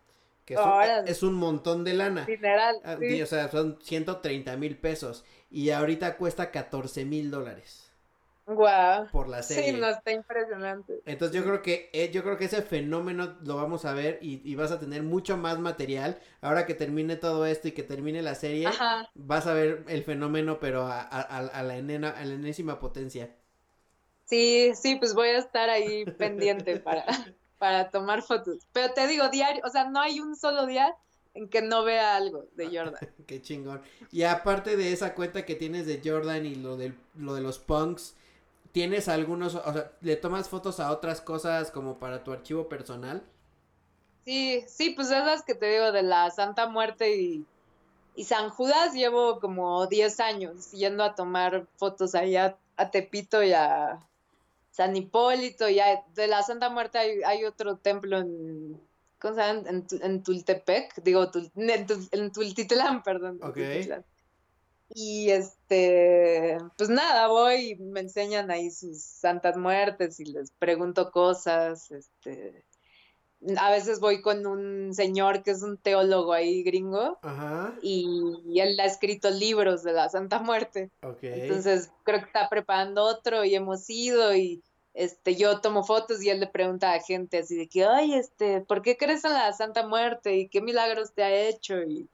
Que 0.44 0.55
es 1.07 1.22
un, 1.22 1.35
montón 1.35 1.85
de 1.85 1.94
lana. 1.94 2.26
Ah, 2.84 2.99
o 3.22 3.26
sea, 3.26 3.49
son 3.49 3.78
130 3.80 4.57
mil 4.57 4.76
pesos. 4.76 5.24
Y 5.53 5.70
ahorita 5.70 6.16
cuesta 6.16 6.50
14 6.50 7.05
mil 7.05 7.30
dólares. 7.30 7.92
Wow. 8.46 9.09
Por 9.12 9.28
la 9.28 9.42
serie. 9.42 9.72
Sí, 9.72 9.78
no, 9.78 9.88
está 9.88 10.12
impresionante. 10.12 11.00
Entonces 11.05 11.36
yo 11.36 11.44
creo 11.44 11.62
que 11.62 11.90
eh, 11.92 12.11
yo 12.11 12.22
creo 12.24 12.36
que 12.36 12.46
ese 12.46 12.62
fenómeno 12.62 13.36
lo 13.44 13.57
vamos 13.57 13.84
a 13.84 13.92
ver 13.92 14.18
y, 14.20 14.55
vas 14.57 14.72
a 14.72 14.80
tener 14.80 15.03
mucho 15.03 15.36
más 15.36 15.59
material. 15.59 16.18
Ahora 16.40 16.66
que 16.66 16.74
termine 16.74 17.16
todo 17.16 17.46
esto 17.46 17.68
y 17.68 17.72
que 17.72 17.82
termine 17.82 18.22
la 18.22 18.34
serie, 18.34 18.68
vas 19.14 19.46
a 19.46 19.55
ver 19.55 19.84
el 19.88 20.03
fenómeno, 20.03 20.59
pero 20.59 20.86
a, 20.86 21.03
a, 21.03 21.20
a 21.20 21.62
la, 21.62 21.76
enena, 21.76 22.11
a 22.11 22.24
la 22.24 22.34
enésima 22.34 22.80
potencia. 22.80 23.30
Sí, 24.24 24.72
sí, 24.74 24.96
pues 24.96 25.14
voy 25.14 25.28
a 25.28 25.38
estar 25.38 25.68
ahí 25.68 26.05
pendiente 26.18 26.80
para, 26.80 27.05
para 27.59 27.90
tomar 27.90 28.22
fotos. 28.22 28.66
Pero 28.72 28.92
te 28.94 29.07
digo, 29.07 29.28
diario, 29.28 29.62
o 29.64 29.68
sea, 29.68 29.90
no 29.90 30.00
hay 30.00 30.18
un 30.20 30.34
solo 30.34 30.66
día 30.66 30.96
en 31.35 31.49
que 31.49 31.62
no 31.62 31.85
vea 31.85 32.16
algo 32.16 32.47
de 32.55 32.66
Jordan. 32.66 33.09
Qué 33.26 33.41
chingón. 33.41 33.83
Y 34.11 34.22
aparte 34.24 34.76
de 34.76 34.93
esa 34.93 35.14
cuenta 35.14 35.45
que 35.45 35.55
tienes 35.55 35.87
de 35.87 36.01
Jordan 36.05 36.47
y 36.47 36.55
lo 36.55 36.76
de, 36.76 36.93
lo 37.16 37.35
de 37.35 37.41
los 37.41 37.59
punks, 37.59 38.14
¿tienes 38.72 39.09
algunos, 39.09 39.55
o 39.55 39.72
sea, 39.72 39.93
le 40.01 40.16
tomas 40.16 40.49
fotos 40.49 40.80
a 40.80 40.91
otras 40.91 41.20
cosas 41.20 41.70
como 41.70 41.99
para 41.99 42.24
tu 42.24 42.33
archivo 42.33 42.68
personal? 42.68 43.22
Sí, 44.24 44.64
sí, 44.68 44.91
pues 44.91 45.09
esas 45.09 45.43
que 45.43 45.55
te 45.55 45.66
digo 45.66 45.91
de 45.91 46.03
la 46.03 46.30
Santa 46.30 46.68
Muerte 46.68 47.16
y, 47.16 47.45
y 48.14 48.24
San 48.24 48.51
Judas 48.51 48.95
llevo 48.95 49.41
como 49.41 49.87
10 49.87 50.20
años 50.20 50.70
yendo 50.70 51.03
a 51.03 51.14
tomar 51.14 51.66
fotos 51.76 52.14
allá 52.14 52.57
a 52.76 52.91
Tepito 52.91 53.43
y 53.43 53.53
a 53.53 54.01
San 54.70 54.97
Hipólito, 54.97 55.68
y 55.68 55.80
de 56.14 56.26
la 56.28 56.43
Santa 56.43 56.70
Muerte 56.70 56.99
hay, 56.99 57.22
hay 57.24 57.45
otro 57.45 57.76
templo 57.76 58.18
en 58.18 58.80
¿cómo 59.23 59.35
se 59.35 59.41
llama? 59.41 59.70
En, 59.70 59.87
en, 60.03 60.23
Tultepec, 60.25 61.01
digo, 61.03 61.31
en, 61.55 62.33
Tultitlán, 62.33 63.05
perdón. 63.05 63.39
Ok. 63.43 63.57
Y 64.95 65.31
este, 65.31 66.59
pues 66.77 66.91
nada, 66.91 67.29
voy 67.29 67.70
y 67.70 67.77
me 67.77 68.01
enseñan 68.01 68.51
ahí 68.51 68.70
sus 68.70 69.01
santas 69.01 69.57
muertes 69.57 70.20
y 70.20 70.27
les 70.27 70.51
pregunto 70.51 71.11
cosas, 71.11 71.91
este, 71.93 72.62
a 73.57 73.70
veces 73.70 74.01
voy 74.01 74.20
con 74.20 74.47
un 74.47 74.93
señor 74.93 75.43
que 75.43 75.53
es 75.53 75.62
un 75.62 75.79
teólogo 75.79 76.35
ahí 76.35 76.62
gringo 76.62 77.18
Ajá. 77.23 77.75
Y, 77.81 78.61
él 78.61 78.79
ha 78.81 78.85
escrito 78.85 79.31
libros 79.31 79.83
de 79.83 79.93
la 79.93 80.11
Santa 80.11 80.41
Muerte. 80.41 80.91
Okay. 81.03 81.43
Entonces 81.43 81.91
creo 82.03 82.18
que 82.18 82.27
está 82.27 82.51
preparando 82.51 83.03
otro 83.05 83.45
y 83.45 83.55
hemos 83.55 83.89
ido 83.89 84.37
y 84.37 84.62
este, 84.95 85.36
yo 85.36 85.61
tomo 85.61 85.84
fotos 85.84 86.22
y 86.22 86.30
él 86.30 86.40
le 86.40 86.47
pregunta 86.47 86.93
a 86.93 87.01
gente 87.01 87.38
así 87.38 87.57
de 87.57 87.68
que, 87.68 87.84
ay, 87.84 88.14
este, 88.14 88.61
¿por 88.61 88.82
qué 88.82 88.97
crees 88.97 89.24
en 89.24 89.32
la 89.32 89.53
Santa 89.53 89.86
Muerte? 89.86 90.36
¿Y 90.36 90.49
qué 90.49 90.61
milagros 90.61 91.12
te 91.14 91.22
ha 91.22 91.34
hecho? 91.34 91.82
Y, 91.82 92.09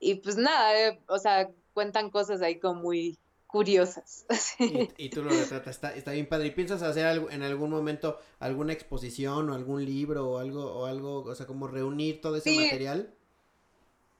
y 0.00 0.16
pues 0.16 0.36
nada, 0.36 0.78
eh, 0.80 1.00
o 1.08 1.18
sea, 1.18 1.50
cuentan 1.74 2.10
cosas 2.10 2.42
ahí 2.42 2.58
como 2.58 2.80
muy 2.80 3.18
curiosas. 3.46 4.26
Y, 4.96 5.10
tú 5.10 5.22
lo 5.22 5.30
retratas, 5.30 5.76
está, 5.76 5.94
está 5.94 6.12
bien 6.12 6.26
padre. 6.26 6.48
¿Y 6.48 6.50
piensas 6.52 6.82
hacer 6.82 7.06
algo, 7.06 7.30
en 7.30 7.42
algún 7.42 7.70
momento 7.70 8.18
alguna 8.40 8.72
exposición 8.72 9.50
o 9.50 9.54
algún 9.54 9.84
libro 9.84 10.30
o 10.30 10.38
algo, 10.38 10.72
o 10.72 10.86
algo, 10.86 11.22
o 11.22 11.34
sea, 11.34 11.46
como 11.46 11.68
reunir 11.68 12.20
todo 12.20 12.36
ese 12.36 12.54
material? 12.54 13.14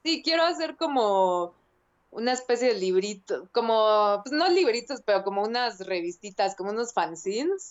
Sí, 0.03 0.21
quiero 0.23 0.43
hacer 0.43 0.75
como 0.75 1.55
una 2.13 2.31
especie 2.31 2.69
de 2.69 2.79
librito, 2.79 3.49
como, 3.51 4.21
pues 4.23 4.33
no 4.33 4.47
libritos, 4.49 5.01
pero 5.01 5.23
como 5.23 5.43
unas 5.43 5.85
revistitas, 5.85 6.55
como 6.55 6.71
unos 6.71 6.93
fanzines 6.93 7.69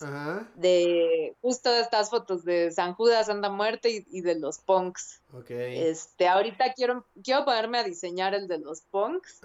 de 0.55 1.35
justo 1.41 1.71
de 1.71 1.81
estas 1.81 2.09
fotos 2.09 2.43
de 2.43 2.71
San 2.71 2.93
Judas, 2.93 3.27
Santa 3.27 3.49
Muerte 3.49 4.05
y, 4.09 4.21
de 4.21 4.39
los 4.39 4.59
punks. 4.59 5.21
Este, 5.49 6.27
ahorita 6.27 6.73
quiero, 6.73 7.05
quiero 7.23 7.45
ponerme 7.45 7.79
a 7.79 7.83
diseñar 7.83 8.33
el 8.33 8.47
de 8.47 8.59
los 8.59 8.81
punks 8.81 9.41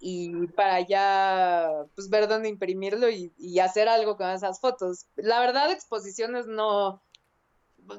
y 0.00 0.46
para 0.48 0.80
ya, 0.80 1.68
pues 1.94 2.08
ver 2.08 2.28
dónde 2.28 2.48
imprimirlo 2.48 3.08
y, 3.10 3.32
y 3.38 3.58
hacer 3.58 3.88
algo 3.88 4.16
con 4.16 4.30
esas 4.30 4.60
fotos. 4.60 5.06
La 5.16 5.40
verdad, 5.40 5.70
exposiciones 5.70 6.46
no, 6.46 7.02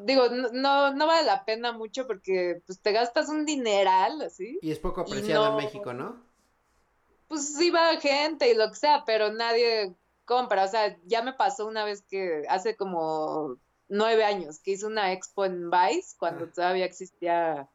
digo, 0.03 0.29
no, 0.29 0.93
no 0.93 1.07
vale 1.07 1.25
la 1.25 1.45
pena 1.45 1.71
mucho 1.71 2.07
porque 2.07 2.61
pues 2.65 2.79
te 2.79 2.91
gastas 2.91 3.29
un 3.29 3.45
dineral, 3.45 4.21
así. 4.21 4.59
Y 4.61 4.71
es 4.71 4.79
poco 4.79 5.01
apreciado 5.01 5.49
en 5.49 5.65
México, 5.65 5.93
¿no? 5.93 6.24
Pues 7.27 7.55
sí 7.55 7.69
va 7.69 7.99
gente 7.99 8.49
y 8.51 8.55
lo 8.55 8.69
que 8.69 8.75
sea, 8.75 9.03
pero 9.05 9.31
nadie 9.31 9.95
compra. 10.25 10.65
O 10.65 10.67
sea, 10.67 10.97
ya 11.05 11.21
me 11.21 11.33
pasó 11.33 11.65
una 11.67 11.85
vez 11.85 12.03
que 12.03 12.43
hace 12.49 12.75
como 12.75 13.57
nueve 13.87 14.23
años 14.23 14.59
que 14.59 14.71
hice 14.71 14.85
una 14.85 15.11
expo 15.11 15.45
en 15.45 15.69
Vice, 15.69 16.15
cuando 16.17 16.47
todavía 16.47 16.85
existía 16.85 17.69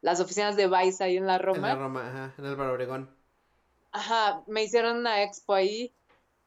las 0.00 0.20
oficinas 0.20 0.56
de 0.56 0.68
Vice 0.68 1.02
ahí 1.02 1.16
en 1.16 1.26
la 1.26 1.38
Roma. 1.38 1.72
En 1.72 1.78
la 1.78 1.82
Roma, 1.82 2.08
ajá, 2.08 2.34
en 2.38 2.46
Álvaro 2.46 2.72
Obregón. 2.72 3.10
Ajá, 3.92 4.42
me 4.46 4.64
hicieron 4.64 4.98
una 4.98 5.22
expo 5.22 5.54
ahí 5.54 5.94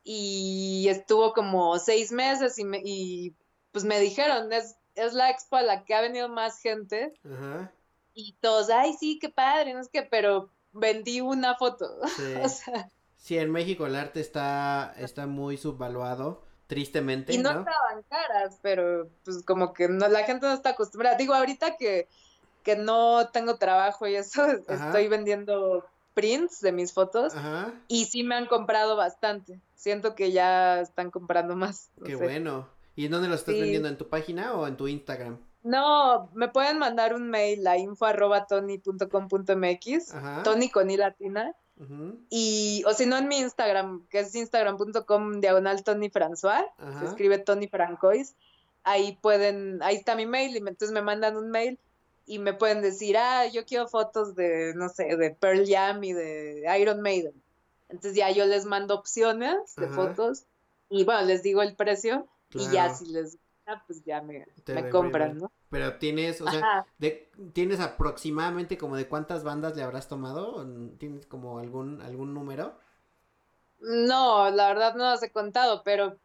y 0.04 0.88
estuvo 0.90 1.34
como 1.34 1.80
seis 1.80 2.12
meses 2.12 2.60
y, 2.60 2.64
me, 2.64 2.82
y 2.84 3.34
pues 3.72 3.84
me 3.84 4.00
dijeron, 4.00 4.52
es, 4.54 4.78
es 4.96 5.14
la 5.14 5.30
expo 5.30 5.56
a 5.56 5.64
la 5.64 5.84
que 5.84 5.96
ha 5.96 6.02
venido 6.02 6.30
más 6.30 6.60
gente. 6.60 7.14
Ajá. 7.26 7.72
Y 8.14 8.34
todos, 8.42 8.70
ay, 8.70 8.94
sí, 8.94 9.20
qué 9.20 9.30
padre, 9.30 9.74
no 9.74 9.80
es 9.80 9.90
que, 9.90 10.02
pero 10.02 10.50
vendí 10.78 11.22
una 11.22 11.56
foto. 11.56 11.98
Sí. 13.20 13.38
en 13.38 13.52
México 13.52 13.86
el 13.86 13.96
arte 13.98 14.22
está, 14.22 14.94
está 14.98 15.28
muy 15.28 15.58
subvaluado, 15.58 16.44
tristemente. 16.68 17.34
Y 17.34 17.40
no, 17.40 17.50
estaban 17.50 18.04
caras, 18.08 18.58
pero 18.62 19.10
pues 19.26 19.44
como 19.44 19.74
que 19.74 19.90
no, 19.90 20.08
la 20.08 20.24
gente 20.24 20.46
no 20.46 20.54
está 20.54 20.70
acostumbrada. 20.70 21.18
Digo, 21.18 21.34
ahorita 21.34 21.76
que, 21.76 22.08
que 22.64 22.78
no 22.78 23.28
tengo 23.34 23.58
trabajo 23.58 24.08
y 24.08 24.16
eso, 24.16 24.46
estoy 24.70 25.10
vendiendo 25.10 25.84
prints 26.14 26.62
de 26.62 26.72
mis 26.72 26.94
fotos 26.94 27.34
y 27.90 28.06
sí 28.06 28.24
me 28.24 28.36
han 28.36 28.46
comprado 28.46 28.96
bastante. 28.96 29.60
Siento 29.76 30.16
que 30.16 30.32
ya 30.32 30.80
están 30.80 31.12
comprando 31.12 31.58
más. 31.58 31.90
Qué 32.06 32.16
bueno. 32.16 32.70
¿Y 32.96 33.06
en 33.06 33.12
dónde 33.12 33.28
lo 33.28 33.36
estás 33.36 33.56
vendiendo? 33.56 33.90
¿En 33.90 33.98
tu 33.98 34.08
página 34.08 34.54
o 34.54 34.68
en 34.68 34.78
tu 34.78 34.88
Instagram? 34.88 35.40
No, 35.68 36.30
me 36.34 36.48
pueden 36.48 36.80
mandar 36.80 37.14
un 37.14 37.30
mail 37.30 37.68
a 37.68 37.78
info 37.78 38.06
arroba 38.06 38.48
tony 38.48 38.80
con 40.70 40.90
i 40.90 40.96
latina. 40.96 41.54
Y, 42.30 42.84
o 42.88 42.94
si 42.94 43.06
no, 43.06 43.18
en 43.18 43.28
mi 43.28 43.38
Instagram, 43.40 44.08
que 44.08 44.22
es 44.22 44.34
instagram.com 44.34 45.42
diagonal 45.42 45.84
Tony 45.84 46.10
François, 46.10 46.66
se 47.00 47.06
escribe 47.06 47.38
Tony 47.40 47.68
Francois. 47.68 48.34
Ahí 48.84 49.20
pueden, 49.22 49.84
ahí 49.84 49.98
está 49.98 50.16
mi 50.16 50.26
mail, 50.26 50.56
y 50.56 50.60
entonces 50.60 50.92
me 50.92 51.02
mandan 51.02 51.36
un 51.36 51.52
mail 51.52 51.78
y 52.26 52.40
me 52.40 52.54
pueden 52.54 52.82
decir, 52.82 53.18
ah, 53.18 53.46
yo 53.48 53.66
quiero 53.66 53.90
fotos 53.90 54.36
de, 54.36 54.74
no 54.74 54.88
sé, 54.88 55.18
de 55.18 55.32
Pearl 55.32 55.66
Jam 55.68 56.02
y 56.02 56.14
de 56.14 56.66
Iron 56.80 57.02
Maiden. 57.02 57.34
Entonces 57.90 58.16
ya 58.16 58.32
yo 58.32 58.46
les 58.46 58.64
mando 58.64 58.96
opciones 58.96 59.76
de 59.76 59.90
fotos 59.90 60.46
y 60.90 61.04
bueno, 61.04 61.24
les 61.24 61.44
digo 61.44 61.62
el 61.62 61.76
precio 61.76 62.26
y 62.54 62.70
ya 62.70 62.94
si 62.94 63.06
les 63.08 63.38
pues 63.86 64.04
ya 64.04 64.22
me, 64.22 64.46
compran, 64.90 65.38
¿no? 65.38 65.52
Pero 65.70 65.98
tienes, 65.98 66.42
o 66.42 66.50
sea, 66.50 66.86
de, 66.98 67.30
¿tienes 67.54 67.80
aproximadamente 67.80 68.78
como 68.78 68.96
de 68.96 69.08
cuántas 69.08 69.44
bandas 69.44 69.76
le 69.76 69.84
habrás 69.84 70.08
tomado? 70.08 70.66
¿Tienes 70.98 71.26
como 71.26 71.60
algún, 71.60 72.02
algún 72.02 72.34
número? 72.34 72.78
No, 73.80 74.50
la 74.50 74.70
verdad 74.70 74.96
no 74.96 75.04
las 75.04 75.22
he 75.24 75.32
contado, 75.32 75.84
pero 75.84 76.18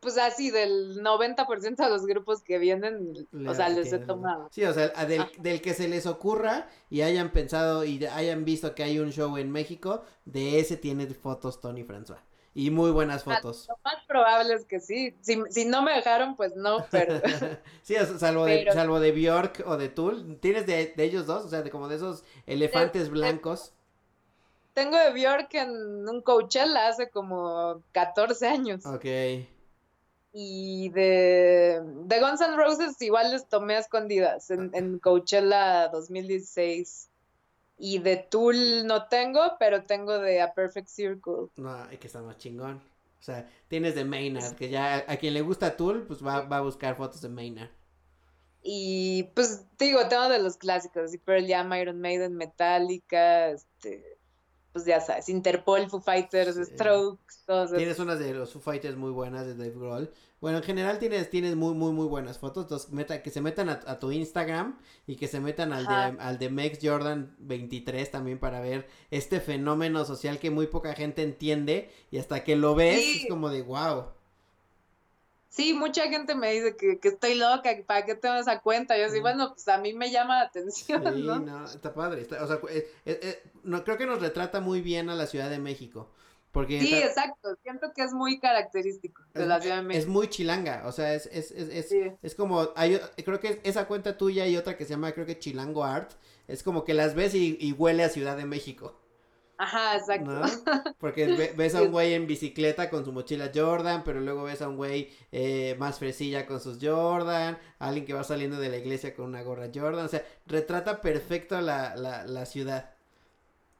pues 0.00 0.18
así 0.18 0.50
del 0.50 1.02
90% 1.02 1.76
de 1.76 1.90
los 1.90 2.06
grupos 2.06 2.42
que 2.42 2.58
vienen, 2.58 3.26
o 3.46 3.54
sea, 3.54 3.68
les 3.68 3.92
he 3.92 3.98
tomado. 3.98 4.48
Sí, 4.52 4.64
o 4.64 4.72
sea, 4.72 4.88
del, 5.04 5.24
del, 5.38 5.60
que 5.60 5.74
se 5.74 5.88
les 5.88 6.06
ocurra 6.06 6.68
y 6.90 7.02
hayan 7.02 7.32
pensado 7.32 7.84
y 7.84 8.04
hayan 8.06 8.44
visto 8.44 8.74
que 8.74 8.84
hay 8.84 8.98
un 8.98 9.10
show 9.10 9.36
en 9.36 9.50
México, 9.50 10.04
de 10.24 10.60
ese 10.60 10.76
tiene 10.76 11.06
fotos 11.06 11.60
Tony 11.60 11.82
François. 11.82 12.20
Y 12.58 12.70
muy 12.70 12.90
buenas 12.90 13.22
fotos. 13.22 13.66
Lo 13.68 13.78
más 13.84 14.02
probable 14.06 14.54
es 14.54 14.64
que 14.64 14.80
sí. 14.80 15.14
Si, 15.20 15.38
si 15.50 15.66
no 15.66 15.82
me 15.82 15.92
dejaron, 15.92 16.36
pues 16.36 16.56
no, 16.56 16.86
pero. 16.90 17.20
sí, 17.82 17.96
salvo, 18.16 18.46
de, 18.46 18.72
salvo 18.72 18.98
de 18.98 19.12
Bjork 19.12 19.62
o 19.66 19.76
de 19.76 19.90
Tool. 19.90 20.38
¿Tienes 20.40 20.64
de, 20.64 20.94
ellos 20.96 21.26
dos? 21.26 21.44
O 21.44 21.48
sea, 21.50 21.60
de 21.60 21.68
como 21.68 21.86
de 21.86 21.96
esos 21.96 22.24
elefantes 22.46 23.10
blancos. 23.10 23.74
Tengo 24.72 24.96
de 24.96 25.12
Bjork 25.12 25.52
en 25.52 26.08
un 26.08 26.22
Coachella 26.22 26.88
hace 26.88 27.10
como 27.10 27.82
14 27.92 28.48
años. 28.48 28.86
Ok. 28.86 29.04
Y 30.32 30.88
de, 30.94 31.82
de 31.84 32.20
Guns 32.20 32.40
N' 32.40 32.56
Roses 32.56 33.00
igual 33.02 33.32
les 33.32 33.46
tomé 33.50 33.76
a 33.76 33.80
escondidas 33.80 34.50
en, 34.50 34.70
en 34.72 34.98
Coachella 34.98 35.88
2016. 35.88 37.10
Y 37.78 37.98
de 37.98 38.16
Tool 38.16 38.86
no 38.86 39.08
tengo, 39.08 39.56
pero 39.58 39.84
tengo 39.84 40.18
de 40.18 40.40
A 40.40 40.54
Perfect 40.54 40.88
Circle. 40.88 41.48
No, 41.56 41.74
hay 41.74 41.98
que 41.98 42.06
estar 42.06 42.22
más 42.22 42.38
chingón. 42.38 42.80
O 43.20 43.22
sea, 43.22 43.48
tienes 43.68 43.94
de 43.94 44.04
Maynard, 44.04 44.54
que 44.54 44.68
ya 44.68 45.04
a 45.06 45.16
quien 45.16 45.34
le 45.34 45.42
gusta 45.42 45.76
Tool, 45.76 46.06
pues 46.06 46.24
va, 46.24 46.42
va 46.42 46.58
a 46.58 46.62
buscar 46.62 46.96
fotos 46.96 47.20
de 47.20 47.28
Maynard. 47.28 47.70
Y 48.62 49.24
pues 49.34 49.64
digo, 49.78 50.08
tengo 50.08 50.28
de 50.28 50.40
los 50.40 50.56
clásicos, 50.56 51.04
así 51.04 51.18
Pearl 51.18 51.46
Jam, 51.46 51.72
Iron 51.74 52.00
Maiden, 52.00 52.34
Metallica, 52.34 53.50
este, 53.50 54.15
pues 54.76 54.84
ya 54.84 55.00
sabes, 55.00 55.30
Interpol, 55.30 55.88
Foo 55.88 56.02
Fighters, 56.02 56.54
Strokes, 56.54 57.36
todos 57.46 57.72
Tienes 57.72 57.98
unas 57.98 58.18
de 58.18 58.34
los 58.34 58.52
Foo 58.52 58.60
Fighters 58.60 58.94
muy 58.94 59.10
buenas 59.10 59.46
de 59.46 59.54
Dave 59.54 59.70
Grohl. 59.70 60.10
Bueno, 60.38 60.58
en 60.58 60.64
general 60.64 60.98
tienes, 60.98 61.30
tienes 61.30 61.56
muy, 61.56 61.72
muy, 61.72 61.92
muy 61.92 62.06
buenas 62.06 62.36
fotos. 62.36 62.64
Entonces, 62.64 62.92
meta, 62.92 63.22
que 63.22 63.30
se 63.30 63.40
metan 63.40 63.70
a, 63.70 63.98
tu 63.98 64.12
Instagram 64.12 64.78
y 65.06 65.16
que 65.16 65.28
se 65.28 65.40
metan 65.40 65.72
al 65.72 65.86
de, 65.86 66.20
al 66.20 66.38
de 66.38 66.50
Max 66.50 66.80
Jordan 66.82 67.34
23 67.38 68.10
también 68.10 68.38
para 68.38 68.60
ver 68.60 68.86
este 69.10 69.40
fenómeno 69.40 70.04
social 70.04 70.38
que 70.38 70.50
muy 70.50 70.66
poca 70.66 70.92
gente 70.92 71.22
entiende 71.22 71.90
y 72.10 72.18
hasta 72.18 72.44
que 72.44 72.54
lo 72.54 72.74
ves 72.74 73.22
es 73.22 73.26
como 73.30 73.48
de 73.48 73.62
wow. 73.62 74.08
Sí, 75.56 75.72
mucha 75.72 76.02
gente 76.10 76.34
me 76.34 76.52
dice 76.52 76.76
que, 76.76 76.98
estoy 77.02 77.34
loca, 77.34 77.70
¿para 77.86 78.04
qué 78.04 78.14
tengo 78.14 78.34
esa 78.34 78.60
cuenta? 78.60 78.98
Yo 78.98 79.06
así, 79.06 79.20
bueno, 79.20 79.54
pues 79.54 79.66
a 79.68 79.78
mí 79.78 79.94
me 79.94 80.10
llama 80.10 80.36
la 80.40 80.42
atención, 80.42 81.02
sí, 81.14 81.22
¿no? 81.22 81.64
está 81.64 81.94
padre. 81.94 82.26
o 82.38 82.46
sea, 82.46 82.56
eh, 82.68 82.92
eh, 83.06 83.20
eh, 83.22 83.42
no, 83.64 83.82
creo 83.82 83.96
que 83.96 84.04
nos 84.04 84.20
retrata 84.20 84.60
muy 84.60 84.82
bien 84.82 85.08
a 85.08 85.14
la 85.14 85.26
Ciudad 85.26 85.48
de 85.48 85.58
México 85.58 86.10
Porque 86.52 86.78
Sí, 86.82 86.92
exacto. 86.94 87.56
Siento 87.62 87.90
que 87.94 88.02
es 88.02 88.12
muy 88.12 88.38
característico 88.38 89.22
de 89.32 89.42
es, 89.42 89.48
la 89.48 89.58
Ciudad 89.62 89.76
de 89.76 89.82
es 89.82 89.86
México. 89.86 90.12
muy 90.12 90.28
chilanga, 90.28 90.82
o 90.84 90.92
sea, 90.92 91.14
es, 91.14 91.24
es, 91.32 91.50
es, 91.52 91.70
es, 91.70 91.88
Sí. 91.88 92.02
es 92.22 92.34
como, 92.34 92.68
hay, 92.76 93.00
creo 93.24 93.40
que 93.40 93.58
esa 93.64 93.86
cuenta 93.88 94.18
tuya 94.18 94.46
y 94.46 94.58
otra 94.58 94.76
que 94.76 94.84
se 94.84 94.90
llama, 94.90 95.12
creo 95.12 95.24
que 95.24 95.38
Chilango 95.38 95.84
Art, 95.84 96.12
es 96.48 96.62
como 96.62 96.84
que 96.84 96.92
las 96.92 97.14
ves 97.14 97.34
y, 97.34 97.56
y 97.58 97.72
huele 97.72 98.04
a 98.04 98.10
Ciudad 98.10 98.36
de 98.36 98.44
México. 98.44 99.00
Ajá, 99.58 99.96
exacto. 99.96 100.30
¿no? 100.30 100.42
Porque 100.98 101.26
ve- 101.26 101.52
ves 101.56 101.74
a 101.74 101.82
un 101.82 101.90
güey 101.92 102.14
en 102.14 102.26
bicicleta 102.26 102.90
con 102.90 103.04
su 103.04 103.12
mochila 103.12 103.50
Jordan, 103.54 104.02
pero 104.04 104.20
luego 104.20 104.44
ves 104.44 104.62
a 104.62 104.68
un 104.68 104.76
güey 104.76 105.10
eh, 105.32 105.76
más 105.78 105.98
fresilla 105.98 106.46
con 106.46 106.60
sus 106.60 106.78
Jordan, 106.80 107.58
alguien 107.78 108.04
que 108.06 108.12
va 108.14 108.24
saliendo 108.24 108.58
de 108.58 108.68
la 108.68 108.76
iglesia 108.78 109.14
con 109.14 109.26
una 109.26 109.42
gorra 109.42 109.68
Jordan, 109.74 110.04
o 110.06 110.08
sea, 110.08 110.24
retrata 110.46 111.00
perfecto 111.00 111.60
la, 111.60 111.96
la, 111.96 112.24
la 112.24 112.46
ciudad. 112.46 112.90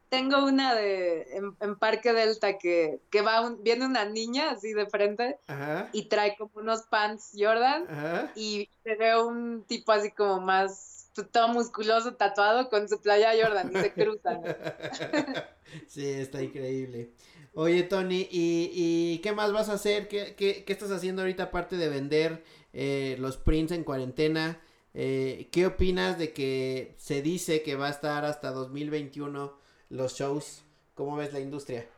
Tengo 0.09 0.45
una 0.45 0.75
de 0.75 1.23
en, 1.37 1.57
en 1.61 1.77
Parque 1.77 2.13
Delta 2.13 2.59
que, 2.59 3.01
que 3.11 3.23
va 3.23 3.41
un- 3.41 3.63
viene 3.65 3.85
una 3.87 4.05
niña 4.05 4.51
así 4.53 4.73
de 4.73 4.87
frente 4.87 5.37
Ajá, 5.49 5.89
y 5.93 6.05
trae 6.09 6.37
como 6.37 6.53
unos 6.55 6.83
pants 6.83 7.33
Jordan 7.37 7.87
ajá. 7.91 8.31
y 8.37 8.71
se 8.85 8.95
ve 8.95 9.21
un 9.21 9.65
tipo 9.65 9.91
así 9.93 10.13
como 10.13 10.41
más 10.41 10.96
todo 11.25 11.49
musculoso 11.49 12.15
tatuado 12.15 12.69
con 12.69 12.89
su 12.89 13.01
playa 13.01 13.33
Jordan 13.41 13.71
y 13.73 13.79
se 13.79 13.93
cruzan. 13.93 14.43
sí, 15.89 16.07
está 16.07 16.43
increíble. 16.43 17.13
Oye, 17.55 17.85
Tony, 17.85 18.29
¿y, 18.31 18.71
y 18.75 19.19
qué 19.23 19.33
más 19.33 19.53
vas 19.53 19.71
a 19.71 19.75
hacer? 19.75 20.09
¿Qué, 20.09 20.35
qué, 20.37 20.65
qué 20.65 20.73
estás 20.73 20.91
haciendo 20.91 21.23
ahorita 21.23 21.45
aparte 21.45 21.77
de 21.77 21.89
vender 21.89 22.45
eh, 22.75 23.17
los 23.19 23.39
prints 23.39 23.73
en 23.73 23.83
cuarentena? 23.83 24.61
Eh, 24.93 25.49
¿Qué 25.53 25.67
opinas 25.67 26.19
de 26.19 26.33
que 26.33 26.95
se 26.99 27.23
dice 27.23 27.63
que 27.63 27.77
va 27.77 27.89
a 27.89 27.91
estar 27.91 28.25
hasta 28.25 28.51
2021 28.51 29.59
los 29.91 30.15
shows? 30.15 30.63
¿Cómo 30.95 31.17
ves 31.17 31.33
la 31.33 31.41
industria? 31.41 31.89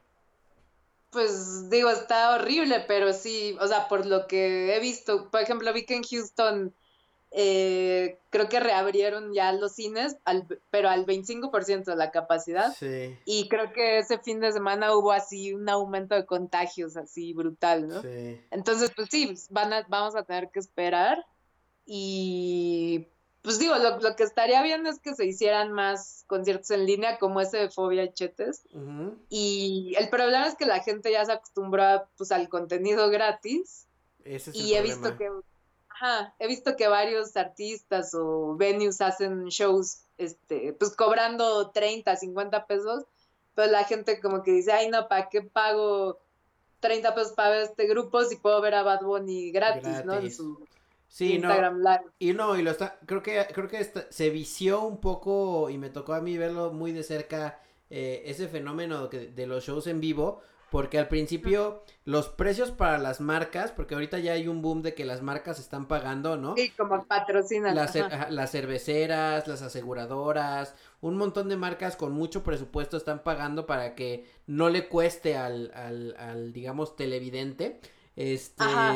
Pues 1.10 1.70
digo, 1.70 1.90
está 1.90 2.34
horrible, 2.34 2.84
pero 2.86 3.12
sí, 3.12 3.56
o 3.60 3.66
sea, 3.66 3.88
por 3.88 4.04
lo 4.04 4.26
que 4.26 4.76
he 4.76 4.80
visto, 4.80 5.30
por 5.30 5.40
ejemplo, 5.40 5.72
vi 5.72 5.86
que 5.86 5.94
en 5.96 6.02
Houston 6.02 6.74
eh, 7.30 8.18
creo 8.30 8.48
que 8.48 8.58
reabrieron 8.60 9.32
ya 9.34 9.52
los 9.52 9.72
cines, 9.74 10.16
al- 10.24 10.46
pero 10.70 10.88
al 10.88 11.04
25% 11.04 11.90
de 11.90 11.96
la 11.96 12.10
capacidad. 12.10 12.74
Sí, 12.74 13.16
Y 13.24 13.48
creo 13.48 13.72
que 13.72 13.98
ese 13.98 14.18
fin 14.18 14.40
de 14.40 14.52
semana 14.52 14.94
hubo 14.96 15.12
así 15.12 15.52
un 15.52 15.68
aumento 15.68 16.14
de 16.14 16.24
contagios 16.26 16.96
así 16.96 17.32
brutal, 17.34 17.88
¿no? 17.88 18.00
sí. 18.02 18.40
Entonces, 18.50 18.90
pues 18.96 19.08
sí, 19.10 19.26
pues, 19.26 19.48
van 19.50 19.72
a, 19.72 19.86
vamos 19.88 20.16
a 20.16 20.22
tener 20.24 20.50
que 20.50 20.60
esperar. 20.60 21.24
Y 21.90 23.06
pues 23.42 23.58
digo, 23.58 23.74
lo, 23.76 23.98
lo 24.00 24.14
que 24.14 24.22
estaría 24.24 24.62
bien 24.62 24.86
es 24.86 24.98
que 25.00 25.14
se 25.14 25.24
hicieran 25.24 25.72
más 25.72 26.24
conciertos 26.26 26.70
en 26.70 26.84
línea 26.84 27.18
como 27.18 27.40
ese 27.40 27.56
de 27.56 27.70
Fobia 27.70 28.04
y 28.04 28.12
Chetes. 28.12 28.62
Y 29.30 29.94
el 29.98 30.08
problema 30.10 30.46
es 30.46 30.54
que 30.54 30.66
la 30.66 30.80
gente 30.80 31.10
ya 31.10 31.24
se 31.24 31.32
acostumbró 31.32 32.06
pues 32.18 32.30
al 32.32 32.48
contenido 32.50 33.08
gratis. 33.08 33.86
Ese 34.24 34.50
es 34.50 34.56
Y 34.56 34.74
he 34.74 34.82
visto 34.82 35.16
que, 35.16 35.30
ajá, 36.00 36.34
he 36.38 36.46
visto 36.46 36.76
que 36.76 36.88
varios 36.88 37.36
artistas 37.36 38.14
o 38.14 38.54
venues 38.56 39.00
hacen 39.00 39.46
shows, 39.46 40.02
este, 40.16 40.72
pues 40.74 40.94
cobrando 40.96 41.70
30, 41.70 42.16
50 42.16 42.66
pesos, 42.66 43.04
pero 43.54 43.70
la 43.72 43.84
gente 43.84 44.20
como 44.20 44.42
que 44.42 44.52
dice, 44.52 44.72
ay 44.72 44.88
no, 44.88 45.08
¿para 45.08 45.28
qué 45.28 45.42
pago 45.42 46.18
30 46.80 47.14
pesos 47.14 47.32
para 47.32 47.50
ver 47.50 47.62
este 47.62 47.86
grupo 47.86 48.22
si 48.24 48.36
puedo 48.36 48.60
ver 48.60 48.74
a 48.74 48.82
Bad 48.82 49.02
Bunny 49.02 49.50
gratis, 49.50 50.04
¿no? 50.04 50.14
En 50.14 50.30
su 50.32 50.66
Sí, 51.08 51.38
no. 51.38 51.48
Instagram 51.48 51.78
Live. 51.78 52.04
Y 52.18 52.32
no, 52.34 52.56
y 52.56 52.62
lo 52.62 52.70
está, 52.70 52.98
creo 53.06 53.22
que, 53.22 53.46
creo 53.54 53.66
que 53.66 53.80
está- 53.80 54.06
se 54.10 54.28
vició 54.30 54.82
un 54.82 55.00
poco 55.00 55.70
y 55.70 55.78
me 55.78 55.88
tocó 55.88 56.12
a 56.12 56.20
mí 56.20 56.36
verlo 56.36 56.70
muy 56.72 56.92
de 56.92 57.02
cerca 57.02 57.60
eh, 57.90 58.22
ese 58.26 58.48
fenómeno 58.48 59.08
que- 59.08 59.28
de 59.28 59.46
los 59.46 59.64
shows 59.64 59.86
en 59.86 59.98
vivo, 60.00 60.42
porque 60.70 60.98
al 60.98 61.08
principio 61.08 61.82
los 62.04 62.28
precios 62.28 62.70
para 62.70 62.98
las 62.98 63.20
marcas, 63.20 63.72
porque 63.72 63.94
ahorita 63.94 64.18
ya 64.18 64.32
hay 64.32 64.48
un 64.48 64.62
boom 64.62 64.82
de 64.82 64.94
que 64.94 65.04
las 65.04 65.22
marcas 65.22 65.58
están 65.58 65.88
pagando, 65.88 66.36
¿no? 66.36 66.54
Sí, 66.56 66.70
como 66.70 67.04
patrocinan. 67.06 67.74
Las, 67.74 67.94
las 68.30 68.50
cerveceras, 68.50 69.46
las 69.48 69.62
aseguradoras, 69.62 70.74
un 71.00 71.16
montón 71.16 71.48
de 71.48 71.56
marcas 71.56 71.96
con 71.96 72.12
mucho 72.12 72.42
presupuesto 72.42 72.96
están 72.96 73.22
pagando 73.22 73.66
para 73.66 73.94
que 73.94 74.26
no 74.46 74.68
le 74.68 74.88
cueste 74.88 75.36
al, 75.36 75.70
al, 75.74 76.14
al 76.18 76.52
digamos, 76.52 76.96
televidente. 76.96 77.80
Este. 78.16 78.64
Ajá. 78.64 78.94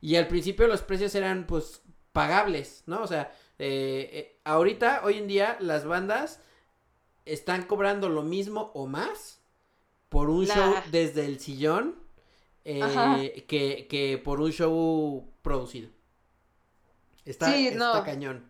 Y 0.00 0.16
al 0.16 0.28
principio 0.28 0.66
los 0.66 0.82
precios 0.82 1.14
eran, 1.14 1.46
pues, 1.46 1.82
pagables, 2.12 2.82
¿no? 2.86 3.02
O 3.02 3.06
sea, 3.06 3.32
eh, 3.58 4.08
eh, 4.12 4.40
ahorita, 4.44 5.02
hoy 5.04 5.18
en 5.18 5.26
día, 5.26 5.56
las 5.60 5.84
bandas 5.84 6.40
están 7.24 7.64
cobrando 7.64 8.08
lo 8.08 8.22
mismo 8.22 8.70
o 8.74 8.86
más 8.86 9.35
por 10.08 10.30
un 10.30 10.46
Nah. 10.46 10.54
show 10.54 10.74
desde 10.90 11.24
el 11.26 11.38
sillón 11.40 11.96
eh, 12.64 13.44
que, 13.48 13.86
que 13.88 14.18
por 14.18 14.40
un 14.40 14.50
show 14.52 15.28
producido. 15.42 15.90
Está, 17.24 17.52
Sí, 17.52 17.68
está 17.68 17.98
no. 17.98 18.04
cañón. 18.04 18.44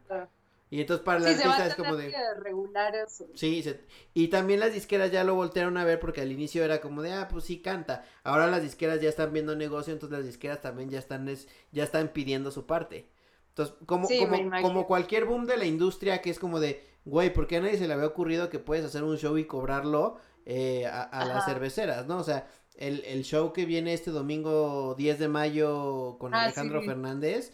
Y 0.69 0.81
entonces 0.81 1.05
para 1.05 1.21
la 1.21 1.29
Sí, 1.29 1.37
se 1.37 1.47
va 1.49 1.55
artista 1.55 1.67
es 1.69 1.75
como 1.77 1.97
de... 1.97 2.13
regular 2.41 2.95
eso. 2.97 3.27
Sí, 3.35 3.63
se- 3.63 3.81
y 4.15 4.29
también 4.29 4.59
las 4.61 4.73
disqueras 4.75 5.13
ya 5.13 5.23
lo 5.23 5.35
voltearon 5.37 5.77
a 5.77 5.85
ver 5.85 6.01
porque 6.01 6.21
al 6.23 6.33
inicio 6.33 6.65
era 6.65 6.81
como 6.81 7.03
de, 7.03 7.13
ah, 7.13 7.29
pues 7.31 7.45
sí 7.45 7.61
canta. 7.63 8.05
Ahora 8.25 8.49
las 8.49 8.63
disqueras 8.63 9.01
ya 9.01 9.09
están 9.09 9.33
viendo 9.33 9.55
negocio, 9.55 9.93
entonces 9.93 10.19
las 10.19 10.27
disqueras 10.27 10.61
también 10.63 10.91
ya 10.91 10.99
están, 10.99 11.29
es- 11.29 11.49
ya 11.73 11.85
están 11.85 12.09
pidiendo 12.09 12.51
su 12.51 12.67
parte. 12.67 13.09
Entonces, 13.51 13.77
como, 13.87 14.07
Sí, 14.09 14.19
como, 14.19 14.51
como 14.61 14.87
cualquier 14.87 15.25
boom 15.25 15.47
de 15.47 15.57
la 15.57 15.65
industria 15.67 16.21
que 16.21 16.31
es 16.31 16.39
como 16.39 16.59
de, 16.61 16.85
güey, 17.05 17.33
¿por 17.33 17.47
qué 17.47 17.57
a 17.59 17.61
nadie 17.61 17.79
se 17.79 17.87
le 17.87 17.95
había 17.95 18.07
ocurrido 18.07 18.51
que 18.51 18.59
puedes 18.59 18.85
hacer 18.85 19.05
un 19.05 19.17
show 19.17 19.39
y 19.39 19.45
cobrarlo 19.47 20.19
eh, 20.47 20.87
a, 20.87 21.03
a 21.05 21.27
las 21.27 21.45
cerveceras, 21.45 22.07
¿no? 22.07 22.19
O 22.19 22.25
sea, 22.25 22.49
el, 22.77 23.05
el 23.07 23.25
show 23.25 23.53
que 23.53 23.67
viene 23.67 23.95
este 23.95 24.11
domingo 24.13 24.95
10 24.97 25.19
de 25.21 25.29
mayo 25.29 26.19
con 26.21 26.33
Ah, 26.33 26.45
Alejandro 26.45 26.81
sí. 26.81 26.87
Fernández 26.87 27.53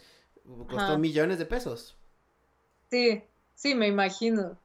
costó 0.68 0.92
Ajá. 0.92 0.98
millones 0.98 1.38
de 1.38 1.46
pesos. 1.46 1.96
Sí, 2.90 3.24
sí, 3.54 3.74
me 3.74 3.88
imagino. 3.88 4.58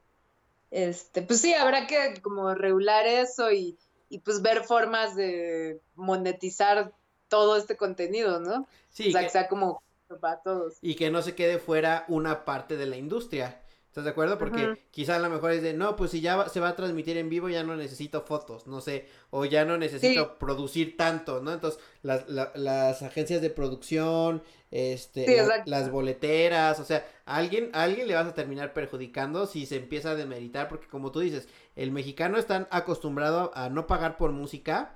Este, 0.70 1.22
pues 1.22 1.40
sí, 1.42 1.54
habrá 1.54 1.86
que 1.86 2.20
como 2.22 2.54
regular 2.54 3.06
eso 3.06 3.52
y, 3.52 3.78
y 4.10 4.20
pues 4.20 4.42
ver 4.42 4.64
formas 4.64 5.16
de 5.16 5.82
monetizar 5.94 6.94
todo 7.28 7.56
este 7.56 7.76
contenido, 7.76 8.40
¿no? 8.40 8.68
Sí, 8.90 9.08
o 9.08 9.12
sea, 9.12 9.22
que- 9.22 9.26
que 9.26 9.32
sea 9.32 9.48
como 9.48 9.82
para 10.20 10.42
todos. 10.42 10.82
y 10.82 10.94
que 10.96 11.10
no 11.10 11.22
se 11.22 11.34
quede 11.34 11.58
fuera 11.58 12.04
una 12.08 12.44
parte 12.44 12.76
de 12.76 12.86
la 12.86 12.96
industria. 12.96 13.62
¿Estás 13.88 14.04
de 14.04 14.10
acuerdo? 14.10 14.38
Porque 14.38 14.64
Ujú. 14.64 14.78
quizá 14.90 15.16
a 15.16 15.18
lo 15.18 15.28
mejor 15.30 15.50
es 15.50 15.62
de, 15.62 15.72
no, 15.72 15.96
pues 15.96 16.10
si 16.12 16.20
ya 16.20 16.36
va- 16.36 16.48
se 16.48 16.60
va 16.60 16.68
a 16.68 16.76
transmitir 16.76 17.16
en 17.16 17.28
vivo 17.30 17.48
ya 17.48 17.64
no 17.64 17.74
necesito 17.74 18.20
fotos, 18.22 18.66
no 18.66 18.80
sé, 18.80 19.06
o 19.30 19.44
ya 19.44 19.64
no 19.64 19.76
necesito 19.78 20.24
Sí. 20.24 20.30
producir 20.38 20.96
tanto, 20.96 21.40
¿no? 21.42 21.52
Entonces, 21.52 21.80
las, 22.02 22.28
la- 22.28 22.52
las 22.54 23.02
agencias 23.02 23.40
de 23.40 23.50
producción, 23.50 24.42
este, 24.70 25.24
Sí, 25.24 25.34
la- 25.34 25.42
exacto. 25.42 25.70
las 25.70 25.90
boleteras, 25.90 26.78
o 26.80 26.84
sea, 26.84 27.06
a 27.24 27.36
alguien, 27.38 27.70
a 27.72 27.82
alguien 27.84 28.06
le 28.06 28.14
vas 28.14 28.26
a 28.26 28.34
terminar 28.34 28.72
perjudicando 28.74 29.46
si 29.46 29.64
se 29.66 29.76
empieza 29.76 30.10
a 30.10 30.14
demeritar, 30.14 30.68
porque 30.68 30.86
como 30.86 31.10
tú 31.10 31.20
dices, 31.20 31.48
el 31.74 31.90
mexicano 31.90 32.38
está 32.38 32.68
acostumbrado 32.70 33.50
a 33.54 33.68
no 33.70 33.86
pagar 33.86 34.16
por 34.18 34.30
música. 34.32 34.94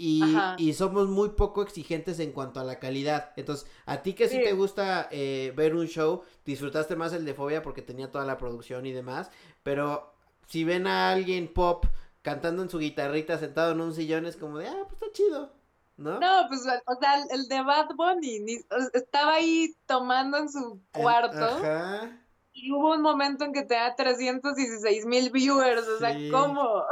Y, 0.00 0.22
y 0.58 0.74
somos 0.74 1.08
muy 1.08 1.30
poco 1.30 1.60
exigentes 1.62 2.20
en 2.20 2.30
cuanto 2.30 2.60
a 2.60 2.64
la 2.64 2.78
calidad. 2.78 3.32
Entonces, 3.36 3.68
a 3.84 4.00
ti 4.00 4.14
que 4.14 4.28
sí, 4.28 4.36
Sí. 4.36 4.44
te 4.44 4.52
gusta 4.52 5.08
eh, 5.10 5.52
ver 5.56 5.74
un 5.74 5.86
show, 5.88 6.22
disfrutaste 6.44 6.94
más 6.94 7.12
el 7.12 7.24
de 7.24 7.34
Fobia 7.34 7.62
porque 7.62 7.82
tenía 7.82 8.10
toda 8.12 8.24
la 8.24 8.38
producción 8.38 8.86
y 8.86 8.92
demás. 8.92 9.28
Pero 9.64 10.14
si 10.46 10.62
ven 10.62 10.86
a 10.86 11.10
alguien 11.10 11.52
pop 11.52 11.84
cantando 12.22 12.62
en 12.62 12.70
su 12.70 12.78
guitarrita 12.78 13.38
sentado 13.38 13.72
en 13.72 13.80
un 13.80 13.92
sillón, 13.92 14.24
es 14.26 14.36
como 14.36 14.58
de, 14.58 14.68
ah, 14.68 14.82
pues 14.88 14.92
está 15.02 15.06
chido. 15.12 15.52
¿No? 15.96 16.20
No, 16.20 16.44
pues, 16.48 16.60
o 16.60 16.94
sea, 17.00 17.24
el- 17.32 17.48
de 17.48 17.60
Bad 17.60 17.88
Bunny 17.96 18.38
ni- 18.38 18.60
estaba 18.94 19.34
ahí 19.34 19.74
tomando 19.84 20.38
en 20.38 20.48
su 20.48 20.80
cuarto 20.92 21.44
Ajá. 21.44 22.22
y 22.52 22.70
hubo 22.70 22.92
un 22.94 23.02
momento 23.02 23.44
en 23.44 23.52
que 23.52 23.62
tenía 23.62 23.96
316 23.96 25.06
mil 25.06 25.30
viewers, 25.30 25.88
o 25.88 25.98
sea. 25.98 26.16
¿cómo? 26.30 26.84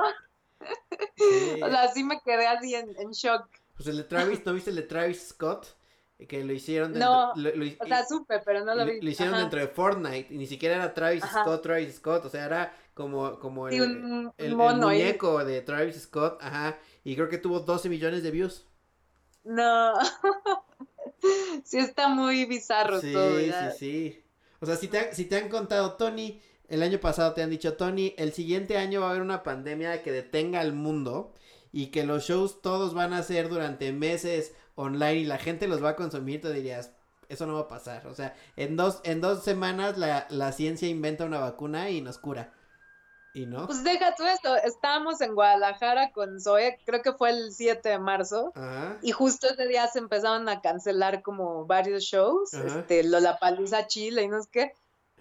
Sí. 1.16 1.62
O 1.62 1.68
sea, 1.70 1.88
sí 1.92 2.04
me 2.04 2.20
quedé 2.20 2.46
así 2.46 2.74
en, 2.74 2.94
en 2.98 3.10
shock. 3.12 3.48
Pues 3.76 3.88
el 3.88 3.96
de 3.98 4.04
Travis, 4.04 4.44
¿no 4.46 4.52
viste 4.54 4.70
el 4.70 4.76
de 4.76 4.82
Travis 4.82 5.28
Scott? 5.28 5.66
Que 6.28 6.42
lo 6.42 6.54
hicieron 6.54 6.94
No, 6.98 7.32
lo- 7.36 7.54
lo- 7.54 7.66
O 7.78 7.86
sea, 7.86 8.06
supe, 8.06 8.40
pero 8.42 8.64
no 8.64 8.74
lo 8.74 8.86
vi. 8.86 9.02
lo 9.02 9.10
hicieron 9.10 9.34
Ajá. 9.34 9.42
dentro 9.42 9.60
de 9.60 9.68
Fortnite 9.68 10.32
y 10.32 10.38
ni 10.38 10.46
siquiera 10.46 10.76
era 10.76 10.94
Travis 10.94 11.22
Ajá. 11.22 11.42
Scott, 11.42 11.62
Travis 11.62 11.96
Scott, 11.96 12.24
o 12.24 12.30
sea, 12.30 12.46
era 12.46 12.74
como, 12.94 13.38
como 13.38 13.68
el, 13.68 13.74
Sí, 13.74 13.80
un 13.82 14.32
el- 14.38 14.46
el 14.46 14.56
mono 14.56 14.88
ahí. 14.88 15.00
muñeco 15.02 15.44
de 15.44 15.60
Travis 15.60 16.00
Scott, 16.04 16.38
ajá, 16.42 16.78
y 17.04 17.14
creo 17.16 17.28
que 17.28 17.36
tuvo 17.36 17.60
12 17.60 17.90
millones 17.90 18.22
de 18.22 18.30
views. 18.30 18.64
No. 19.44 19.92
sí 21.64 21.78
está 21.78 22.08
muy 22.08 22.44
bizarro 22.46 23.00
Sí, 23.00 23.12
todo. 23.12 23.38
sí, 23.38 23.46
ya. 23.48 23.70
sí. 23.72 24.22
O 24.60 24.66
sea, 24.66 24.76
si 24.76 24.88
te, 24.88 25.14
si 25.14 25.26
te 25.26 25.36
han 25.36 25.48
contado, 25.48 25.94
Tony, 25.96 26.40
el 26.68 26.82
año 26.82 26.98
pasado 26.98 27.32
te 27.32 27.42
han 27.42 27.50
dicho, 27.50 27.74
Tony, 27.74 28.14
el 28.18 28.32
siguiente 28.32 28.76
año 28.76 29.00
va 29.00 29.08
a 29.08 29.10
haber 29.10 29.22
una 29.22 29.42
pandemia 29.42 30.02
que 30.02 30.12
detenga 30.12 30.60
al 30.60 30.72
mundo 30.72 31.32
y 31.72 31.88
que 31.88 32.04
los 32.04 32.24
shows 32.24 32.62
todos 32.62 32.94
van 32.94 33.12
a 33.12 33.22
ser 33.22 33.48
durante 33.48 33.92
meses 33.92 34.54
online 34.74 35.16
y 35.16 35.24
la 35.24 35.38
gente 35.38 35.68
los 35.68 35.82
va 35.82 35.90
a 35.90 35.96
consumir, 35.96 36.40
te 36.40 36.52
dirías, 36.52 36.92
eso 37.28 37.46
no 37.46 37.54
va 37.54 37.60
a 37.60 37.68
pasar. 37.68 38.06
O 38.06 38.14
sea, 38.14 38.34
en 38.56 38.76
dos, 38.76 39.00
en 39.04 39.20
dos 39.20 39.42
semanas 39.42 39.98
la, 39.98 40.26
la 40.30 40.52
ciencia 40.52 40.88
inventa 40.88 41.24
una 41.24 41.38
vacuna 41.40 41.90
y 41.90 42.00
nos 42.00 42.18
cura. 42.18 42.52
¿Y 43.34 43.44
no? 43.44 43.66
Pues 43.66 43.84
deja 43.84 44.14
tú 44.14 44.24
esto, 44.24 44.56
estábamos 44.56 45.20
en 45.20 45.34
Guadalajara 45.34 46.10
con 46.12 46.40
Zoe, 46.40 46.78
creo 46.86 47.02
que 47.02 47.12
fue 47.12 47.28
el 47.28 47.52
7 47.52 47.86
de 47.86 47.98
marzo, 47.98 48.50
Ajá. 48.54 48.96
y 49.02 49.12
justo 49.12 49.46
ese 49.46 49.66
día 49.66 49.86
se 49.88 49.98
empezaron 49.98 50.48
a 50.48 50.62
cancelar 50.62 51.22
como 51.22 51.66
varios 51.66 52.04
shows, 52.04 52.54
Ajá. 52.54 52.78
este, 52.78 53.04
Lollapalooza 53.04 53.88
Chile 53.88 54.22
y 54.22 54.28
no 54.28 54.42
sé 54.42 54.48
qué, 54.50 54.72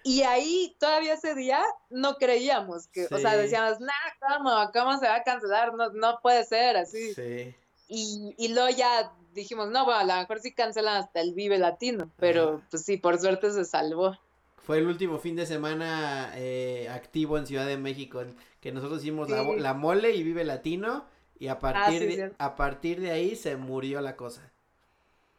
y 0.07 0.21
ahí 0.21 0.75
todavía 0.79 1.15
ese 1.15 1.33
día 1.33 1.63
no 1.89 2.17
creíamos 2.17 2.85
que, 2.89 3.07
o 3.11 3.17
sea, 3.17 3.35
decíamos, 3.35 3.79
nah, 3.79 3.91
¿cómo? 4.19 4.71
¿Cómo 4.71 4.99
se 4.99 5.07
va 5.07 5.15
a 5.15 5.23
cancelar? 5.23 5.73
No, 5.73 5.89
no 5.89 6.19
puede 6.21 6.45
ser 6.45 6.77
así. 6.77 7.15
Sí. 7.15 7.55
Y, 7.87 8.35
y 8.37 8.49
luego 8.49 8.69
ya 8.69 9.11
dijimos, 9.33 9.69
no, 9.69 9.83
bueno, 9.83 9.99
a 9.99 10.03
lo 10.03 10.13
mejor 10.21 10.39
sí 10.41 10.53
cancelan 10.53 10.97
hasta 10.97 11.21
el 11.21 11.33
Vive 11.33 11.57
Latino, 11.57 12.11
pero 12.17 12.57
Ajá. 12.57 12.67
pues 12.69 12.85
sí, 12.85 12.97
por 12.97 13.19
suerte 13.19 13.49
se 13.51 13.65
salvó. 13.65 14.15
Fue 14.57 14.77
el 14.77 14.85
último 14.85 15.17
fin 15.17 15.35
de 15.35 15.47
semana 15.47 16.31
eh, 16.35 16.87
activo 16.91 17.39
en 17.39 17.47
Ciudad 17.47 17.65
de 17.65 17.77
México, 17.77 18.21
que 18.61 18.71
nosotros 18.71 19.01
hicimos 19.01 19.27
la, 19.27 19.43
Sí. 19.43 19.55
la 19.59 19.73
mole 19.73 20.11
y 20.11 20.21
Vive 20.21 20.43
Latino, 20.43 21.05
y 21.39 21.47
a 21.47 21.57
partir, 21.59 21.99
sí, 22.01 22.05
de, 22.05 22.13
cierto. 22.13 22.35
a 22.37 22.55
partir 22.55 23.01
de 23.01 23.09
ahí 23.09 23.35
se 23.35 23.55
murió 23.55 24.01
la 24.01 24.15
cosa. 24.15 24.51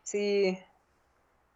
Sí, 0.03 0.59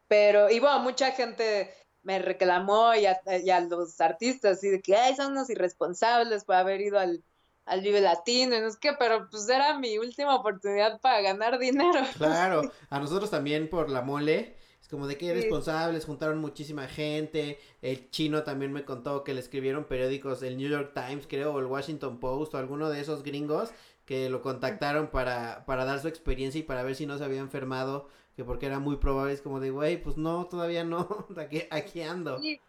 pero, 0.07 0.49
y 0.49 0.61
bueno, 0.61 0.79
mucha 0.79 1.11
gente 1.13 1.75
me 2.03 2.19
reclamó 2.19 2.95
y 2.95 3.07
a, 3.07 3.21
y 3.43 3.51
a 3.51 3.61
los 3.61 4.01
artistas, 4.01 4.59
así 4.59 4.69
de 4.71 4.81
que, 4.83 4.97
ay, 4.97 5.17
son 5.17 5.33
unos 5.33 5.51
irresponsables 5.51 6.45
por 6.45 6.57
haber 6.57 6.81
ido 6.81 6.99
al, 6.99 7.25
al 7.67 7.81
Vive 7.83 8.01
Latino, 8.01 8.57
y 8.57 8.61
no 8.61 8.67
es 8.69 8.77
que, 8.79 8.93
pero 8.99 9.29
pues 9.31 9.49
era 9.49 9.79
mi 9.79 9.99
última 9.99 10.35
oportunidad 10.37 11.01
para 11.01 11.21
ganar 11.23 11.59
dinero. 11.59 12.01
Claro, 12.13 12.71
a 12.91 12.99
nosotros 12.99 13.31
también 13.31 13.69
por 13.71 13.89
la 13.91 14.03
mole. 14.03 14.57
Es 14.83 14.89
como 14.89 15.07
de 15.07 15.17
que 15.17 15.33
Sí. 15.33 15.35
responsables, 15.35 16.05
juntaron 16.05 16.39
muchísima 16.39 16.87
gente. 16.89 17.59
El 17.83 18.11
chino 18.11 18.43
también 18.43 18.73
me 18.73 18.85
contó 18.85 19.23
que 19.25 19.33
le 19.35 19.41
escribieron 19.41 19.85
periódicos, 19.85 20.43
el 20.43 20.57
New 20.57 20.69
York 20.69 20.93
Times, 20.95 21.27
creo, 21.29 21.53
o 21.55 21.59
el 21.61 21.67
Washington 21.67 22.19
Post, 22.19 22.55
o 22.55 22.59
alguno 22.59 22.91
de 22.91 23.01
esos 23.01 23.23
gringos 23.23 23.73
que 24.05 24.29
lo 24.29 24.43
contactaron 24.43 25.09
para, 25.11 25.65
para 25.67 25.85
dar 25.85 26.01
su 26.01 26.09
experiencia 26.09 26.59
y 26.59 26.63
para 26.65 26.83
ver 26.83 26.97
si 26.97 27.07
no 27.07 27.17
se 27.17 27.25
había 27.25 27.39
enfermado, 27.41 28.09
que 28.37 28.45
porque 28.45 28.67
era 28.67 28.79
muy 28.79 28.97
probable, 28.97 29.33
es 29.35 29.43
como 29.43 29.61
de, 29.61 29.71
güey, 29.71 30.03
pues 30.03 30.17
no, 30.17 30.47
todavía 30.47 30.85
no, 30.85 31.27
aquí, 31.37 31.63
aquí 31.71 32.03
ando. 32.03 32.39
Sí, 32.39 32.61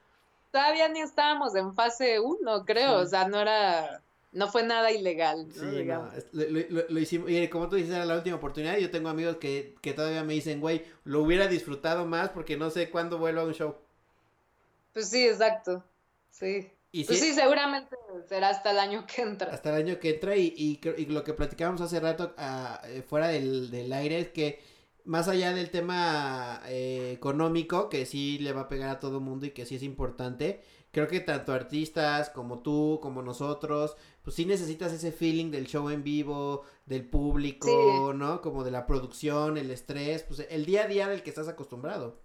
todavía 0.52 0.88
ni 0.90 1.02
estábamos 1.02 1.56
en 1.56 1.74
fase 1.74 2.20
1, 2.20 2.66
creo, 2.66 3.00
Sí. 3.00 3.06
o 3.06 3.08
sea, 3.08 3.28
no 3.28 3.40
era, 3.40 4.02
no 4.34 4.48
fue 4.50 4.64
nada 4.64 4.92
ilegal, 4.92 5.48
¿no? 5.48 5.54
Sí, 5.54 5.84
no, 5.86 6.10
lo, 6.34 6.50
lo- 6.50 6.66
lo- 6.70 6.90
lo 6.90 7.00
hicimos, 7.00 7.30
y 7.30 7.48
como 7.50 7.70
tú 7.70 7.76
dices, 7.78 7.92
era 7.94 8.06
la 8.06 8.16
última 8.16 8.36
oportunidad, 8.38 8.78
yo 8.78 8.92
tengo 8.92 9.10
amigos 9.10 9.38
que, 9.38 9.76
que 9.82 9.94
todavía 9.94 10.24
me 10.24 10.34
dicen, 10.34 10.60
güey, 10.62 10.84
lo 11.04 11.22
hubiera 11.22 11.48
disfrutado 11.48 12.06
más 12.06 12.30
porque 12.30 12.58
no 12.58 12.70
sé 12.70 12.90
cuándo 12.90 13.18
vuelvo 13.18 13.42
a 13.42 13.46
un 13.46 13.54
show. 13.54 13.76
Pues 14.94 15.10
sí, 15.10 15.26
exacto, 15.26 15.84
sí. 16.30 16.70
Y 16.94 17.06
Pues 17.06 17.20
sí- 17.20 17.28
sí, 17.30 17.34
seguramente 17.34 17.96
será 18.28 18.50
hasta 18.50 18.72
el 18.72 18.80
año 18.80 19.06
que 19.08 19.22
entra. 19.22 19.54
hasta 19.54 19.70
el 19.70 19.76
año 19.88 20.00
que 20.00 20.10
entra 20.16 20.36
y, 20.36 20.54
y, 20.58 20.82
y 20.98 21.06
lo 21.06 21.24
que 21.24 21.34
platicábamos 21.34 21.80
hace 21.80 22.02
rato 22.02 22.34
ah, 22.38 22.82
eh, 22.86 23.02
fuera 23.08 23.30
del, 23.30 23.72
del 23.72 23.94
aire 23.94 24.20
es 24.20 24.28
que 24.30 24.60
más 25.06 25.28
allá 25.28 25.54
del 25.54 25.70
tema 25.72 26.62
eh, 26.68 27.12
económico 27.14 27.90
que 27.90 28.06
sí 28.06 28.38
le 28.40 28.54
va 28.54 28.62
a 28.62 28.68
pegar 28.68 28.90
a 28.90 29.00
todo 29.00 29.20
mundo 29.20 29.46
y 29.46 29.52
que 29.52 29.66
sí 29.66 29.76
es 29.76 29.84
importante 29.84 30.62
creo 30.92 31.08
que 31.08 31.20
tanto 31.22 31.54
artistas 31.54 32.30
como 32.30 32.60
tú 32.60 33.00
como 33.02 33.22
nosotros 33.22 33.96
pues 34.24 34.36
sí 34.36 34.46
necesitas 34.46 34.92
ese 34.94 35.12
feeling 35.12 35.50
del 35.52 35.66
show 35.68 35.90
en 35.90 36.04
vivo 36.04 36.64
del 36.86 37.06
público 37.06 37.68
Sí. 37.68 38.18
no 38.18 38.42
como 38.42 38.64
de 38.64 38.72
la 38.72 38.86
producción 38.86 39.58
el 39.58 39.72
estrés 39.72 40.24
pues 40.24 40.46
el 40.50 40.66
día 40.66 40.84
a 40.84 40.88
día 40.88 41.08
del 41.08 41.24
que 41.24 41.30
estás 41.30 41.48
acostumbrado 41.48 42.20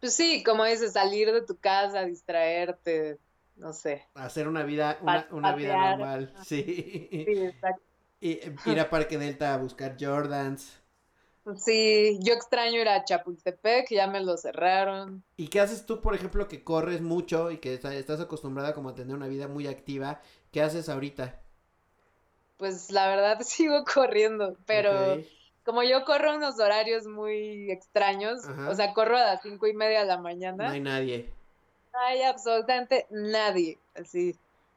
Pues 0.00 0.14
sí, 0.14 0.42
como 0.42 0.64
dices, 0.64 0.92
salir 0.94 1.30
de 1.32 1.42
tu 1.42 1.56
casa, 1.56 2.04
distraerte, 2.04 3.18
no 3.56 3.72
sé. 3.72 4.08
hacer 4.14 4.48
una 4.48 4.64
vida 4.64 4.98
una, 5.30 5.54
vida 5.54 5.76
normal 5.96 6.34
sí, 6.44 6.62
Sí, 7.10 7.24
exacto. 7.28 7.82
y 8.20 8.32
eh, 8.32 8.54
ir 8.66 8.80
a 8.80 8.90
Parque 8.90 9.18
Delta 9.18 9.54
a 9.54 9.58
buscar 9.58 9.96
Jordans 9.98 10.81
Sí, 11.56 12.18
yo 12.22 12.34
extraño 12.34 12.80
ir 12.80 12.88
a 12.88 13.04
Chapultepec, 13.04 13.88
ya 13.90 14.06
me 14.06 14.20
lo 14.20 14.36
cerraron. 14.36 15.24
¿Y 15.36 15.48
qué 15.48 15.60
haces 15.60 15.86
tú, 15.86 16.00
por 16.00 16.14
ejemplo, 16.14 16.46
que 16.46 16.62
corres 16.62 17.00
mucho 17.00 17.50
y 17.50 17.58
que 17.58 17.74
está- 17.74 17.94
estás 17.94 18.20
acostumbrada 18.20 18.74
como 18.74 18.90
a 18.90 18.94
tener 18.94 19.16
una 19.16 19.26
vida 19.26 19.48
muy 19.48 19.66
activa? 19.66 20.20
¿Qué 20.52 20.62
haces 20.62 20.88
ahorita? 20.88 21.40
Pues 22.58 22.90
la 22.92 23.08
verdad 23.08 23.40
sigo 23.44 23.84
corriendo, 23.84 24.56
pero 24.66 25.18
como 25.64 25.82
yo 25.82 26.04
corro 26.04 26.36
unos 26.36 26.60
horarios 26.60 27.06
muy 27.06 27.70
extraños, 27.70 28.44
Ajá. 28.44 28.70
o 28.70 28.74
sea, 28.74 28.92
corro 28.94 29.16
a 29.16 29.22
las 29.22 29.42
cinco 29.42 29.66
y 29.66 29.74
media 29.74 30.00
de 30.00 30.06
la 30.06 30.16
No 30.16 30.22
mañana, 30.22 30.70
hay 30.70 30.80
nadie. 30.80 31.30
no 31.92 31.98
hay 32.00 32.22
absolutamente 32.22 33.06
nadie, 33.10 33.78
así. 33.94 34.36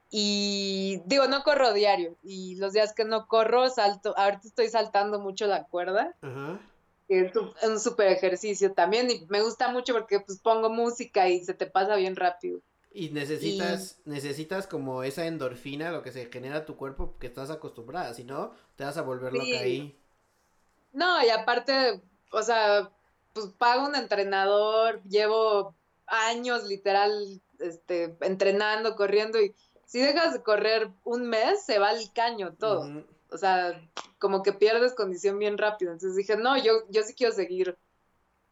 Y 0.10 1.02
digo, 1.06 1.28
no 1.28 1.44
corro 1.44 1.74
diario, 1.74 2.16
y 2.24 2.56
los 2.56 2.74
días 2.74 2.94
que 2.94 3.06
no 3.06 3.28
corro, 3.28 3.70
salto, 3.70 4.18
ahorita 4.18 4.48
estoy 4.48 4.70
saltando 4.70 5.20
mucho 5.20 5.48
la 5.48 5.66
cuerda, 5.66 6.16
Ajá. 6.22 6.60
que 7.08 7.22
es 7.22 7.36
un- 7.36 7.80
súper 7.80 8.08
ejercicio 8.08 8.74
también, 8.74 9.10
y 9.12 9.26
me 9.30 9.42
gusta 9.42 9.70
mucho 9.72 9.94
porque 9.94 10.20
pues 10.20 10.40
pongo 10.40 10.70
música 10.70 11.28
y 11.30 11.44
se 11.44 11.54
te 11.54 11.66
pasa 11.66 11.96
bien 11.96 12.16
rápido. 12.16 12.60
Y 12.92 13.10
necesitas, 13.10 14.00
necesitas 14.06 14.68
como 14.68 15.04
esa 15.04 15.26
endorfina, 15.26 15.92
lo 15.92 16.02
que 16.02 16.14
se 16.14 16.32
genera 16.32 16.66
tu 16.66 16.78
cuerpo, 16.78 17.18
que 17.20 17.28
estás 17.28 17.50
acostumbrada, 17.50 18.14
si 18.14 18.24
no, 18.24 18.54
te 18.78 18.86
vas 18.86 18.96
a 18.98 19.02
volver 19.02 19.34
loca 19.34 19.46
Sí. 19.46 19.56
ahí. 19.56 20.00
No, 20.94 21.22
y 21.22 21.30
aparte, 21.30 22.02
o 22.32 22.42
sea, 22.42 22.90
pues 23.34 23.48
pago 23.58 23.86
un 23.86 23.96
entrenador, 23.96 25.04
llevo 25.04 25.76
años 26.08 26.64
literal, 26.66 27.42
este, 27.60 28.16
entrenando, 28.22 28.96
corriendo, 28.96 29.42
y 29.42 29.54
si 29.86 30.00
dejas 30.00 30.34
de 30.34 30.44
correr 30.44 30.90
un 31.04 31.28
mes, 31.28 31.64
se 31.66 31.80
va 31.80 31.90
al 31.90 32.12
caño 32.14 32.54
todo. 32.54 33.06
O 33.30 33.38
sea, 33.38 33.82
como 34.20 34.44
que 34.44 34.54
pierdes 34.54 34.94
condición 34.94 35.40
bien 35.40 35.58
rápido. 35.58 35.92
Entonces 35.92 36.16
dije, 36.16 36.38
no, 36.38 36.58
yo, 36.58 36.74
yo 36.90 37.04
sí 37.04 37.14
quiero 37.14 37.34
seguir, 37.34 37.78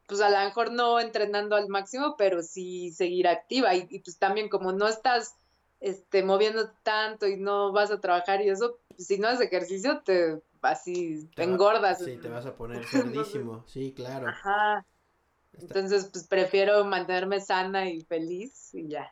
pues 0.08 0.22
a 0.22 0.30
lo 0.30 0.38
mejor 0.38 0.72
no 0.72 1.00
entrenando 1.00 1.56
al 1.56 1.68
máximo, 1.70 2.16
pero 2.18 2.42
sí 2.42 2.92
seguir 2.92 3.28
activa. 3.28 3.76
Y, 3.76 3.88
y 3.90 4.00
pues 4.00 4.18
también 4.18 4.50
como 4.50 4.72
no 4.72 4.88
estás 4.88 5.36
este, 5.80 6.24
moviendo 6.24 6.72
tanto 6.84 7.28
y 7.28 7.38
no 7.38 7.72
vas 7.72 7.92
a 7.92 8.00
trabajar 8.00 8.42
y 8.42 8.50
eso, 8.50 8.80
pues, 8.88 9.06
si 9.08 9.18
no 9.18 9.28
haces 9.28 9.42
ejercicio, 9.42 10.02
te 10.02 10.42
así 10.62 11.30
Te 11.36 11.44
engordas. 11.44 12.04
Sí, 12.04 12.18
te 12.18 12.30
vas 12.30 12.46
a 12.46 12.56
poner 12.56 12.84
cerdísimo. 12.86 13.64
Sí, 13.68 13.94
claro. 13.94 14.30
Ajá. 14.30 14.86
Entonces, 15.54 16.10
pues 16.12 16.26
prefiero 16.26 16.84
mantenerme 16.86 17.40
sana 17.40 17.90
y 17.90 18.02
feliz 18.02 18.74
y 18.74 18.88
ya. 18.88 19.12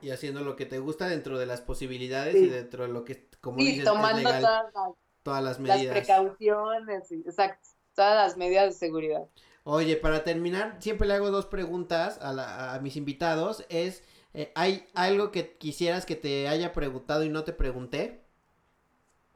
Y 0.00 0.10
haciendo 0.10 0.40
lo 0.42 0.56
que 0.56 0.66
te 0.66 0.78
gusta 0.80 1.06
dentro 1.08 1.38
de 1.38 1.46
las 1.46 1.60
posibilidades 1.60 2.34
Sí. 2.34 2.44
y 2.44 2.48
dentro 2.48 2.82
de 2.84 2.92
lo 2.92 3.04
que, 3.04 3.28
como 3.40 3.58
Y 3.60 3.64
dices, 3.66 3.78
es 3.80 3.84
tomando 3.84 4.18
legal, 4.18 4.40
todas 4.42 4.64
las, 4.74 4.94
todas 5.22 5.42
las 5.44 5.60
las 5.60 5.76
medidas. 5.78 5.96
precauciones, 5.96 7.12
y, 7.12 7.14
exacto, 7.20 7.68
todas 7.94 8.14
las 8.16 8.36
medidas 8.36 8.66
de 8.66 8.72
seguridad. 8.72 9.22
Oye, 9.64 9.96
para 9.96 10.24
terminar, 10.24 10.76
siempre 10.80 11.06
le 11.06 11.14
hago 11.14 11.30
dos 11.30 11.46
preguntas 11.46 12.18
a, 12.20 12.32
la- 12.32 12.74
a 12.74 12.80
mis 12.80 12.96
invitados. 12.96 13.64
Es, 13.68 14.02
eh, 14.34 14.50
¿hay 14.56 14.86
algo 14.94 15.30
que 15.30 15.56
quisieras 15.56 16.06
que 16.06 16.16
te 16.16 16.48
haya 16.48 16.72
preguntado 16.72 17.22
y 17.22 17.28
no 17.28 17.44
te 17.44 17.52
pregunté? 17.52 18.24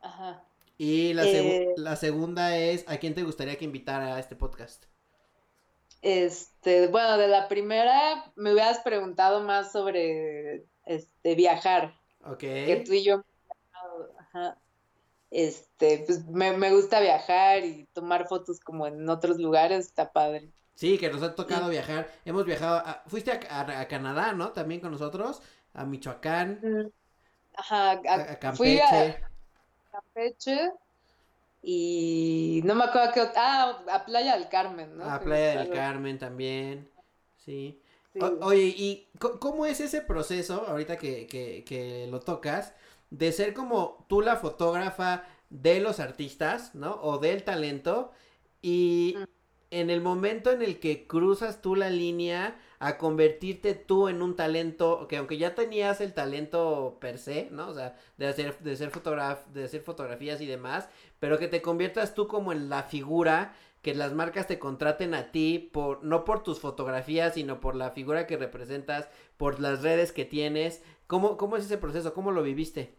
Ajá. 0.03 0.43
Y 0.79 1.15
la, 1.15 1.23
segu- 1.25 1.71
Eh. 1.71 1.75
la 1.77 1.95
segunda 1.97 2.57
es, 2.59 2.85
¿a 2.89 2.97
quién 2.99 3.15
te 3.15 3.23
gustaría 3.23 3.57
que 3.57 3.65
invitara 3.65 4.17
a 4.17 4.19
este 4.19 4.35
podcast? 4.37 4.87
Este, 6.03 6.89
bueno, 6.89 7.19
de 7.19 7.29
la 7.29 7.49
primera 7.49 8.33
me 8.37 8.53
hubieras 8.53 8.79
preguntado 8.81 9.41
más 9.41 9.73
sobre 9.73 10.65
este 10.85 11.35
viajar, 11.35 11.95
Ok. 12.25 12.39
que 12.39 12.85
tú 12.87 12.93
y 12.93 13.03
yo, 13.05 13.25
ajá. 14.19 14.59
Este, 15.31 16.05
pues 16.07 16.25
me, 16.27 16.57
me 16.57 16.71
gusta 16.73 17.01
viajar 17.01 17.65
y 17.65 17.87
tomar 17.93 18.29
fotos 18.29 18.61
como 18.61 18.87
en 18.87 19.09
otros 19.09 19.39
lugares, 19.39 19.87
está 19.87 20.13
padre. 20.13 20.53
Sí, 20.75 20.99
que 20.99 21.11
nos 21.11 21.23
ha 21.23 21.35
tocado 21.35 21.69
viajar. 21.69 22.07
Hemos 22.25 22.45
viajado, 22.45 22.77
a- 22.77 23.03
fuiste 23.07 23.33
a, 23.33 23.41
a- 23.61 23.81
a 23.81 23.89
Canadá, 23.89 24.33
¿no? 24.35 24.53
También 24.53 24.81
con 24.81 24.93
nosotros, 24.93 25.43
a 25.75 25.85
Michoacán, 25.85 26.61
Mm, 26.63 26.89
Ajá, 27.59 27.93
a- 27.93 28.53
fui 28.55 28.79
Campeche. 28.79 28.85
a 28.85 29.31
Campeche 29.91 30.71
y 31.63 32.61
no 32.65 32.75
me 32.75 32.85
acuerdo 32.85 33.13
qué 33.13 33.21
ot- 33.23 33.33
ah, 33.37 33.83
a 33.93 34.05
Playa 34.05 34.37
del 34.37 34.49
Carmen, 34.49 34.97
¿no? 34.97 35.05
A 35.05 35.21
Playa 35.21 35.59
del 35.63 35.71
Carmen 35.71 36.19
también. 36.19 36.89
Sí. 37.45 37.81
sí. 38.13 38.19
O- 38.21 38.47
oye, 38.47 38.75
¿y 38.77 39.09
cómo 39.19 39.67
es 39.67 39.81
ese 39.81 40.01
proceso, 40.01 40.65
ahorita 40.69 40.97
que, 40.97 41.27
que, 41.27 41.65
que 41.65 42.07
lo 42.11 42.21
tocas, 42.21 42.75
de 43.11 43.33
ser 43.33 43.55
como 43.55 44.05
tú 44.09 44.21
la 44.21 44.37
fotógrafa 44.37 45.25
de 45.51 45.81
los 45.81 46.01
artistas, 46.01 46.75
¿no? 46.75 46.95
O 47.03 47.19
del 47.19 47.43
talento, 47.45 48.13
y 48.63 49.15
Mm. 49.19 49.25
en 49.71 49.91
el 49.91 50.01
momento 50.01 50.51
en 50.51 50.63
el 50.63 50.79
que 50.81 51.07
cruzas 51.07 51.61
tú 51.63 51.75
la 51.77 51.91
línea 51.91 52.57
a 52.79 52.99
convertirte 52.99 53.75
tú 53.75 54.09
en 54.09 54.23
un 54.23 54.37
talento, 54.37 55.07
que 55.09 55.17
aunque 55.17 55.39
ya 55.39 55.55
tenías 55.55 56.01
el 56.01 56.13
talento 56.13 56.99
per 57.01 57.19
se, 57.19 57.49
¿no? 57.51 57.69
O 57.69 57.75
sea, 57.75 57.97
de 58.19 58.27
hacer, 58.27 58.59
de 58.59 58.77
ser 58.77 58.91
fotograf, 58.91 59.47
de 59.49 59.65
hacer 59.65 59.81
fotografías 59.81 60.41
y 60.41 60.47
demás, 60.47 60.89
pero 61.19 61.39
que 61.39 61.49
te 61.49 61.63
conviertas 61.63 62.15
tú 62.15 62.29
como 62.29 62.53
en 62.53 62.69
la 62.69 62.83
figura 62.83 63.55
que 63.83 63.95
las 63.95 64.13
marcas 64.13 64.49
te 64.49 64.59
contraten 64.59 65.15
a 65.15 65.31
ti 65.31 65.71
por, 65.73 66.03
no 66.03 66.25
por 66.25 66.43
tus 66.43 66.59
fotografías, 66.59 67.35
sino 67.35 67.61
por 67.61 67.77
la 67.77 67.93
figura 67.93 68.27
que 68.27 68.37
representas, 68.37 69.09
por 69.37 69.61
las 69.61 69.83
redes 69.83 70.11
que 70.11 70.25
tienes. 70.25 70.83
¿Cómo, 71.07 71.37
cómo 71.37 71.57
es 71.57 71.67
ese 71.67 71.79
proceso? 71.79 72.13
¿Cómo 72.13 72.33
lo 72.33 72.43
viviste? 72.43 72.97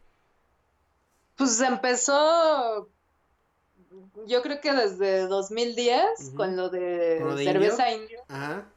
Pues 1.36 1.60
empezó, 1.60 2.90
yo 4.26 4.42
creo 4.42 4.62
que 4.62 4.74
desde 4.74 5.28
2010, 5.28 6.32
con 6.36 6.56
lo 6.56 6.70
de, 6.70 7.22
cerveza 7.44 7.92
indio. 7.92 8.22
Ajá. 8.30 8.72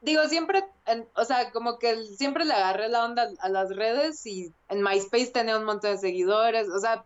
Digo, 0.00 0.22
siempre, 0.28 0.64
o 1.14 1.24
sea, 1.24 1.50
como 1.50 1.78
que 1.78 2.04
siempre 2.06 2.44
le 2.44 2.54
agarré 2.54 2.88
la 2.88 3.04
onda 3.04 3.30
a 3.40 3.48
las 3.48 3.74
redes 3.74 4.24
y 4.26 4.52
en 4.68 4.82
MySpace 4.82 5.32
tenía 5.32 5.58
un 5.58 5.64
montón 5.64 5.92
de 5.92 5.98
seguidores, 5.98 6.68
o 6.68 6.78
sea, 6.78 7.04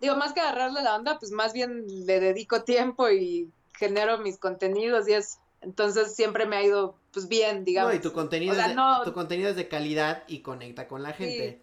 digo, 0.00 0.16
más 0.16 0.32
que 0.32 0.40
agarrarle 0.40 0.82
la 0.82 0.94
onda, 0.94 1.18
pues 1.18 1.32
más 1.32 1.52
bien 1.52 1.84
le 2.06 2.20
dedico 2.20 2.62
tiempo 2.62 3.10
y 3.10 3.50
genero 3.76 4.18
mis 4.18 4.38
contenidos 4.38 5.08
y 5.08 5.14
es, 5.14 5.38
entonces 5.62 6.14
siempre 6.14 6.46
me 6.46 6.56
ha 6.56 6.62
ido, 6.62 6.94
pues 7.12 7.26
bien, 7.26 7.64
digamos. 7.64 7.92
No, 7.92 7.98
y 7.98 8.00
tu 8.00 8.12
contenido, 8.12 8.54
es 8.54 8.68
de, 8.68 8.74
tu 9.04 9.12
contenido 9.12 9.50
es 9.50 9.56
de 9.56 9.68
calidad 9.68 10.22
y 10.28 10.42
conecta 10.42 10.86
con 10.86 11.02
la 11.02 11.12
gente. 11.12 11.60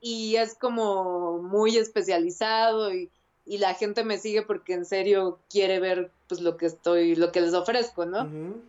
Y 0.00 0.36
es 0.36 0.54
como 0.54 1.38
muy 1.38 1.76
especializado 1.76 2.92
y 2.92 3.10
y 3.44 3.58
la 3.58 3.74
gente 3.74 4.04
me 4.04 4.18
sigue 4.18 4.42
porque 4.42 4.74
en 4.74 4.84
serio 4.84 5.38
quiere 5.50 5.80
ver 5.80 6.10
pues 6.32 6.40
lo 6.40 6.56
que 6.56 6.64
estoy, 6.64 7.14
lo 7.14 7.30
que 7.30 7.42
les 7.42 7.52
ofrezco, 7.52 8.06
¿no? 8.06 8.20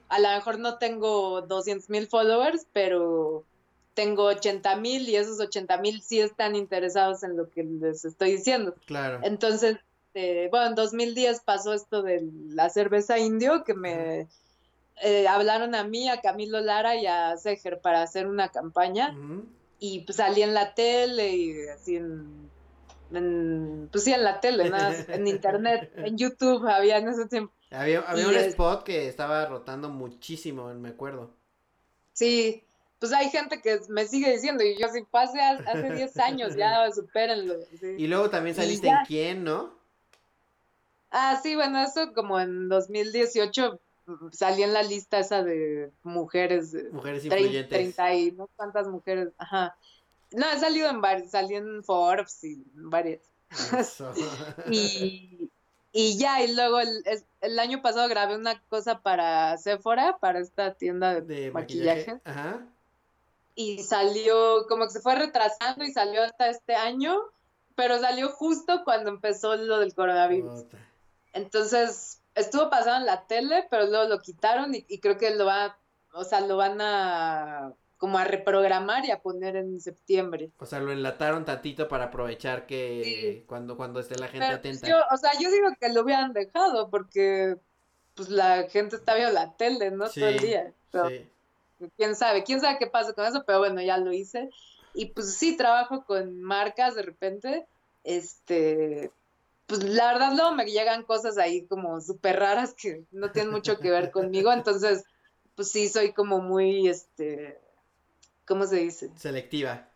A 0.10 0.20
lo 0.20 0.28
mejor 0.28 0.60
no 0.60 0.80
tengo 0.80 1.44
200 1.44 1.90
mil 1.90 2.08
followers, 2.08 2.68
pero 2.74 3.46
tengo 3.94 4.26
80 4.26 4.76
mil 4.76 5.08
y 5.08 5.16
esos 5.16 5.40
80 5.40 5.78
mil 5.78 6.02
sí 6.02 6.20
están 6.20 6.58
interesados 6.58 7.24
en 7.24 7.38
lo 7.38 7.50
que 7.50 7.64
les 7.64 8.04
estoy 8.04 8.34
diciendo. 8.34 8.76
Claro. 8.86 9.22
Entonces, 9.24 9.78
eh, 10.14 10.50
bueno, 10.52 10.68
en 10.68 10.76
2010 10.76 11.40
pasó 11.46 11.72
esto 11.72 12.02
de 12.02 12.28
la 12.50 12.70
cerveza 12.70 13.18
indio 13.18 13.64
que 13.64 13.76
me 13.76 14.28
eh, 15.02 15.26
hablaron 15.26 15.74
a 15.74 15.86
mí, 15.86 16.10
a 16.10 16.20
Camilo 16.20 16.60
Lara 16.60 16.98
y 16.98 17.06
a 17.06 17.38
Seger 17.38 17.80
para 17.80 18.02
hacer 18.02 18.28
una 18.28 18.50
campaña 18.50 19.16
y 19.80 20.02
pues 20.02 20.18
salí 20.18 20.42
en 20.42 20.54
la 20.54 20.74
tele 20.74 21.34
y 21.34 21.68
así 21.70 21.96
en 21.96 22.50
pues 23.92 24.04
sí, 24.04 24.12
en 24.12 24.24
la 24.24 24.40
tele, 24.40 24.70
nada, 24.70 24.94
en 25.08 25.28
internet, 25.28 25.92
en 25.98 26.18
YouTube 26.18 26.68
había 26.68 26.98
en 26.98 27.10
ese 27.10 27.28
tiempo. 27.28 27.54
Había, 27.72 28.02
había 28.02 28.28
un 28.28 28.36
spot 28.36 28.84
que 28.84 29.08
estaba 29.08 29.46
rotando 29.46 29.90
muchísimo, 29.90 30.74
me 30.74 30.90
acuerdo. 30.90 31.32
Sí, 32.14 32.64
pues 33.00 33.14
hay 33.14 33.30
gente 33.30 33.62
que 33.62 33.80
me 33.90 34.06
sigue 34.08 34.32
diciendo, 34.32 34.64
y 34.64 34.78
yo 34.80 34.88
sí 34.90 35.04
pasé 35.10 35.42
hace 35.42 35.92
10 35.92 36.18
años, 36.20 36.56
ya 36.56 36.90
supérenlo. 36.96 37.56
Y 37.98 38.08
luego 38.08 38.30
también 38.30 38.56
saliste 38.56 38.88
en 38.88 38.98
quién, 39.08 39.44
¿no? 39.44 39.74
Ah, 41.12 41.40
sí, 41.44 41.56
bueno, 41.56 41.84
eso 41.84 42.14
como 42.14 42.40
en 42.40 42.70
2018 42.70 43.80
salí 44.32 44.64
en 44.64 44.74
la 44.74 44.84
lista 44.84 45.20
esa 45.20 45.44
de 45.44 45.92
mujeres. 46.04 46.76
Mujeres 46.92 47.26
influyentes. 47.26 47.70
30 47.70 48.14
y 48.16 48.32
no 48.32 48.50
cuántas 48.56 48.88
mujeres, 48.88 49.30
ajá. 49.38 49.78
No, 50.34 50.50
he 50.50 50.60
salido 50.60 50.90
en 50.90 51.02
varios, 51.02 51.32
salí 51.32 51.56
en 51.56 51.84
Forbes 51.84 52.44
y 52.44 52.64
varias. 52.74 53.22
y, 54.72 55.50
y 55.92 56.18
ya, 56.18 56.42
y 56.42 56.54
luego 56.56 56.80
el, 56.80 57.04
el, 57.42 57.60
año 57.60 57.82
pasado 57.82 58.10
grabé 58.10 58.36
una 58.36 58.60
cosa 58.64 59.02
para 59.02 59.58
Sephora, 59.58 60.18
para 60.20 60.40
esta 60.40 60.74
tienda 60.74 61.22
de, 61.22 61.52
maquillaje. 61.52 62.20
Ajá. 62.24 62.66
Y 63.56 63.84
salió, 63.84 64.66
como 64.68 64.86
que 64.86 64.92
se 64.92 65.02
fue 65.02 65.16
retrasando 65.16 65.86
y 65.86 65.92
salió 65.92 66.24
hasta 66.24 66.50
este 66.50 66.76
año, 66.76 67.16
pero 67.76 68.00
salió 68.00 68.30
justo 68.30 68.82
cuando 68.84 69.12
empezó 69.12 69.56
lo 69.56 69.80
del 69.80 69.94
coronavirus. 69.94 70.66
Entonces, 71.34 72.22
estuvo 72.34 72.72
pasando 72.72 73.02
en 73.02 73.06
la 73.06 73.28
tele, 73.28 73.68
pero 73.70 73.86
luego 73.86 74.06
lo 74.06 74.20
quitaron 74.20 74.74
y, 74.74 74.86
y 74.88 74.98
creo 74.98 75.20
que 75.20 75.36
lo 75.36 75.46
va, 75.46 75.78
o 76.14 76.24
sea, 76.24 76.42
lo 76.42 76.58
van 76.58 76.82
a 76.82 77.74
como 78.04 78.18
a 78.18 78.26
reprogramar 78.26 79.06
y 79.06 79.12
a 79.12 79.22
poner 79.22 79.56
en 79.56 79.80
septiembre. 79.80 80.52
O 80.60 80.66
sea, 80.66 80.82
lo 80.82 80.92
enlataron 80.92 81.46
tantito 81.46 81.88
para 81.88 82.04
aprovechar 82.04 82.66
que 82.66 83.46
cuando, 83.48 83.78
cuando 83.78 84.02
esté 84.02 84.18
la 84.18 84.28
gente 84.28 84.46
pues, 84.46 84.58
atenta. 84.58 85.08
o 85.10 85.16
sea, 85.16 85.32
yo 85.40 85.50
digo 85.50 85.70
que 85.80 85.88
lo 85.88 86.02
hubieran 86.02 86.34
dejado 86.34 86.90
porque 86.90 87.56
pues 88.14 88.28
la 88.28 88.68
gente 88.70 88.98
está 88.98 89.16
viendo 89.16 89.32
la 89.32 89.54
tele, 89.56 89.90
¿no? 89.92 90.10
Todo 90.10 90.28
el 90.28 90.40
día. 90.40 90.74
sí. 91.08 91.30
Quién 91.96 92.18
sabe, 92.18 92.44
quién 92.44 92.60
sabe 92.60 92.78
qué 92.78 92.88
pasa 92.88 93.14
con 93.14 93.24
eso, 93.24 93.46
pero 93.48 93.60
bueno, 93.60 93.82
ya 93.82 93.98
lo 93.98 94.12
hice. 94.12 94.50
Y 94.94 95.06
pues 95.06 95.36
sí, 95.36 95.56
trabajo 95.56 96.04
con 96.04 96.42
marcas 96.42 96.96
de 96.96 97.04
repente. 97.04 97.66
Este, 98.04 99.12
pues 99.66 99.82
la 99.82 100.12
verdad 100.12 100.34
luego 100.36 100.52
me 100.52 100.66
llegan 100.66 101.04
cosas 101.04 101.38
ahí 101.38 101.66
como 101.68 102.02
súper 102.02 102.38
raras 102.38 102.74
que 102.74 103.06
no 103.12 103.32
tienen 103.32 103.54
mucho 103.54 103.80
que 103.80 103.92
ver 103.92 104.12
conmigo, 104.12 104.52
entonces 104.52 105.06
pues 105.56 105.72
sí 105.72 105.88
soy 105.88 106.12
como 106.12 106.42
muy, 106.42 106.90
este, 106.90 107.63
¿cómo 108.46 108.66
se 108.66 108.78
dice? 108.78 109.12
Selectiva. 109.16 109.88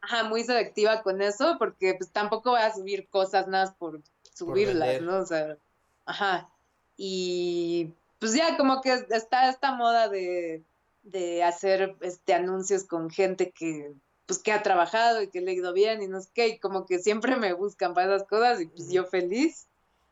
Ajá, 0.00 0.24
muy 0.24 0.42
selectiva 0.44 1.02
con 1.02 1.22
eso, 1.22 1.56
porque 1.58 1.94
pues 1.94 2.10
tampoco 2.10 2.50
voy 2.50 2.60
a 2.60 2.74
subir 2.74 3.08
cosas 3.08 3.46
nada 3.46 3.74
por 3.78 4.02
subirlas, 4.34 5.00
¿no? 5.00 5.18
O 5.18 5.26
sea, 5.26 5.56
ajá. 6.04 6.50
Y 6.96 7.94
pues 8.18 8.34
ya 8.34 8.56
como 8.56 8.80
que 8.80 8.92
está 9.10 9.48
esta 9.48 9.72
moda 9.72 10.08
de, 10.08 10.62
de 11.02 11.42
hacer 11.44 11.96
este 12.00 12.34
anuncios 12.34 12.84
con 12.84 13.10
gente 13.10 13.50
que 13.50 13.94
pues 14.26 14.38
que 14.38 14.52
ha 14.52 14.62
trabajado 14.62 15.22
y 15.22 15.28
que 15.28 15.40
le 15.40 15.50
ha 15.50 15.54
ido 15.54 15.72
bien 15.72 16.02
y 16.02 16.06
no 16.06 16.20
sé 16.20 16.28
qué, 16.32 16.48
y 16.48 16.58
como 16.58 16.86
que 16.86 16.98
siempre 16.98 17.36
me 17.36 17.52
buscan 17.52 17.94
para 17.94 18.14
esas 18.14 18.28
cosas 18.28 18.60
y 18.60 18.66
pues 18.66 18.90
yo 18.90 19.04
feliz. 19.04 19.66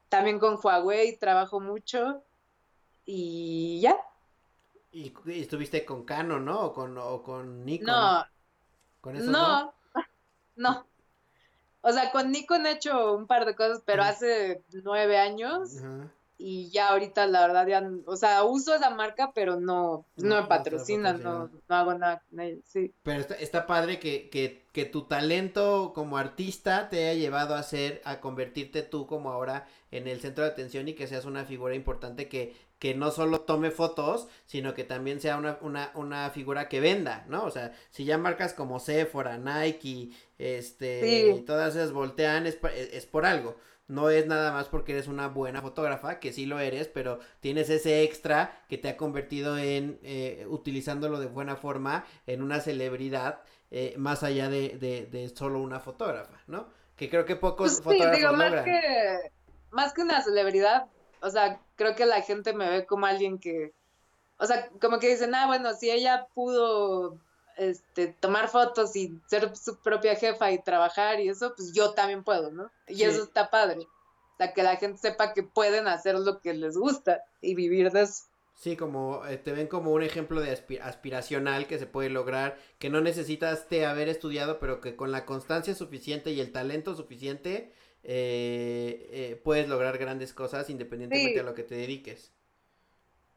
También 0.09 0.41
con 0.41 0.59
Huawei 0.63 1.17
trabajo 1.17 1.61
mucho 1.61 2.23
y 3.07 3.81
ya, 3.81 3.97
y, 4.93 5.13
estuviste 5.27 5.85
con 5.85 6.05
Canon, 6.05 6.45
¿no? 6.45 6.61
O 6.61 6.73
con, 6.73 6.97
o 6.99 7.23
con 7.23 7.65
Nikon. 7.65 7.87
No. 7.87 8.27
¿Con 9.01 9.17
eso 9.17 9.31
no? 9.31 9.75
No. 10.57 10.87
O 11.83 11.93
sea, 11.93 12.11
con 12.11 12.31
Nikon 12.31 12.67
he 12.67 12.73
hecho 12.73 13.15
un 13.15 13.27
par 13.27 13.47
de 13.47 13.55
cosas, 13.55 13.83
pero 13.87 14.03
hace 14.03 14.63
nueve 14.85 15.17
años. 15.17 15.77
Y 16.37 16.71
ya 16.71 16.89
ahorita, 16.89 17.27
la 17.27 17.47
verdad, 17.47 17.67
ya, 17.67 17.91
o 18.07 18.17
sea, 18.17 18.45
uso 18.45 18.75
esa 18.75 18.91
marca, 18.91 19.33
pero 19.35 19.61
no, 19.61 20.07
no, 20.17 20.41
me 20.41 20.49
patrocinan, 20.49 21.23
no, 21.23 21.51
no, 21.69 21.75
hago 21.75 21.95
nada 21.95 22.23
con 22.29 22.41
ella, 22.41 22.61
sí. 22.65 22.95
Pero 23.03 23.21
está, 23.21 23.35
está 23.35 23.67
padre 23.67 23.99
que, 23.99 24.31
que, 24.31 24.67
que 24.73 24.87
tu 24.87 25.03
talento 25.03 25.93
como 25.95 26.17
artista 26.17 26.89
te 26.89 27.09
haya 27.09 27.21
llevado 27.21 27.55
a 27.55 27.63
ser, 27.63 28.01
a 28.05 28.21
convertirte 28.21 28.83
tú 28.83 29.07
como 29.07 29.31
ahora 29.31 29.67
en 29.91 30.09
el 30.09 30.21
centro 30.21 30.45
de 30.45 30.51
atención 30.51 30.89
y 30.89 30.95
que 30.95 31.07
seas 31.07 31.27
una 31.27 31.45
figura 31.45 31.75
importante 31.75 32.29
que, 32.29 32.55
que 32.81 32.95
no 32.95 33.11
solo 33.11 33.43
tome 33.43 33.71
fotos, 33.71 34.27
sino 34.47 34.73
que 34.73 34.85
también 34.85 35.21
sea 35.21 35.37
una, 35.37 35.59
una, 35.61 35.93
una 35.95 36.31
figura 36.31 36.69
que 36.69 36.81
venda, 36.81 37.27
¿no? 37.29 37.45
O 37.45 37.51
sea, 37.51 37.73
si 37.91 38.07
ya 38.07 38.17
marcas 38.17 38.55
como 38.55 38.81
Sephora, 38.81 39.37
Nike, 39.37 40.11
este, 40.39 41.29
y 41.29 41.41
todas 41.43 41.77
esas 41.77 41.93
voltean, 41.93 42.47
es, 42.47 42.59
es, 42.75 43.05
por 43.05 43.27
algo. 43.27 43.57
No 43.87 44.09
es 44.09 44.27
nada 44.27 44.51
más 44.53 44.69
porque 44.69 44.93
eres 44.93 45.09
una 45.09 45.29
buena 45.29 45.61
fotógrafa, 45.61 46.21
que 46.21 46.33
sí 46.33 46.47
lo 46.47 46.59
eres, 46.59 46.89
pero 46.89 47.19
tienes 47.41 47.69
ese 47.69 48.03
extra 48.03 48.63
que 48.67 48.79
te 48.79 48.89
ha 48.89 48.97
convertido 48.97 49.59
en, 49.59 50.01
eh, 50.03 50.47
utilizándolo 50.49 51.21
de 51.21 51.27
buena 51.27 51.57
forma, 51.57 52.07
en 52.27 52.43
una 52.43 52.61
celebridad, 52.61 53.43
eh, 53.71 53.95
más 53.99 54.23
allá 54.23 54.49
de, 54.49 54.79
de, 54.79 55.05
de, 55.05 55.29
solo 55.29 55.61
una 55.61 55.81
fotógrafa, 55.81 56.41
¿no? 56.47 56.69
Que 56.97 57.11
creo 57.11 57.27
que 57.27 57.37
pocos 57.37 57.83
pues 57.83 57.99
sí, 57.99 58.05
digo, 58.17 58.33
más 58.33 58.65
que, 58.65 59.33
más 59.71 59.93
que 59.93 60.01
una 60.01 60.23
celebridad, 60.23 60.87
o 61.21 61.29
sea, 61.29 61.61
creo 61.81 61.95
que 61.95 62.05
la 62.05 62.21
gente 62.21 62.53
me 62.53 62.69
ve 62.69 62.85
como 62.85 63.07
alguien 63.07 63.39
que, 63.39 63.73
o 64.37 64.45
sea, 64.45 64.69
como 64.83 64.99
que 64.99 65.09
dicen, 65.09 65.35
ah, 65.35 65.47
bueno, 65.47 65.73
si 65.73 65.91
ella 65.91 66.27
pudo 66.35 67.19
este, 67.57 68.09
tomar 68.09 68.49
fotos 68.49 68.95
y 68.97 69.19
ser 69.27 69.57
su 69.57 69.81
propia 69.81 70.15
jefa 70.15 70.53
y 70.53 70.63
trabajar 70.63 71.21
y 71.21 71.31
eso, 71.31 71.55
pues 71.57 71.73
yo 71.73 71.95
también 71.95 72.23
puedo, 72.23 72.51
¿no? 72.51 72.71
Y 72.87 73.05
eso 73.05 73.23
está 73.23 73.49
padre. 73.49 73.79
O 73.81 74.37
sea, 74.37 74.53
que 74.53 74.63
la 74.63 74.77
gente 74.77 74.99
sepa 74.99 75.33
que 75.33 75.43
pueden 75.43 75.89
hacer 75.89 76.19
lo 76.19 76.43
que 76.43 76.53
les 76.53 76.77
gusta 76.77 77.23
y 77.41 77.55
vivir 77.55 77.91
de 77.91 78.03
eso. 78.03 78.25
Sí, 78.53 78.77
como 78.77 79.25
eh, 79.25 79.39
te 79.39 79.53
ven 79.53 79.67
como 79.67 79.93
un 79.93 80.03
ejemplo 80.03 80.43
de 80.43 80.51
aspiracional 80.83 81.67
que 81.67 81.79
se 81.79 81.87
puede 81.87 82.11
lograr, 82.11 82.59
que 82.79 82.91
no 82.91 83.01
necesitas 83.01 83.69
te 83.69 83.87
haber 83.87 84.11
estudiado, 84.11 84.59
pero 84.59 84.83
que 84.83 84.97
con 84.97 85.13
la 85.13 85.25
constancia 85.25 85.75
suficiente 85.75 86.33
y 86.33 86.41
el 86.41 86.53
talento 86.53 86.95
suficiente 86.95 87.73
eh, 88.03 89.09
eh, 89.13 89.41
puedes 89.45 89.69
lograr 89.69 89.99
grandes 89.99 90.33
cosas 90.33 90.71
independientemente 90.71 91.39
de 91.39 91.45
lo 91.45 91.55
que 91.55 91.65
te 91.65 91.75
dediques. 91.75 92.33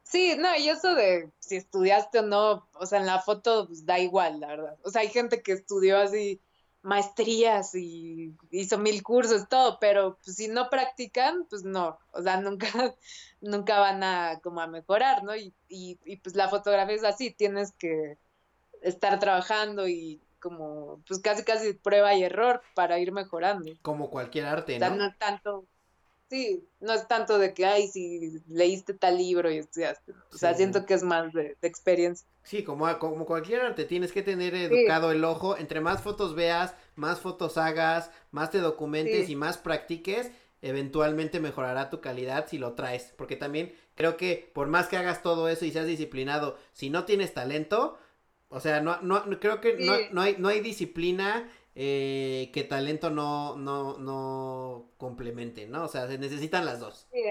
Sí, 0.04 0.36
no, 0.38 0.56
y 0.58 0.70
eso 0.70 0.94
de 0.96 1.32
si 1.40 1.56
estudiaste 1.56 2.20
o 2.20 2.22
no, 2.22 2.68
o 2.74 2.86
sea, 2.86 3.00
en 3.00 3.06
la 3.06 3.20
foto 3.20 3.68
pues, 3.68 3.86
da 3.86 4.00
igual, 4.00 4.40
la 4.40 4.48
verdad. 4.48 4.78
O 4.84 4.90
sea, 4.92 5.02
hay 5.02 5.10
gente 5.10 5.42
que 5.42 5.54
estudió 5.54 5.98
así 5.98 6.42
maestrías 6.84 7.74
y 7.76 8.36
hizo 8.52 8.78
mil 8.78 9.02
cursos, 9.04 9.48
todo, 9.50 9.80
pero 9.80 10.18
pues, 10.24 10.36
si 10.36 10.50
no 10.50 10.70
practican, 10.70 11.46
pues 11.50 11.64
no, 11.64 11.98
o 12.12 12.22
sea, 12.22 12.40
nunca, 12.42 12.96
nunca 13.42 13.80
van 13.80 14.04
a 14.04 14.40
como 14.44 14.62
a 14.62 14.68
mejorar, 14.68 15.24
¿no? 15.24 15.36
Y, 15.36 15.54
y, 15.68 15.98
y 16.06 16.18
pues 16.18 16.36
la 16.36 16.50
fotografía 16.50 16.96
es 16.96 17.04
así, 17.04 17.32
tienes 17.32 17.72
que 17.74 18.18
estar 18.82 19.20
trabajando 19.20 19.88
y 19.88 20.22
como, 20.44 21.02
pues 21.08 21.22
casi 21.22 21.44
casi 21.46 21.74
prueba 21.74 22.14
y 22.14 22.24
error 22.24 22.62
para 22.76 23.00
ir 23.00 23.12
mejorando. 23.14 23.72
Como 23.82 24.10
cualquier 24.10 24.46
arte, 24.46 24.78
¿no? 24.80 24.96
no 24.96 25.16
tanto, 25.18 25.66
sí, 26.30 26.68
no 26.80 26.94
es 26.94 27.08
tanto 27.08 27.38
de 27.40 27.54
que, 27.54 27.66
ay, 27.66 27.88
si 27.88 28.42
leíste 28.48 28.94
tal 28.94 29.18
libro 29.18 29.52
y 29.52 29.58
estudiaste. 29.60 30.12
O 30.34 30.38
sea, 30.38 30.52
Sí. 30.52 30.58
siento 30.58 30.86
que 30.86 30.96
es 30.96 31.04
más 31.04 31.32
de, 31.34 31.58
de 31.62 31.68
experiencia. 31.68 32.28
Sí, 32.44 32.64
como, 32.64 33.00
como 33.00 33.26
cualquier 33.26 33.62
arte, 33.62 33.86
tienes 33.86 34.12
que 34.12 34.22
tener 34.22 34.54
educado 34.56 35.12
el 35.12 35.24
ojo. 35.24 35.58
Entre 35.58 35.80
más 35.82 36.02
fotos 36.02 36.36
veas, 36.36 36.76
más 36.96 37.20
fotos 37.22 37.58
hagas, 37.58 38.12
más 38.32 38.52
te 38.52 38.60
documentes 38.60 39.28
Sí. 39.28 39.34
y 39.34 39.36
más 39.36 39.58
practiques, 39.58 40.32
eventualmente 40.62 41.40
mejorará 41.40 41.90
tu 41.90 42.02
calidad 42.02 42.48
si 42.48 42.58
lo 42.58 42.74
traes. 42.74 43.14
Porque 43.18 43.38
también 43.38 43.74
creo 43.96 44.18
que 44.18 44.52
por 44.54 44.68
más 44.68 44.88
que 44.88 44.98
hagas 44.98 45.22
todo 45.24 45.48
eso 45.48 45.66
y 45.66 45.72
seas 45.72 45.88
disciplinado, 45.88 46.58
si 46.74 46.90
no 46.90 47.06
tienes 47.06 47.34
talento, 47.34 47.98
o 48.54 48.60
sea, 48.60 48.82
no, 48.82 49.02
no, 49.02 49.26
no- 49.26 49.40
creo 49.40 49.60
que 49.62 49.78
no, 49.80 49.96
Sí. 49.96 50.04
no 50.12 50.22
hay, 50.22 50.36
no 50.40 50.48
hay 50.50 50.62
disciplina 50.62 51.50
eh, 51.76 52.52
que 52.54 52.64
talento 52.64 53.10
no, 53.10 53.56
no, 53.58 53.98
no 53.98 54.86
complemente, 54.98 55.68
¿no? 55.68 55.84
O 55.86 55.88
sea, 55.88 56.08
se 56.08 56.18
necesitan 56.20 56.66
las 56.66 56.80
dos. 56.80 57.08
Sí. 57.12 57.22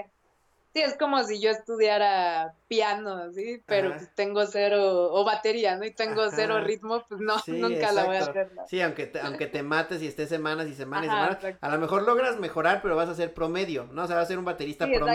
Sí, 0.73 0.81
es 0.81 0.97
como 0.97 1.23
si 1.23 1.39
yo 1.39 1.51
estudiara 1.51 2.55
piano, 2.67 3.31
¿sí? 3.31 3.61
Pero 3.67 3.89
Ajá. 3.89 3.97
pues 3.99 4.09
tengo 4.15 4.43
cero, 4.47 5.13
o 5.13 5.23
batería, 5.23 5.77
¿no? 5.77 5.85
Y 5.85 5.91
tengo 5.91 6.23
Ajá. 6.23 6.31
cero 6.35 6.61
ritmo, 6.61 7.05
pues 7.07 7.21
no, 7.21 7.37
Sí, 7.37 7.51
nunca 7.51 7.91
la 7.91 8.05
voy 8.05 8.15
a 8.15 8.21
hacer. 8.21 8.51
¿no? 8.55 8.67
Sí, 8.67 8.81
aunque 8.81 9.05
te, 9.05 9.19
aunque 9.19 9.45
te 9.45 9.61
mates 9.61 10.01
y 10.01 10.07
estés 10.07 10.29
semanas 10.29 10.67
y 10.67 10.73
semanas 10.73 11.05
y 11.05 11.09
semanas, 11.09 11.35
exacto. 11.35 11.59
a 11.61 11.69
lo 11.69 11.77
mejor 11.77 12.01
logras 12.01 12.39
mejorar, 12.39 12.81
pero 12.81 12.95
vas 12.95 13.07
a 13.07 13.13
ser 13.13 13.35
promedio, 13.35 13.87
¿no? 13.91 14.03
O 14.03 14.07
sea, 14.07 14.15
vas 14.15 14.25
a 14.25 14.27
ser 14.29 14.39
un 14.39 14.45
baterista 14.45 14.85
Sí, 14.85 14.93
exacto. 14.93 15.13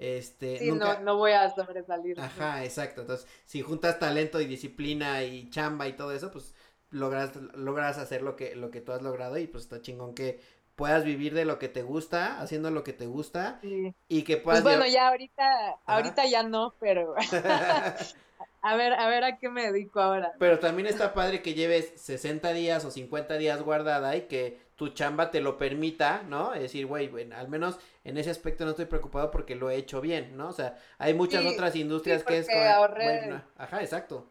Este, 0.00 0.58
Sí, 0.58 0.70
nunca... 0.70 0.94
no, 0.94 1.00
no 1.00 1.16
voy 1.18 1.32
a 1.32 1.50
sobresalir. 1.54 2.16
¿no? 2.16 2.24
Ajá, 2.24 2.64
exacto. 2.64 3.02
Entonces, 3.02 3.26
si 3.44 3.60
juntas 3.60 3.98
talento 3.98 4.40
y 4.40 4.46
disciplina 4.46 5.22
y 5.24 5.50
chamba 5.50 5.88
y 5.88 5.92
todo 5.92 6.12
eso, 6.12 6.30
pues 6.30 6.54
logras, 6.90 7.36
logras 7.54 7.98
hacer 7.98 8.22
lo 8.22 8.34
que, 8.34 8.56
lo 8.56 8.70
que 8.70 8.80
tú 8.80 8.92
has 8.92 9.02
logrado 9.02 9.36
y 9.38 9.46
pues 9.46 9.64
está 9.64 9.82
chingón 9.82 10.14
que 10.14 10.40
puedas 10.74 11.04
vivir 11.04 11.34
de 11.34 11.44
lo 11.44 11.58
que 11.58 11.68
te 11.68 11.82
gusta, 11.82 12.40
haciendo 12.40 12.70
lo 12.70 12.82
que 12.82 12.94
te 12.94 13.04
gusta 13.06 13.58
Sí. 13.60 13.94
y 14.08 14.22
que 14.22 14.38
puedas... 14.38 14.62
Pues 14.62 14.74
bueno, 14.76 14.90
ya 14.90 15.08
ahorita, 15.08 15.76
ahorita 15.84 16.24
ya 16.26 16.42
no, 16.42 16.74
pero 16.80 17.14
a 18.62 18.76
ver, 18.76 18.94
a 18.94 19.08
ver 19.08 19.24
a 19.24 19.38
qué 19.38 19.50
me 19.50 19.70
dedico 19.70 20.00
ahora. 20.00 20.32
Pero 20.38 20.58
también 20.58 20.86
está 20.88 21.12
padre 21.12 21.42
que 21.42 21.52
lleves 21.54 21.92
60 21.96 22.52
días 22.54 22.84
o 22.86 22.90
50 22.90 23.36
días 23.36 23.62
guardada 23.62 24.16
y 24.16 24.22
que 24.22 24.58
tu 24.76 24.88
chamba 24.88 25.30
te 25.30 25.40
lo 25.42 25.58
permita, 25.58 26.22
¿no? 26.22 26.54
Es 26.54 26.62
decir, 26.62 26.86
güey, 26.86 27.08
bueno, 27.08 27.36
al 27.36 27.48
menos 27.48 27.78
en 28.04 28.16
ese 28.18 28.30
aspecto 28.30 28.64
no 28.64 28.70
estoy 28.70 28.86
preocupado 28.86 29.30
porque 29.30 29.54
lo 29.54 29.70
he 29.70 29.76
hecho 29.76 30.00
bien, 30.00 30.36
¿no? 30.36 30.48
O 30.48 30.52
sea, 30.52 30.78
hay 30.98 31.14
muchas 31.14 31.42
Sí, 31.42 31.48
otras 31.48 31.76
industrias 31.76 32.20
sí, 32.22 32.26
que 32.26 32.38
es 32.38 32.48
como, 32.48 32.60
ahorré. 32.62 33.04
güey, 33.18 33.30
no. 33.30 33.42
Ajá, 33.58 33.82
exacto. 33.82 34.26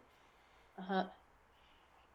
Ajá. 0.78 1.14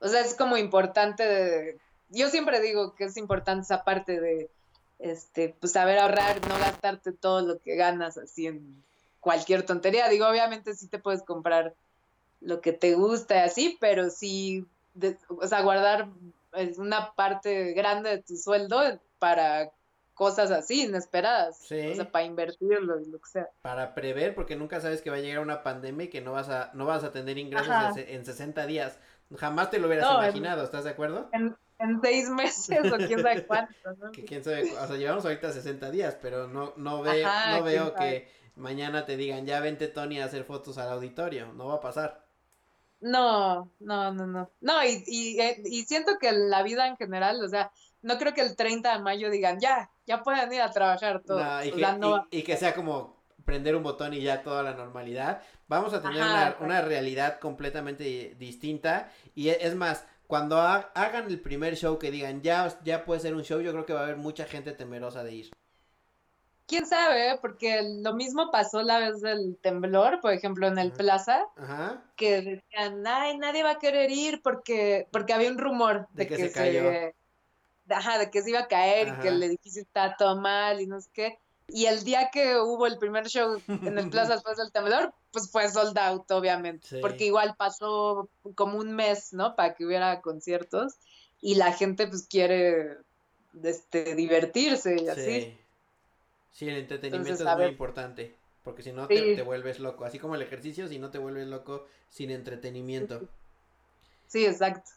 O 0.00 0.08
sea, 0.08 0.20
es 0.20 0.34
como 0.34 0.56
importante 0.56 1.22
de- 1.26 1.78
yo 2.10 2.28
siempre 2.28 2.60
digo 2.60 2.94
que 2.94 3.04
es 3.04 3.16
importante 3.16 3.62
esa 3.64 3.84
parte 3.84 4.20
de 4.20 4.50
este, 4.98 5.54
pues 5.60 5.72
saber 5.72 5.98
ahorrar, 5.98 6.40
no 6.48 6.58
gastarte 6.58 7.12
todo 7.12 7.42
lo 7.42 7.58
que 7.58 7.76
ganas 7.76 8.16
así 8.16 8.46
en 8.46 8.82
cualquier 9.20 9.64
tontería. 9.64 10.08
Digo, 10.08 10.26
obviamente 10.28 10.74
sí 10.74 10.86
te 10.88 10.98
puedes 10.98 11.22
comprar 11.22 11.74
lo 12.40 12.60
que 12.60 12.72
te 12.72 12.94
gusta 12.94 13.36
y 13.36 13.38
así, 13.40 13.76
pero 13.80 14.10
sí, 14.10 14.66
de- 14.94 15.16
o 15.28 15.46
sea, 15.46 15.62
guardar 15.62 16.08
eh, 16.52 16.72
una 16.78 17.12
parte 17.14 17.72
grande 17.72 18.10
de 18.10 18.22
tu 18.22 18.36
sueldo 18.36 18.80
para 19.18 19.70
cosas 20.14 20.50
así, 20.50 20.84
inesperadas. 20.84 21.58
Sí. 21.58 21.88
O 21.88 21.94
sea, 21.94 22.10
para 22.10 22.24
invertirlo 22.24 23.00
y 23.00 23.06
lo 23.06 23.18
que 23.18 23.28
sea. 23.28 23.48
Para 23.62 23.94
prever, 23.94 24.34
porque 24.34 24.56
nunca 24.56 24.80
sabes 24.80 25.02
que 25.02 25.10
va 25.10 25.16
a 25.16 25.20
llegar 25.20 25.40
una 25.40 25.62
pandemia 25.62 26.06
y 26.06 26.08
que 26.08 26.20
no 26.20 26.32
vas 26.32 26.48
a, 26.48 26.70
no 26.74 26.86
vas 26.86 27.04
a 27.04 27.10
tener 27.12 27.36
ingresos 27.38 27.68
Ajá. 27.68 27.88
en, 27.88 27.94
se- 27.94 28.14
en 28.14 28.24
60 28.24 28.66
días. 28.66 28.98
Jamás 29.36 29.70
te 29.70 29.78
lo 29.78 29.88
hubieras 29.88 30.06
No, 30.06 30.18
en- 30.18 30.24
imaginado, 30.26 30.62
¿estás 30.64 30.84
de 30.84 30.90
acuerdo? 30.90 31.28
En, 31.32 31.56
en 31.80 32.00
seis 32.00 32.28
meses 32.30 32.92
o 32.92 32.96
quién 32.96 33.20
sabe 33.22 33.44
cuánto, 33.46 33.74
¿no? 33.98 34.12
Que 34.12 34.24
quién 34.24 34.44
sabe, 34.44 34.62
o 34.72 34.86
sea, 34.86 34.96
llevamos 34.96 35.24
ahorita 35.24 35.52
60 35.52 35.90
días, 35.90 36.16
pero 36.22 36.46
no, 36.46 36.72
no, 36.76 37.02
ve, 37.02 37.24
Ajá, 37.24 37.58
no 37.58 37.64
veo 37.64 37.94
que 37.94 38.28
mañana 38.56 39.04
te 39.06 39.16
digan, 39.16 39.44
ya 39.46 39.58
vente 39.60 39.88
Tony 39.88 40.20
a 40.20 40.26
hacer 40.26 40.44
fotos 40.44 40.78
al 40.78 40.90
auditorio, 40.90 41.52
no 41.54 41.66
va 41.68 41.74
a 41.76 41.80
pasar. 41.80 42.23
No, 43.04 43.70
no, 43.80 44.12
no, 44.14 44.26
no. 44.26 44.50
No, 44.62 44.82
y, 44.82 45.04
y, 45.06 45.38
eh, 45.38 45.60
y 45.64 45.82
siento 45.84 46.12
que 46.18 46.32
la 46.32 46.62
vida 46.62 46.86
en 46.88 46.96
general, 46.96 47.44
o 47.44 47.48
sea, 47.48 47.70
no 48.00 48.16
creo 48.16 48.32
que 48.32 48.40
el 48.40 48.56
30 48.56 48.94
de 48.96 49.02
mayo 49.02 49.30
digan, 49.30 49.60
ya, 49.60 49.90
ya 50.06 50.22
pueden 50.22 50.50
ir 50.52 50.62
a 50.62 50.70
trabajar 50.70 51.22
todos. 51.22 51.42
No, 51.44 51.64
y, 51.64 51.68
o 51.70 51.74
que, 51.74 51.80
sea, 51.80 51.98
no 51.98 52.08
y- 52.08 52.12
va- 52.12 52.28
y 52.30 52.42
que 52.42 52.56
sea 52.56 52.74
como 52.74 53.22
prender 53.44 53.76
un 53.76 53.82
botón 53.82 54.14
y 54.14 54.22
ya 54.22 54.42
toda 54.42 54.62
la 54.62 54.72
normalidad. 54.72 55.42
Vamos 55.68 55.92
a 55.92 56.00
tener 56.00 56.22
Ajá, 56.22 56.56
una, 56.60 56.66
una 56.66 56.80
realidad 56.80 57.38
completamente 57.40 58.34
distinta. 58.38 59.12
Y 59.34 59.50
e- 59.50 59.58
es 59.66 59.74
más, 59.74 60.06
cuando 60.26 60.58
ha- 60.58 60.90
hagan 60.94 61.26
el 61.26 61.40
primer 61.40 61.76
show 61.76 61.98
que 61.98 62.10
digan, 62.10 62.40
ya, 62.40 62.74
ya 62.84 63.04
puede 63.04 63.20
ser 63.20 63.34
un 63.34 63.42
show, 63.44 63.60
yo 63.60 63.72
creo 63.72 63.84
que 63.84 63.92
va 63.92 64.00
a 64.00 64.04
haber 64.04 64.16
mucha 64.16 64.46
gente 64.46 64.72
temerosa 64.72 65.22
de 65.24 65.34
ir. 65.34 65.50
¿Quién 66.66 66.86
sabe? 66.86 67.38
Porque 67.42 67.82
lo 68.02 68.14
mismo 68.14 68.50
pasó 68.50 68.82
la 68.82 68.98
vez 68.98 69.20
del 69.20 69.56
temblor, 69.60 70.20
por 70.20 70.32
ejemplo, 70.32 70.66
en 70.66 70.78
el 70.78 70.88
Ajá. 70.88 70.96
Plaza, 70.96 71.46
Ajá. 71.56 72.02
que 72.16 72.40
decían, 72.42 73.06
ay, 73.06 73.36
nadie 73.38 73.62
va 73.62 73.72
a 73.72 73.78
querer 73.78 74.10
ir 74.10 74.40
porque, 74.42 75.06
porque 75.12 75.32
había 75.34 75.50
un 75.50 75.58
rumor 75.58 76.08
De 76.12 76.24
de, 76.24 76.28
que 76.28 76.36
que, 76.36 76.48
se 76.48 76.52
cayó. 76.52 76.80
se, 76.90 77.14
ajá, 77.90 78.18
de 78.18 78.30
que 78.30 78.42
se 78.42 78.50
iba 78.50 78.60
a 78.60 78.68
caer 78.68 79.08
y 79.08 79.12
que 79.20 79.28
el 79.28 79.42
edificio 79.42 79.82
estaba 79.82 80.16
todo 80.16 80.40
mal 80.40 80.80
y 80.80 80.86
no 80.86 81.00
sé 81.00 81.10
qué. 81.12 81.38
Y 81.68 81.86
el 81.86 82.04
día 82.04 82.30
que 82.30 82.58
hubo 82.58 82.86
el 82.86 82.98
primer 82.98 83.26
show 83.28 83.60
en 83.68 83.98
el 83.98 84.10
Plaza 84.10 84.32
después 84.34 84.56
del 84.56 84.70
temblor, 84.72 85.12
pues 85.32 85.50
fue 85.50 85.68
sold 85.70 85.96
out, 85.98 86.30
obviamente, 86.30 86.86
Sí. 86.88 86.98
porque 87.00 87.26
igual 87.26 87.54
pasó 87.58 88.28
como 88.54 88.78
un 88.78 88.94
mes, 88.94 89.32
¿no? 89.32 89.54
Para 89.56 89.74
que 89.74 89.84
hubiera 89.84 90.20
conciertos 90.20 90.94
y 91.40 91.56
la 91.56 91.72
gente 91.72 92.06
pues 92.06 92.26
quiere 92.28 92.98
este, 93.62 94.14
divertirse 94.14 94.96
y 95.02 95.08
así. 95.08 95.58
Sí. 96.54 96.68
El 96.68 96.76
entretenimiento 96.78 97.44
Entonces, 97.44 97.46
es 97.46 97.52
muy 97.52 97.64
ver. 97.64 97.70
importante. 97.72 98.40
Porque 98.62 98.82
si 98.82 98.92
no 98.92 99.12
te, 99.12 99.22
Sí. 99.22 99.34
te 99.34 99.42
vuelves 99.42 99.78
loco. 99.80 100.06
Así 100.06 100.18
como 100.18 100.36
el 100.36 100.42
ejercicio, 100.42 100.88
si 100.88 100.98
no 100.98 101.10
te 101.10 101.18
vuelves 101.18 101.46
loco 101.48 101.86
sin 102.08 102.30
entretenimiento. 102.30 103.28
Sí, 104.26 104.44
exacto. 104.46 104.90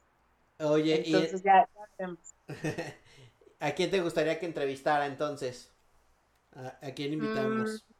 Oye, 0.60 1.03
y 1.05 1.14
Entonces 1.14 1.43
ya, 1.43 1.68
ya 1.74 1.82
veremos. 1.97 2.36
¿a 3.60 3.72
quién 3.74 3.91
te 3.91 4.01
gustaría 4.01 4.39
que 4.39 4.45
entrevistara 4.45 5.05
entonces? 5.08 5.76
¿A, 6.51 6.80
a 6.82 6.91
quién 6.93 7.14
invitamos? 7.14 7.86
Mm, 7.86 7.93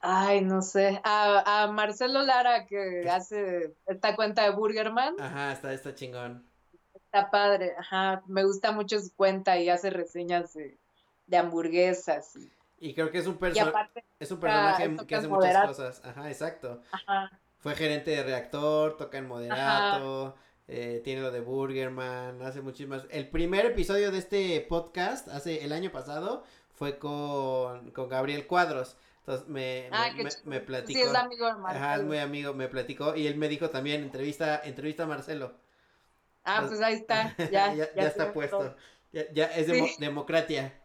Ay, 0.00 0.42
no 0.42 0.60
sé. 0.62 1.00
A, 1.04 1.62
a 1.64 1.72
Marcelo 1.72 2.22
Lara 2.22 2.66
que 2.66 3.08
hace 3.08 3.74
esta 3.86 4.14
cuenta 4.16 4.42
de 4.44 4.50
Burgerman. 4.50 5.14
Ajá, 5.18 5.52
está, 5.52 5.72
está 5.72 5.94
chingón. 5.94 6.52
Está 6.92 7.30
padre. 7.30 7.74
Ajá. 7.78 8.22
Me 8.26 8.44
gusta 8.44 8.72
mucho 8.72 8.98
su 9.00 9.14
cuenta 9.14 9.58
y 9.60 9.68
hace 9.70 9.90
reseñas 9.90 10.52
de, 10.54 10.78
de 11.26 11.36
hamburguesas. 11.36 12.36
Y, 12.36 12.50
Y 12.88 12.94
creo 12.94 13.10
que 13.10 13.18
es 13.18 13.26
un 13.26 13.34
aparte, 13.34 14.04
es 14.18 14.30
un 14.30 14.38
ah, 14.38 14.40
personaje 14.76 15.06
que 15.06 15.14
hace 15.16 15.28
muchas 15.28 15.66
cosas. 15.66 16.02
Ajá, 16.04 16.28
exacto. 16.30 16.82
ajá. 16.92 17.30
Fue 17.58 17.74
gerente 17.74 18.10
de 18.10 18.22
reactor, 18.22 18.96
toca 18.98 19.16
en 19.16 19.26
moderato, 19.26 20.36
eh, 20.68 21.00
tiene 21.02 21.22
lo 21.22 21.30
de 21.30 21.40
Burgerman, 21.40 22.42
hace 22.42 22.60
muchísimas. 22.60 23.06
El 23.10 23.28
primer 23.30 23.64
episodio 23.64 24.10
de 24.10 24.18
este 24.18 24.60
podcast, 24.68 25.28
hace 25.28 25.64
el 25.64 25.72
año 25.72 25.90
pasado, 25.90 26.44
fue 26.72 26.98
con, 26.98 27.90
con 27.92 28.08
Gabriel 28.08 28.46
Cuadros. 28.46 28.98
Entonces 29.20 29.48
me, 29.48 29.88
Ah, 29.90 30.10
me, 30.44 30.60
platicó. 30.60 30.98
Sí, 30.98 31.02
es 31.02 31.14
amigo 31.14 31.46
de 31.46 31.52
Ajá, 31.52 31.58
es 31.72 31.80
Marcelo. 31.80 32.06
muy 32.08 32.18
amigo, 32.18 32.52
me 32.52 32.68
platicó 32.68 33.16
y 33.16 33.26
él 33.26 33.36
me 33.36 33.48
dijo 33.48 33.70
también, 33.70 34.02
entrevista, 34.02 34.60
entrevista 34.62 35.04
a 35.04 35.06
Marcelo. 35.06 35.54
Ah, 36.44 36.64
pues 36.68 36.82
ahí 36.82 36.94
está. 36.96 37.34
Ya, 37.50 37.72
ya, 37.74 37.74
ya 37.74 37.94
ya 37.94 38.06
está 38.08 38.32
puesto. 38.34 38.76
Ya, 39.12 39.32
ya 39.32 39.46
es 39.46 39.68
demo- 39.68 39.86
Sí. 39.86 39.94
democracia. 39.98 40.78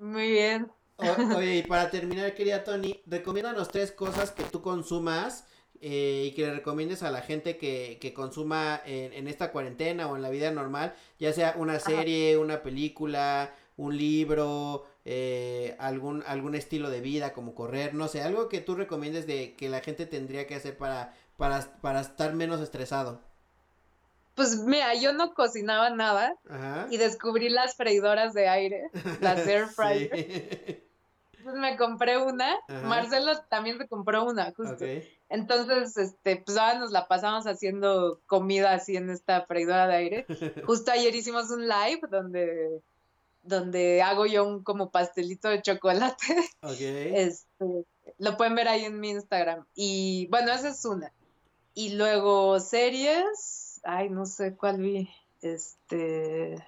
Muy 0.00 0.30
bien. 0.32 0.72
O- 0.96 1.24
oye, 1.30 1.56
y 1.56 1.62
para 1.62 1.90
terminar, 1.90 2.34
quería 2.34 2.62
Tony, 2.64 3.00
recomiéndanos 3.06 3.70
tres 3.70 3.90
cosas 3.92 4.32
que 4.32 4.44
tú 4.44 4.60
consumas 4.62 5.46
eh, 5.80 6.26
y 6.28 6.34
que 6.34 6.42
le 6.46 6.54
recomiendes 6.56 7.02
a 7.02 7.10
la 7.10 7.22
gente 7.22 7.56
que, 7.56 7.98
que 8.00 8.12
consuma 8.12 8.80
en, 8.84 9.12
en 9.14 9.26
esta 9.28 9.50
cuarentena 9.52 10.08
o 10.08 10.16
en 10.16 10.22
la 10.22 10.28
vida 10.30 10.50
normal, 10.50 10.94
ya 11.18 11.32
sea 11.32 11.54
una 11.56 11.78
serie, 11.80 12.36
una 12.38 12.62
película, 12.62 13.54
un 13.76 13.96
libro, 13.96 14.86
eh, 15.06 15.74
algún, 15.78 16.22
algún 16.26 16.54
estilo 16.54 16.90
de 16.90 17.00
vida 17.00 17.32
como 17.32 17.54
correr, 17.54 17.94
no 17.94 18.08
sé, 18.08 18.20
algo 18.22 18.48
que 18.50 18.60
tú 18.60 18.74
recomiendes 18.74 19.26
de 19.26 19.54
que 19.56 19.68
la 19.70 19.80
gente 19.80 20.04
tendría 20.06 20.46
que 20.46 20.54
hacer 20.56 20.76
para, 20.76 21.14
para, 21.38 21.60
para 21.80 22.00
estar 22.02 22.34
menos 22.34 22.60
estresado. 22.60 23.22
Pues 24.34 24.58
mira, 24.58 24.94
yo 24.94 25.12
no 25.12 25.34
cocinaba 25.34 25.90
nada 25.90 26.34
Ajá. 26.48 26.86
y 26.90 26.96
descubrí 26.96 27.48
las 27.48 27.76
freidoras 27.76 28.32
de 28.32 28.48
aire, 28.48 28.90
las 29.20 29.38
air 29.46 29.66
fryer. 29.66 30.10
Sí. 30.14 30.84
Entonces 31.38 31.60
me 31.60 31.76
compré 31.76 32.18
una. 32.18 32.52
Ajá. 32.68 32.86
Marcelo 32.86 33.32
también 33.48 33.78
se 33.78 33.88
compró 33.88 34.24
una, 34.24 34.52
justo. 34.52 34.84
Entonces, 35.30 35.96
este, 35.96 36.36
pues 36.36 36.58
ahora 36.58 36.78
nos 36.78 36.90
la 36.90 37.08
pasamos 37.08 37.46
haciendo 37.46 38.20
comida 38.26 38.72
así 38.72 38.96
en 38.96 39.10
esta 39.10 39.46
freidora 39.46 39.86
de 39.86 39.94
aire. 39.94 40.26
Justo 40.66 40.90
ayer 40.90 41.14
hicimos 41.14 41.50
un 41.50 41.68
live 41.68 42.00
donde, 42.10 42.82
donde 43.42 44.02
hago 44.02 44.26
yo 44.26 44.44
un 44.44 44.62
como 44.64 44.90
pastelito 44.90 45.48
de 45.48 45.62
chocolate. 45.62 46.36
Ok. 46.62 46.80
Este, 46.80 47.86
lo 48.18 48.36
pueden 48.36 48.54
ver 48.54 48.68
ahí 48.68 48.84
en 48.84 49.00
mi 49.00 49.10
Instagram. 49.10 49.64
Y 49.74 50.26
bueno, 50.30 50.52
esa 50.52 50.68
es 50.68 50.84
una. 50.84 51.12
Y 51.74 51.90
luego 51.94 52.58
series, 52.58 53.59
ay, 53.82 54.10
no 54.10 54.26
sé 54.26 54.56
cuál 54.56 54.78
vi. 54.78 55.10
Este, 55.42 56.64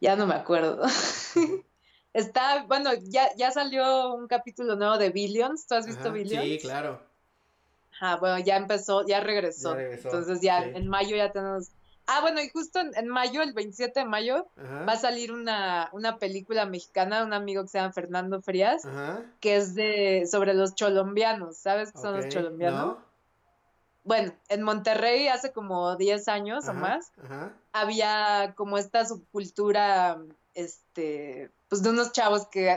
ya 0.00 0.16
no 0.16 0.26
me 0.26 0.34
acuerdo. 0.34 0.82
Está, 2.12 2.64
bueno, 2.66 2.90
ya, 2.94 3.28
ya 3.36 3.50
salió 3.50 4.14
un 4.14 4.26
capítulo 4.26 4.76
nuevo 4.76 4.96
de 4.96 5.10
Billions. 5.10 5.66
¿Tú 5.66 5.74
has 5.74 5.86
visto 5.86 6.08
Ajá, 6.08 6.12
Billions? 6.12 6.44
Sí, 6.44 6.58
claro. 6.60 7.02
Ajá, 7.92 8.16
bueno, 8.16 8.38
ya 8.38 8.56
empezó, 8.56 9.06
ya 9.06 9.20
regresó. 9.20 9.70
Ya 9.70 9.76
regresó, 9.76 10.08
Entonces 10.08 10.40
ya 10.40 10.62
sí. 10.62 10.70
en 10.74 10.88
mayo 10.88 11.16
ya 11.16 11.32
tenemos. 11.32 11.70
Ah, 12.06 12.20
bueno, 12.20 12.40
y 12.40 12.48
justo 12.48 12.78
en, 12.78 12.92
en 12.96 13.08
mayo, 13.08 13.42
el 13.42 13.52
27 13.52 14.00
de 14.00 14.06
mayo, 14.06 14.46
Ajá. 14.56 14.84
va 14.84 14.92
a 14.92 14.96
salir 14.96 15.32
una, 15.32 15.88
una 15.92 16.18
película 16.18 16.64
mexicana 16.64 17.18
de 17.18 17.26
un 17.26 17.32
amigo 17.32 17.62
que 17.62 17.68
se 17.68 17.78
llama 17.78 17.92
Fernando 17.92 18.40
Frías, 18.40 18.84
Ajá. 18.84 19.24
que 19.40 19.56
es 19.56 19.74
de 19.74 20.26
sobre 20.30 20.54
los 20.54 20.74
cholombianos. 20.74 21.56
¿Sabes 21.56 21.92
qué 21.92 21.98
son 21.98 22.16
los 22.16 22.28
cholombianos? 22.28 22.86
¿no? 22.86 23.05
Bueno, 24.06 24.32
en 24.48 24.62
Monterrey 24.62 25.26
hace 25.26 25.52
como 25.52 25.96
10 25.96 26.28
años 26.28 26.68
o 26.68 26.74
más, 26.74 27.10
Ajá. 27.22 27.52
había 27.72 28.54
como 28.56 28.78
esta 28.78 29.04
subcultura, 29.04 30.22
este, 30.54 31.50
pues 31.68 31.82
de 31.82 31.90
unos 31.90 32.12
chavos 32.12 32.46
que 32.46 32.70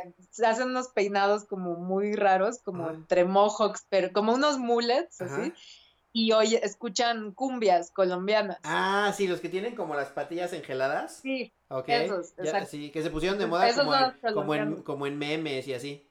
hacen 0.44 0.70
unos 0.70 0.88
peinados 0.88 1.46
como 1.46 1.76
muy 1.76 2.16
raros, 2.16 2.58
como 2.64 2.86
Ajá. 2.86 2.96
entre 2.96 3.26
mohawks, 3.26 3.86
pero 3.90 4.12
como 4.12 4.34
unos 4.34 4.58
mullets, 4.58 5.22
así, 5.22 5.54
y 6.12 6.32
hoy 6.32 6.56
escuchan 6.56 7.32
cumbias 7.34 7.92
colombianas. 7.92 8.58
Ah, 8.64 9.14
sí, 9.16 9.28
los 9.28 9.40
que 9.40 9.50
tienen 9.50 9.76
como 9.76 9.94
las 9.94 10.10
patillas 10.10 10.52
engeladas. 10.54 11.18
Sí, 11.18 11.54
Ok. 11.68 11.90
esos, 11.90 12.36
ya, 12.38 12.44
exacto. 12.46 12.70
sí, 12.72 12.90
que 12.90 13.04
se 13.04 13.12
pusieron 13.12 13.38
de 13.38 13.46
moda 13.46 13.72
como, 14.34 14.56
en, 14.56 14.82
como 14.82 15.06
en 15.06 15.20
memes 15.20 15.68
y 15.68 15.76
así. 15.76 16.09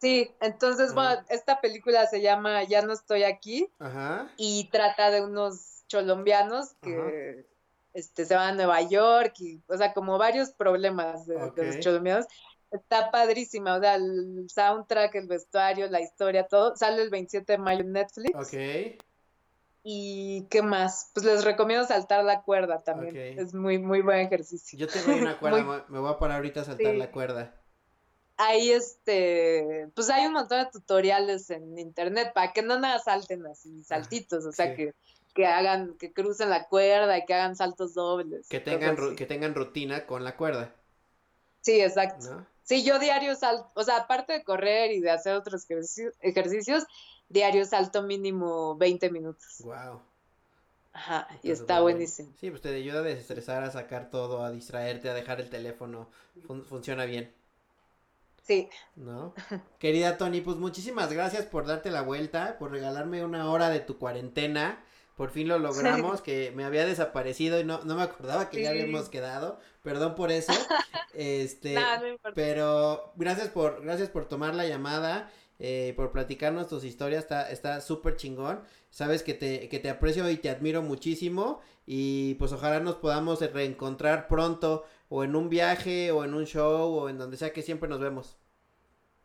Sí, 0.00 0.34
entonces, 0.40 0.94
bueno, 0.94 1.22
esta 1.28 1.60
película 1.60 2.06
se 2.06 2.20
llama 2.20 2.64
Ya 2.64 2.82
no 2.82 2.92
estoy 2.92 3.22
aquí 3.24 3.68
Ajá. 3.78 4.30
y 4.36 4.68
trata 4.70 5.10
de 5.10 5.22
unos 5.22 5.82
colombianos 5.90 6.74
que 6.82 7.46
este, 7.94 8.24
se 8.24 8.34
van 8.36 8.50
a 8.50 8.54
Nueva 8.54 8.80
York 8.82 9.34
y, 9.40 9.60
o 9.68 9.76
sea, 9.76 9.92
como 9.92 10.16
varios 10.18 10.50
problemas 10.50 11.26
de, 11.26 11.34
los 11.38 11.76
colombianos. 11.84 12.26
Está 12.70 13.10
padrísima, 13.10 13.74
o 13.76 13.80
sea, 13.80 13.96
el 13.96 14.46
soundtrack, 14.48 15.12
el 15.16 15.26
vestuario, 15.26 15.88
la 15.90 16.00
historia, 16.00 16.46
todo. 16.46 16.76
Sale 16.76 17.02
el 17.02 17.10
27 17.10 17.54
de 17.54 17.58
mayo 17.58 17.80
en 17.80 17.90
Netflix. 17.92 18.32
Ok. 18.36 19.00
¿Y 19.82 20.46
qué 20.50 20.62
más? 20.62 21.10
Pues 21.14 21.24
les 21.24 21.44
recomiendo 21.44 21.86
saltar 21.86 22.22
la 22.22 22.42
cuerda 22.42 22.82
también. 22.82 23.10
Ok. 23.38 23.40
Es 23.46 23.54
muy, 23.54 23.78
muy 23.78 24.02
buen 24.02 24.20
ejercicio. 24.20 24.78
Yo 24.78 24.86
tengo 24.86 25.16
una 25.18 25.38
cuerda, 25.40 25.62
Muy- 25.62 25.76
me- 25.78 25.82
me 25.88 25.98
voy 25.98 26.12
a 26.12 26.18
parar 26.18 26.36
ahorita 26.36 26.60
a 26.60 26.64
saltar 26.64 26.92
Sí. 26.92 26.96
la 26.98 27.10
cuerda. 27.10 27.59
Ahí, 28.42 28.70
este, 28.70 29.88
pues 29.94 30.08
hay 30.08 30.24
un 30.26 30.32
montón 30.32 30.64
de 30.64 30.70
tutoriales 30.70 31.50
en 31.50 31.78
internet 31.78 32.32
para 32.34 32.52
que 32.54 32.62
no 32.62 32.78
nada 32.78 32.98
salten 32.98 33.46
así, 33.46 33.82
saltitos, 33.84 34.46
o 34.46 34.52
sea, 34.52 34.66
Ah, 34.66 34.68
sí. 34.70 34.76
que, 34.76 34.94
que 35.34 35.46
hagan, 35.46 35.94
que 35.98 36.12
crucen 36.12 36.48
la 36.48 36.66
cuerda 36.66 37.18
y 37.18 37.26
que 37.26 37.34
hagan 37.34 37.54
saltos 37.54 37.92
dobles. 37.92 38.48
Que 38.48 38.60
tengan, 38.60 38.96
que 39.14 39.26
tengan 39.26 39.54
rutina 39.54 40.06
con 40.06 40.24
la 40.24 40.36
cuerda, 40.36 40.74
Sí, 41.60 41.80
exacto. 41.82 42.30
¿no? 42.30 42.46
Sí, 42.62 42.82
yo 42.82 42.98
diario 42.98 43.34
salto, 43.36 43.68
o 43.74 43.82
sea, 43.84 43.98
aparte 43.98 44.32
de 44.32 44.42
correr 44.44 44.92
y 44.92 45.00
de 45.00 45.10
hacer 45.10 45.34
otros 45.34 45.68
ejerci- 45.68 46.12
ejercicios, 46.20 46.84
diario 47.28 47.66
salto 47.66 48.02
mínimo 48.02 48.74
20 48.76 49.10
minutos. 49.10 49.56
Wow. 49.64 50.00
Ajá, 50.92 51.28
y 51.42 51.50
está 51.50 51.80
buenísimo. 51.80 52.32
Sí, 52.40 52.48
pues 52.50 52.62
te 52.62 52.74
ayuda 52.74 53.00
a 53.00 53.02
desestresar, 53.02 53.62
a 53.64 53.70
sacar 53.70 54.08
todo, 54.10 54.42
a 54.44 54.50
distraerte, 54.50 55.10
a 55.10 55.14
dejar 55.14 55.40
el 55.40 55.50
teléfono. 55.50 56.08
Fun- 56.46 56.64
funciona 56.64 57.04
bien, 57.04 57.30
Sí, 58.50 58.68
¿no? 58.96 59.32
Querida 59.78 60.18
Tony, 60.18 60.40
pues 60.40 60.56
muchísimas 60.56 61.12
gracias 61.12 61.46
por 61.46 61.68
darte 61.68 61.92
la 61.92 62.02
vuelta, 62.02 62.58
por 62.58 62.72
regalarme 62.72 63.24
una 63.24 63.48
hora 63.48 63.70
de 63.70 63.78
tu 63.78 63.96
cuarentena. 63.96 64.82
Por 65.16 65.30
fin 65.30 65.46
lo 65.46 65.60
logramos, 65.60 66.20
que 66.20 66.50
me 66.56 66.64
había 66.64 66.84
desaparecido 66.84 67.60
y 67.60 67.64
no, 67.64 67.84
no 67.84 67.94
me 67.94 68.02
acordaba 68.02 68.50
que 68.50 68.60
ya 68.60 68.70
habíamos 68.70 69.08
quedado. 69.08 69.60
Perdón 69.84 70.16
por 70.16 70.32
eso. 70.32 70.52
Este, 71.14 71.74
no. 71.74 71.82
Pero 72.34 73.12
gracias 73.16 73.48
por, 73.48 73.82
gracias 73.82 74.08
por 74.08 74.26
tomar 74.26 74.54
la 74.54 74.66
llamada, 74.66 75.30
eh, 75.58 75.92
por 75.96 76.12
platicarnos 76.12 76.68
tus 76.68 76.84
historias, 76.84 77.22
está, 77.24 77.50
está 77.50 77.80
súper 77.80 78.16
chingón. 78.16 78.62
Sabes 78.90 79.22
que 79.22 79.34
te, 79.34 79.68
que 79.68 79.78
te 79.78 79.90
aprecio 79.90 80.28
y 80.28 80.38
te 80.38 80.50
admiro 80.50 80.82
muchísimo. 80.82 81.60
Y 81.86 82.34
pues 82.34 82.52
ojalá 82.52 82.80
nos 82.80 82.96
podamos 82.96 83.40
reencontrar 83.40 84.26
pronto, 84.26 84.84
o 85.08 85.22
en 85.22 85.36
un 85.36 85.48
viaje, 85.48 86.10
o 86.10 86.24
en 86.24 86.34
un 86.34 86.46
show, 86.46 86.92
o 86.94 87.08
en 87.08 87.18
donde 87.18 87.36
sea 87.36 87.52
que 87.52 87.62
siempre 87.62 87.88
nos 87.88 88.00
vemos. 88.00 88.39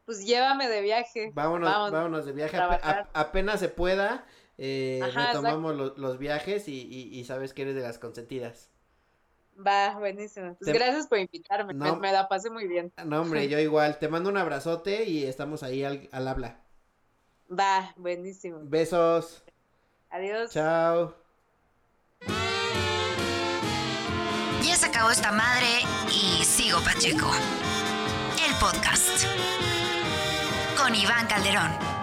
Pues 0.05 0.25
llévame 0.25 0.67
de 0.69 0.81
viaje. 0.81 1.31
Vámonos, 1.33 1.69
Vámonos. 1.69 1.91
vámonos 1.91 2.25
de 2.25 2.31
viaje, 2.33 2.57
a 2.57 3.09
apenas 3.13 3.59
se 3.59 3.69
pueda. 3.69 4.25
Eh, 4.57 5.01
Ajá, 5.03 5.27
retomamos 5.27 5.75
lo- 5.75 5.95
los 5.97 6.17
viajes 6.17 6.67
y, 6.69 6.81
y, 6.81 7.19
y 7.19 7.25
sabes 7.25 7.53
que 7.53 7.63
eres 7.63 7.75
de 7.75 7.81
las 7.81 7.97
consentidas. 7.99 8.69
Va, 9.57 9.97
buenísimo. 9.97 10.55
Pues 10.59 10.71
Te- 10.71 10.77
gracias 10.77 11.07
por 11.07 11.17
invitarme, 11.17 11.73
me- 11.73 11.95
me, 11.97 12.11
la 12.11 12.27
pasé 12.27 12.49
muy 12.49 12.67
bien. 12.67 12.91
No, 13.05 13.21
hombre, 13.21 13.47
yo 13.49 13.57
igual. 13.59 13.97
Te 13.99 14.07
mando 14.07 14.29
un 14.29 14.37
abrazote 14.37 15.05
y 15.05 15.25
estamos 15.25 15.63
ahí 15.63 15.83
al, 15.83 16.07
al 16.11 16.27
habla. 16.27 16.59
Va, 17.51 17.93
buenísimo. 17.97 18.59
Besos. 18.63 19.43
Adiós. 20.09 20.51
Chao. 20.51 21.15
Ya 24.61 24.75
se 24.75 24.85
acabó 24.87 25.09
esta 25.11 25.31
madre 25.31 25.67
y 26.11 26.43
sigo 26.43 26.79
Pacheco. 26.81 27.31
El 28.47 28.53
podcast. 28.59 29.25
Con 30.85 30.93
Iván 30.93 31.25
Calderón. 31.25 31.94